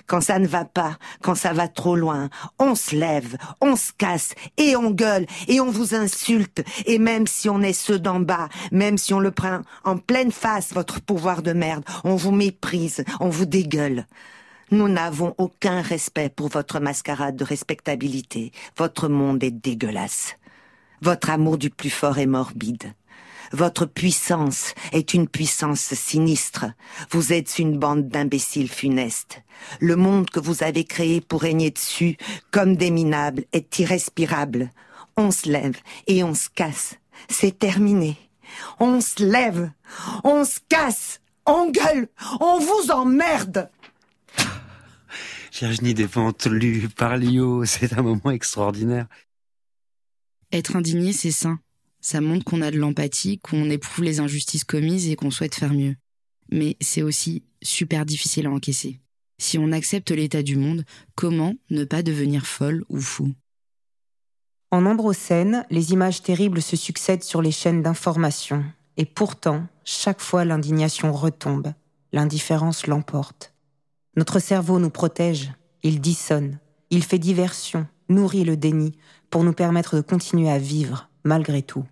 Quand 0.06 0.20
ça 0.20 0.38
ne 0.38 0.46
va 0.46 0.64
pas, 0.64 0.98
quand 1.22 1.34
ça 1.34 1.52
va 1.52 1.68
trop 1.68 1.96
loin, 1.96 2.28
on 2.58 2.74
se 2.74 2.94
lève, 2.96 3.36
on 3.60 3.76
se 3.76 3.92
casse 3.96 4.34
et 4.56 4.76
on 4.76 4.90
gueule 4.90 5.26
et 5.48 5.60
on 5.60 5.70
vous 5.70 5.94
insulte. 5.94 6.62
Et 6.86 6.98
même 6.98 7.26
si 7.26 7.48
on 7.48 7.62
est 7.62 7.72
ceux 7.72 7.98
d'en 7.98 8.20
bas, 8.20 8.48
même 8.72 8.98
si 8.98 9.14
on 9.14 9.20
le 9.20 9.30
prend 9.30 9.60
en 9.84 9.98
pleine 9.98 10.32
face, 10.32 10.72
votre 10.72 11.00
pouvoir 11.00 11.42
de 11.42 11.52
merde, 11.52 11.84
on 12.04 12.16
vous 12.16 12.32
méprise, 12.32 13.04
on 13.20 13.28
vous 13.28 13.46
dégueule. 13.46 14.06
Nous 14.70 14.88
n'avons 14.88 15.34
aucun 15.38 15.82
respect 15.82 16.30
pour 16.30 16.48
votre 16.48 16.80
mascarade 16.80 17.36
de 17.36 17.44
respectabilité. 17.44 18.52
Votre 18.78 19.08
monde 19.08 19.44
est 19.44 19.50
dégueulasse. 19.50 20.36
Votre 21.02 21.30
amour 21.30 21.58
du 21.58 21.68
plus 21.68 21.90
fort 21.90 22.18
est 22.18 22.26
morbide. 22.26 22.94
Votre 23.52 23.84
puissance 23.84 24.74
est 24.92 25.12
une 25.12 25.28
puissance 25.28 25.92
sinistre. 25.94 26.66
Vous 27.10 27.32
êtes 27.32 27.58
une 27.58 27.78
bande 27.78 28.08
d'imbéciles 28.08 28.70
funestes. 28.70 29.42
Le 29.78 29.96
monde 29.96 30.30
que 30.30 30.40
vous 30.40 30.62
avez 30.62 30.84
créé 30.84 31.20
pour 31.20 31.42
régner 31.42 31.70
dessus, 31.70 32.16
comme 32.50 32.76
des 32.76 32.90
minables, 32.90 33.44
est 33.52 33.78
irrespirable. 33.78 34.70
On 35.16 35.30
se 35.30 35.50
lève 35.50 35.76
et 36.06 36.24
on 36.24 36.34
se 36.34 36.48
casse. 36.48 36.94
C'est 37.28 37.58
terminé. 37.58 38.16
On 38.80 39.00
se 39.00 39.22
lève, 39.22 39.70
on 40.24 40.44
se 40.44 40.58
casse, 40.68 41.20
on 41.46 41.70
gueule, 41.70 42.08
on 42.40 42.58
vous 42.58 42.90
emmerde. 42.90 43.70
Virginie 45.52 45.94
Despentes, 45.94 46.46
lue 46.46 46.88
par 46.88 47.16
Lio, 47.16 47.64
c'est 47.64 47.92
un 47.94 48.02
moment 48.02 48.30
extraordinaire. 48.30 49.06
Être 50.52 50.76
indigné, 50.76 51.12
c'est 51.12 51.30
sain. 51.30 51.60
Ça 52.02 52.20
montre 52.20 52.44
qu'on 52.44 52.62
a 52.62 52.70
de 52.70 52.78
l'empathie, 52.78 53.38
qu'on 53.38 53.70
éprouve 53.70 54.04
les 54.04 54.20
injustices 54.20 54.64
commises 54.64 55.08
et 55.08 55.16
qu'on 55.16 55.30
souhaite 55.30 55.54
faire 55.54 55.72
mieux. 55.72 55.96
Mais 56.50 56.76
c'est 56.80 57.02
aussi 57.02 57.44
super 57.62 58.04
difficile 58.04 58.46
à 58.46 58.50
encaisser. 58.50 59.00
Si 59.38 59.56
on 59.56 59.72
accepte 59.72 60.10
l'état 60.10 60.42
du 60.42 60.56
monde, 60.56 60.84
comment 61.14 61.54
ne 61.70 61.84
pas 61.84 62.02
devenir 62.02 62.44
folle 62.44 62.84
ou 62.88 63.00
fou? 63.00 63.32
En 64.72 64.84
Ambrosène, 64.84 65.64
les 65.70 65.92
images 65.92 66.22
terribles 66.22 66.60
se 66.60 66.76
succèdent 66.76 67.22
sur 67.22 67.40
les 67.40 67.52
chaînes 67.52 67.82
d'information. 67.82 68.64
Et 68.96 69.04
pourtant, 69.04 69.66
chaque 69.84 70.20
fois 70.20 70.44
l'indignation 70.44 71.12
retombe, 71.12 71.72
l'indifférence 72.12 72.86
l'emporte. 72.86 73.54
Notre 74.16 74.38
cerveau 74.38 74.78
nous 74.78 74.90
protège, 74.90 75.52
il 75.82 76.00
dissonne, 76.00 76.58
il 76.90 77.02
fait 77.02 77.18
diversion, 77.18 77.86
nourrit 78.08 78.44
le 78.44 78.56
déni 78.56 78.92
pour 79.30 79.44
nous 79.44 79.52
permettre 79.52 79.96
de 79.96 80.02
continuer 80.02 80.50
à 80.50 80.58
vivre 80.58 81.08
malgré 81.24 81.62
tout. 81.62 81.84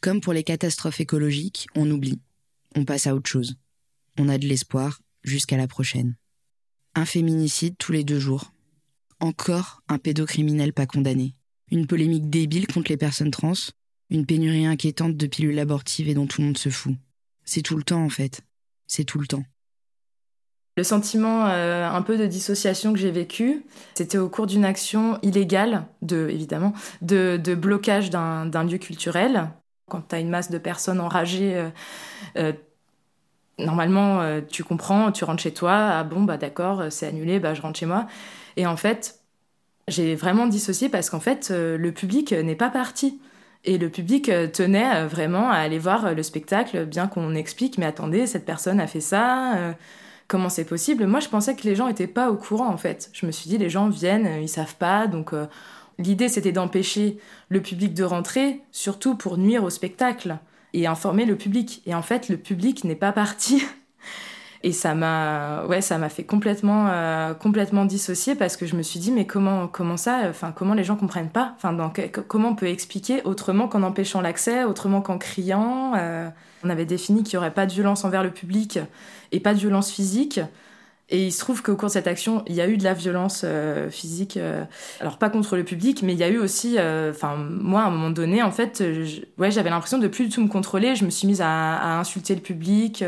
Comme 0.00 0.20
pour 0.20 0.32
les 0.32 0.44
catastrophes 0.44 1.00
écologiques, 1.00 1.66
on 1.74 1.90
oublie. 1.90 2.20
On 2.76 2.84
passe 2.84 3.08
à 3.08 3.14
autre 3.16 3.28
chose. 3.28 3.56
On 4.16 4.28
a 4.28 4.38
de 4.38 4.46
l'espoir 4.46 5.00
jusqu'à 5.24 5.56
la 5.56 5.66
prochaine. 5.66 6.14
Un 6.94 7.04
féminicide 7.04 7.76
tous 7.78 7.92
les 7.92 8.04
deux 8.04 8.20
jours. 8.20 8.52
Encore 9.18 9.82
un 9.88 9.98
pédocriminel 9.98 10.72
pas 10.72 10.86
condamné. 10.86 11.34
Une 11.72 11.88
polémique 11.88 12.30
débile 12.30 12.68
contre 12.68 12.90
les 12.90 12.96
personnes 12.96 13.32
trans. 13.32 13.54
Une 14.10 14.24
pénurie 14.24 14.66
inquiétante 14.66 15.16
de 15.16 15.26
pilules 15.26 15.58
abortives 15.58 16.08
et 16.08 16.14
dont 16.14 16.26
tout 16.26 16.42
le 16.42 16.46
monde 16.46 16.58
se 16.58 16.70
fout. 16.70 16.94
C'est 17.44 17.62
tout 17.62 17.76
le 17.76 17.82
temps 17.82 18.04
en 18.04 18.08
fait. 18.08 18.42
C'est 18.86 19.04
tout 19.04 19.18
le 19.18 19.26
temps. 19.26 19.44
Le 20.76 20.84
sentiment 20.84 21.48
euh, 21.48 21.88
un 21.90 22.02
peu 22.02 22.16
de 22.16 22.26
dissociation 22.26 22.92
que 22.92 23.00
j'ai 23.00 23.10
vécu, 23.10 23.64
c'était 23.94 24.16
au 24.16 24.28
cours 24.28 24.46
d'une 24.46 24.64
action 24.64 25.18
illégale, 25.22 25.86
de, 26.02 26.28
évidemment, 26.30 26.72
de, 27.02 27.36
de 27.36 27.56
blocage 27.56 28.10
d'un 28.10 28.64
lieu 28.64 28.78
culturel. 28.78 29.50
Quand 29.88 30.08
tu 30.08 30.14
as 30.14 30.20
une 30.20 30.30
masse 30.30 30.50
de 30.50 30.58
personnes 30.58 31.00
enragées, 31.00 31.56
euh, 31.56 31.68
euh, 32.36 32.52
normalement, 33.58 34.40
tu 34.48 34.64
comprends, 34.64 35.12
tu 35.12 35.24
rentres 35.24 35.42
chez 35.42 35.52
toi, 35.52 35.72
ah 35.74 36.04
bon, 36.04 36.22
bah 36.22 36.36
d'accord, 36.36 36.84
c'est 36.90 37.06
annulé, 37.06 37.40
bah 37.40 37.54
je 37.54 37.62
rentre 37.62 37.78
chez 37.78 37.86
moi. 37.86 38.06
Et 38.56 38.66
en 38.66 38.76
fait, 38.76 39.20
j'ai 39.88 40.14
vraiment 40.14 40.46
dissocié 40.46 40.88
parce 40.88 41.10
qu'en 41.10 41.20
fait, 41.20 41.50
le 41.50 41.90
public 41.90 42.32
n'est 42.32 42.54
pas 42.54 42.70
parti. 42.70 43.20
Et 43.64 43.76
le 43.76 43.90
public 43.90 44.30
tenait 44.52 45.06
vraiment 45.06 45.50
à 45.50 45.56
aller 45.56 45.80
voir 45.80 46.14
le 46.14 46.22
spectacle, 46.22 46.86
bien 46.86 47.08
qu'on 47.08 47.34
explique, 47.34 47.78
mais 47.78 47.86
attendez, 47.86 48.28
cette 48.28 48.44
personne 48.46 48.78
a 48.78 48.86
fait 48.86 49.00
ça 49.00 49.74
comment 50.28 50.50
c'est 50.50 50.64
possible? 50.64 51.06
Moi, 51.06 51.20
je 51.20 51.28
pensais 51.28 51.56
que 51.56 51.62
les 51.62 51.74
gens 51.74 51.88
n'étaient 51.88 52.06
pas 52.06 52.30
au 52.30 52.36
courant, 52.36 52.68
en 52.68 52.76
fait. 52.76 53.10
Je 53.12 53.26
me 53.26 53.32
suis 53.32 53.48
dit, 53.48 53.58
les 53.58 53.70
gens 53.70 53.88
viennent, 53.88 54.26
euh, 54.26 54.40
ils 54.40 54.48
savent 54.48 54.76
pas, 54.76 55.06
donc 55.08 55.32
euh, 55.32 55.46
l'idée, 55.98 56.28
c'était 56.28 56.52
d'empêcher 56.52 57.18
le 57.48 57.60
public 57.60 57.94
de 57.94 58.04
rentrer, 58.04 58.62
surtout 58.72 59.16
pour 59.16 59.38
nuire 59.38 59.64
au 59.64 59.70
spectacle 59.70 60.38
et 60.72 60.86
informer 60.86 61.24
le 61.24 61.36
public. 61.36 61.82
Et 61.86 61.94
en 61.94 62.02
fait, 62.02 62.28
le 62.28 62.36
public 62.36 62.84
n'est 62.84 62.96
pas 62.96 63.12
parti. 63.12 63.62
Et 64.64 64.72
ça 64.72 64.92
m'a, 64.92 65.66
ouais, 65.66 65.80
ça 65.80 65.98
m'a 65.98 66.08
fait 66.08 66.24
complètement, 66.24 66.88
euh, 66.88 67.32
complètement 67.32 67.84
dissocier 67.84 68.34
parce 68.34 68.56
que 68.56 68.66
je 68.66 68.74
me 68.74 68.82
suis 68.82 68.98
dit, 68.98 69.12
mais 69.12 69.24
comment, 69.24 69.68
comment 69.68 69.96
ça, 69.96 70.22
enfin, 70.28 70.50
comment 70.50 70.74
les 70.74 70.82
gens 70.82 70.96
comprennent 70.96 71.30
pas, 71.30 71.54
enfin, 71.54 71.92
comment 72.26 72.48
on 72.48 72.54
peut 72.56 72.66
expliquer 72.66 73.22
autrement 73.22 73.68
qu'en 73.68 73.84
empêchant 73.84 74.20
l'accès, 74.20 74.64
autrement 74.64 75.00
qu'en 75.00 75.16
criant. 75.16 75.92
on 76.64 76.70
avait 76.70 76.86
défini 76.86 77.22
qu'il 77.22 77.34
y 77.34 77.36
aurait 77.36 77.54
pas 77.54 77.66
de 77.66 77.72
violence 77.72 78.04
envers 78.04 78.24
le 78.24 78.32
public 78.32 78.80
et 79.30 79.38
pas 79.38 79.54
de 79.54 79.60
violence 79.60 79.92
physique. 79.92 80.40
Et 81.10 81.26
il 81.26 81.32
se 81.32 81.38
trouve 81.38 81.62
qu'au 81.62 81.74
cours 81.74 81.88
de 81.88 81.92
cette 81.92 82.06
action, 82.06 82.42
il 82.46 82.54
y 82.54 82.60
a 82.60 82.68
eu 82.68 82.76
de 82.76 82.84
la 82.84 82.92
violence 82.92 83.40
euh, 83.44 83.88
physique, 83.88 84.36
euh, 84.36 84.64
alors 85.00 85.16
pas 85.16 85.30
contre 85.30 85.56
le 85.56 85.64
public, 85.64 86.02
mais 86.02 86.12
il 86.12 86.18
y 86.18 86.22
a 86.22 86.28
eu 86.28 86.36
aussi, 86.36 86.76
euh, 86.78 87.12
enfin 87.12 87.34
moi 87.36 87.82
à 87.82 87.86
un 87.86 87.90
moment 87.90 88.10
donné, 88.10 88.42
en 88.42 88.50
fait, 88.50 88.84
ouais, 89.38 89.50
j'avais 89.50 89.70
l'impression 89.70 89.96
de 89.96 90.06
plus 90.06 90.26
du 90.26 90.30
tout 90.30 90.42
me 90.42 90.48
contrôler. 90.48 90.96
Je 90.96 91.06
me 91.06 91.10
suis 91.10 91.26
mise 91.26 91.40
à, 91.40 91.98
insulter 91.98 92.34
le 92.34 92.42
public 92.42 93.02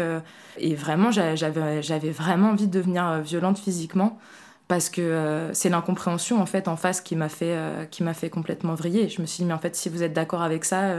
et 0.56 0.74
vraiment, 0.74 1.10
j'avais, 1.10 1.82
j'avais 1.82 2.10
vraiment 2.10 2.50
envie 2.50 2.66
de 2.68 2.72
devenir 2.72 3.20
violente 3.20 3.58
physiquement 3.58 4.18
parce 4.66 4.88
que 4.88 5.50
c'est 5.52 5.68
l'incompréhension 5.68 6.40
en 6.40 6.46
fait 6.46 6.68
en 6.68 6.76
face 6.76 7.00
qui 7.00 7.16
m'a 7.16 7.28
fait, 7.28 7.56
qui 7.90 8.02
m'a 8.02 8.14
fait 8.14 8.30
complètement 8.30 8.74
vriller. 8.74 9.08
Je 9.10 9.20
me 9.20 9.26
suis 9.26 9.42
dit 9.42 9.46
mais 9.46 9.54
en 9.54 9.58
fait, 9.58 9.76
si 9.76 9.90
vous 9.90 10.02
êtes 10.02 10.14
d'accord 10.14 10.42
avec 10.42 10.64
ça, 10.64 10.94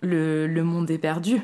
le, 0.00 0.46
le 0.46 0.64
monde 0.64 0.90
est 0.90 0.98
perdu. 0.98 1.40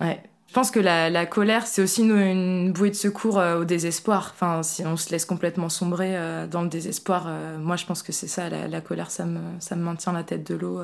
Ouais. 0.00 0.20
Je 0.54 0.60
pense 0.60 0.70
que 0.70 0.78
la, 0.78 1.26
colère, 1.26 1.66
c'est 1.66 1.82
aussi 1.82 2.02
une, 2.02 2.72
bouée 2.72 2.90
de 2.90 2.94
secours 2.94 3.40
euh, 3.40 3.58
au 3.58 3.64
désespoir. 3.64 4.30
Enfin, 4.32 4.62
si 4.62 4.86
on 4.86 4.96
se 4.96 5.10
laisse 5.10 5.24
complètement 5.24 5.68
sombrer 5.68 6.16
euh, 6.16 6.46
dans 6.46 6.62
le 6.62 6.68
désespoir, 6.68 7.24
euh, 7.26 7.58
moi 7.58 7.74
je 7.74 7.84
pense 7.86 8.04
que 8.04 8.12
c'est 8.12 8.28
ça, 8.28 8.48
la, 8.48 8.80
colère, 8.80 9.10
ça 9.10 9.26
me, 9.26 9.40
ça 9.58 9.74
me 9.74 9.82
maintient 9.82 10.12
la 10.12 10.22
tête 10.22 10.46
de 10.46 10.54
l'eau. 10.54 10.80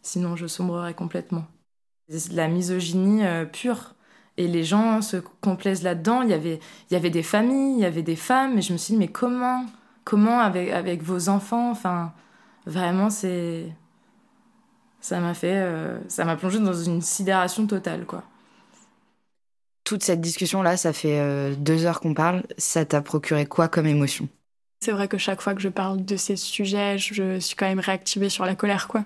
sinon, 0.00 0.34
je 0.34 0.46
sombrerais 0.46 0.94
complètement. 0.94 1.44
La 2.30 2.48
misogynie 2.48 3.22
pure. 3.52 3.96
Et 4.38 4.48
les 4.48 4.64
gens 4.64 5.02
se 5.02 5.18
complaisent 5.18 5.82
là-dedans. 5.82 6.22
Il 6.22 6.30
y 6.30 6.32
avait, 6.32 6.58
y 6.90 6.96
avait 6.96 7.10
des 7.10 7.22
familles, 7.22 7.74
il 7.76 7.82
y 7.82 7.84
avait 7.84 8.00
des 8.02 8.16
femmes. 8.16 8.56
Et 8.56 8.62
je 8.62 8.72
me 8.72 8.78
suis 8.78 8.94
dit, 8.94 8.98
mais 8.98 9.08
comment 9.08 9.66
Comment 10.04 10.40
avec, 10.40 10.70
avec 10.70 11.02
vos 11.02 11.28
enfants 11.28 11.70
Enfin, 11.70 12.14
vraiment, 12.64 13.10
c'est. 13.10 13.66
Ça 15.02 15.20
m'a 15.20 15.34
fait. 15.34 15.62
ça 16.08 16.24
m'a 16.24 16.36
plongé 16.36 16.60
dans 16.60 16.72
une 16.72 17.02
sidération 17.02 17.66
totale, 17.66 18.06
quoi 18.06 18.24
toute 19.84 20.02
cette 20.02 20.20
discussion-là, 20.20 20.76
ça 20.76 20.92
fait 20.92 21.18
euh, 21.18 21.54
deux 21.56 21.86
heures 21.86 22.00
qu'on 22.00 22.14
parle, 22.14 22.42
ça 22.58 22.84
t'a 22.84 23.00
procuré 23.00 23.46
quoi 23.46 23.68
comme 23.68 23.86
émotion? 23.86 24.28
C'est 24.80 24.92
vrai 24.92 25.08
que 25.08 25.18
chaque 25.18 25.40
fois 25.40 25.54
que 25.54 25.60
je 25.60 25.68
parle 25.68 26.04
de 26.04 26.16
ces 26.16 26.36
sujets, 26.36 26.98
je 26.98 27.38
suis 27.38 27.54
quand 27.54 27.66
même 27.66 27.80
réactivée 27.80 28.28
sur 28.28 28.44
la 28.44 28.54
colère, 28.54 28.88
quoi. 28.88 29.04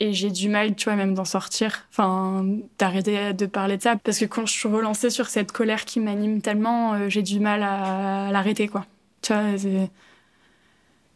Et 0.00 0.14
j'ai 0.14 0.30
du 0.30 0.48
mal, 0.48 0.74
tu 0.74 0.84
vois, 0.84 0.96
même 0.96 1.14
d'en 1.14 1.24
sortir, 1.24 1.86
enfin, 1.90 2.44
d'arrêter 2.78 3.32
de 3.34 3.46
parler 3.46 3.76
de 3.76 3.82
ça. 3.82 3.96
Parce 3.96 4.18
que 4.18 4.24
quand 4.24 4.46
je 4.46 4.52
suis 4.52 4.68
relancée 4.68 5.10
sur 5.10 5.28
cette 5.28 5.52
colère 5.52 5.84
qui 5.84 6.00
m'anime 6.00 6.40
tellement, 6.40 6.94
euh, 6.94 7.08
j'ai 7.08 7.22
du 7.22 7.40
mal 7.40 7.62
à, 7.62 8.30
l'arrêter, 8.32 8.68
quoi. 8.68 8.86
Tu 9.20 9.32
vois, 9.32 9.52
de 9.52 9.88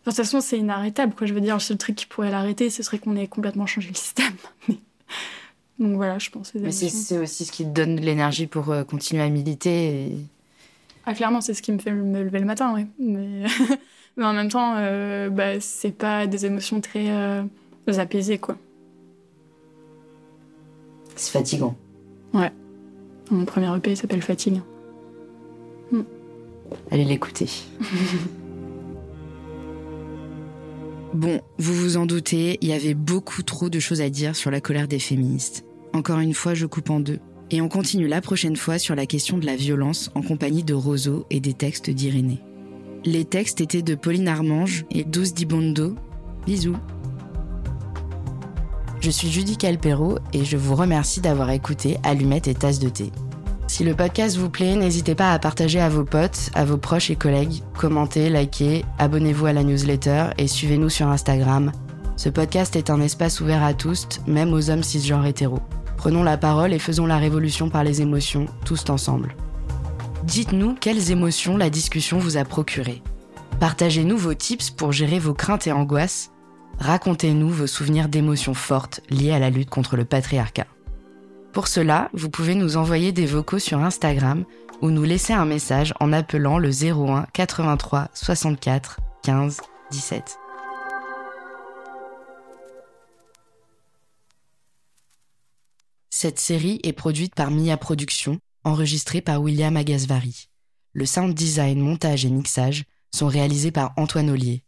toute 0.05 0.15
façon, 0.15 0.41
c'est 0.41 0.59
inarrêtable, 0.59 1.15
quoi. 1.15 1.27
Je 1.27 1.35
veux 1.35 1.41
dire, 1.41 1.55
le 1.55 1.61
seul 1.61 1.79
truc 1.79 1.97
qui 1.97 2.07
pourrait 2.07 2.31
l'arrêter, 2.31 2.71
ce 2.71 2.83
serait 2.83 2.99
qu'on 2.99 3.17
ait 3.17 3.27
complètement 3.27 3.67
changé 3.67 3.89
le 3.89 3.97
système. 3.97 4.35
Donc 5.79 5.97
voilà, 5.97 6.19
je 6.19 6.31
pense. 6.31 6.55
Mais 6.55 6.73
c'est 6.73 7.19
aussi 7.19 7.45
ce 7.45 7.53
qui 7.53 7.65
te 7.65 7.71
donne 7.71 7.97
de 7.97 8.01
l'énergie 8.01 8.47
pour 8.47 8.71
euh, 8.71 8.85
continuer 8.85 9.23
à 9.23 9.29
militer. 9.29 10.13
Ah, 11.05 11.15
clairement, 11.15 11.41
c'est 11.41 11.55
ce 11.55 11.63
qui 11.63 11.73
me 11.73 11.79
fait 11.79 11.93
me 11.93 12.23
lever 12.23 12.41
le 12.41 12.47
matin, 12.47 12.73
oui. 12.75 12.87
Mais, 12.99 13.45
Mais 14.17 14.25
en 14.25 14.33
même 14.33 14.49
temps, 14.49 14.77
euh, 14.79 15.29
bah, 15.29 15.61
c'est 15.61 15.93
pas 15.93 16.27
des 16.27 16.47
émotions 16.47 16.81
très 16.81 17.11
euh, 17.11 17.43
apaisées, 17.99 18.39
quoi. 18.39 18.57
C'est 21.15 21.33
fatigant. 21.33 21.77
Ouais. 22.33 22.51
Mon 23.31 23.45
premier 23.45 23.75
EP 23.77 23.95
s'appelle 23.95 24.23
Fatigue. 24.23 24.63
Hmm. 25.93 26.03
Allez 26.91 27.05
l'écouter. 27.05 27.49
Bon, 31.15 31.41
vous 31.57 31.73
vous 31.73 31.97
en 31.97 32.05
doutez, 32.05 32.59
il 32.61 32.69
y 32.69 32.75
avait 32.75 32.93
beaucoup 32.93 33.43
trop 33.43 33.71
de 33.71 33.79
choses 33.79 34.03
à 34.03 34.11
dire 34.11 34.37
sur 34.37 34.51
la 34.51 34.61
colère 34.61 34.87
des 34.87 34.99
féministes. 34.99 35.66
Encore 35.97 36.19
une 36.19 36.35
fois, 36.35 36.53
je 36.53 36.67
coupe 36.67 36.91
en 36.91 37.01
deux. 37.01 37.21
Et 37.51 37.63
on 37.63 37.71
continue 37.71 38.07
la 38.07 38.21
prochaine 38.21 38.57
fois 38.57 38.79
sur 38.79 38.95
la 38.95 39.07
question 39.07 39.39
de 39.39 39.47
la 39.47 39.57
violence 39.57 40.11
en 40.15 40.21
compagnie 40.21 40.63
de 40.63 40.75
Roseau 40.75 41.25
et 41.31 41.41
des 41.41 41.55
textes 41.55 41.89
d'Irénée. 41.89 42.43
Les 43.07 43.25
textes 43.25 43.63
étaient 43.63 43.81
de 43.81 43.95
Pauline 43.95 44.29
Armange 44.29 44.85
et 44.91 45.05
Douce 45.05 45.33
Dibondo. 45.33 45.95
Bisous. 46.45 46.77
Je 49.01 49.11
suis 49.11 49.31
Judy 49.31 49.57
Calpero 49.57 50.19
et 50.35 50.45
je 50.45 50.59
vous 50.59 50.75
remercie 50.75 51.23
d'avoir 51.23 51.49
écouté 51.49 51.97
Allumettes 52.03 52.49
et 52.49 52.55
Tasse 52.55 52.79
de 52.79 52.91
thé. 52.91 53.11
Si 53.67 53.83
le 53.83 53.95
podcast 53.95 54.37
vous 54.37 54.51
plaît, 54.51 54.77
n'hésitez 54.77 55.15
pas 55.15 55.33
à 55.33 55.39
partager 55.39 55.81
à 55.81 55.89
vos 55.89 56.05
potes, 56.05 56.51
à 56.53 56.67
vos 56.67 56.77
proches 56.77 57.11
et 57.11 57.17
collègues, 57.17 57.63
commentez, 57.79 58.29
likez, 58.29 58.85
abonnez-vous 58.99 59.47
à 59.47 59.55
la 59.55 59.65
newsletter 59.65 60.27
et 60.37 60.47
suivez-nous 60.47 60.91
sur 60.91 61.09
Instagram. 61.09 61.73
Ce 62.17 62.29
podcast 62.29 62.77
est 62.77 62.91
un 62.91 63.01
espace 63.01 63.41
ouvert 63.41 63.65
à 63.65 63.73
tous, 63.73 64.07
même 64.27 64.53
aux 64.53 64.69
hommes 64.69 64.83
cisgenres 64.83 65.25
hétéros. 65.25 65.63
Prenons 65.97 66.23
la 66.23 66.37
parole 66.37 66.73
et 66.73 66.79
faisons 66.79 67.07
la 67.07 67.19
révolution 67.19 67.69
par 67.69 67.85
les 67.85 68.03
émotions, 68.03 68.47
tous 68.65 68.89
ensemble. 68.91 69.35
Dites-nous 70.25 70.75
quelles 70.75 71.11
émotions 71.11 71.57
la 71.57 71.71
discussion 71.71 72.19
vous 72.19 72.37
a 72.37 72.45
procuré. 72.45 73.03
Partagez-nous 73.61 74.19
vos 74.19 74.35
tips 74.35 74.71
pour 74.71 74.93
gérer 74.93 75.19
vos 75.19 75.35
craintes 75.35 75.67
et 75.67 75.73
angoisses. 75.73 76.31
Racontez-nous 76.79 77.49
vos 77.49 77.67
souvenirs 77.67 78.09
d'émotions 78.09 78.55
fortes 78.55 79.01
liées 79.09 79.33
à 79.33 79.39
la 79.39 79.51
lutte 79.51 79.71
contre 79.71 79.97
le 79.97 80.05
patriarcat. 80.05 80.67
Pour 81.53 81.69
cela, 81.69 82.11
vous 82.13 82.29
pouvez 82.29 82.55
nous 82.55 82.77
envoyer 82.77 83.13
des 83.13 83.25
vocaux 83.25 83.59
sur 83.59 83.79
Instagram 83.79 84.45
ou 84.83 84.91
nous 84.91 85.05
laisser 85.05 85.33
un 85.33 85.47
message 85.47 85.95
en 86.01 86.13
appelant 86.13 86.59
le 86.59 86.71
01 86.71 87.27
83 87.33 88.09
64 88.13 89.01
15 89.23 89.61
17. 89.91 90.39
Cette 96.19 96.41
série 96.41 96.81
est 96.83 96.95
produite 96.95 97.35
par 97.35 97.51
Mia 97.51 97.77
Productions, 97.77 98.39
enregistrée 98.65 99.21
par 99.21 99.43
William 99.43 99.77
Agasvari. 99.77 100.49
Le 100.95 101.05
sound 101.05 101.35
design, 101.35 101.79
montage 101.79 102.25
et 102.25 102.31
mixage 102.31 102.85
sont 103.15 103.27
réalisés 103.27 103.71
par 103.71 103.93
Antoine 103.99 104.31
Ollier. 104.31 104.65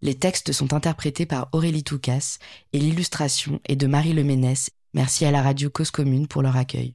Les 0.00 0.14
textes 0.14 0.52
sont 0.52 0.74
interprétés 0.74 1.26
par 1.26 1.48
Aurélie 1.50 1.82
Toucas 1.82 2.38
et 2.72 2.78
l'illustration 2.78 3.58
est 3.66 3.74
de 3.74 3.88
Marie 3.88 4.12
Leménès. 4.12 4.70
Merci 4.94 5.24
à 5.24 5.32
la 5.32 5.42
radio 5.42 5.70
Cause 5.70 5.90
Commune 5.90 6.28
pour 6.28 6.40
leur 6.40 6.56
accueil. 6.56 6.94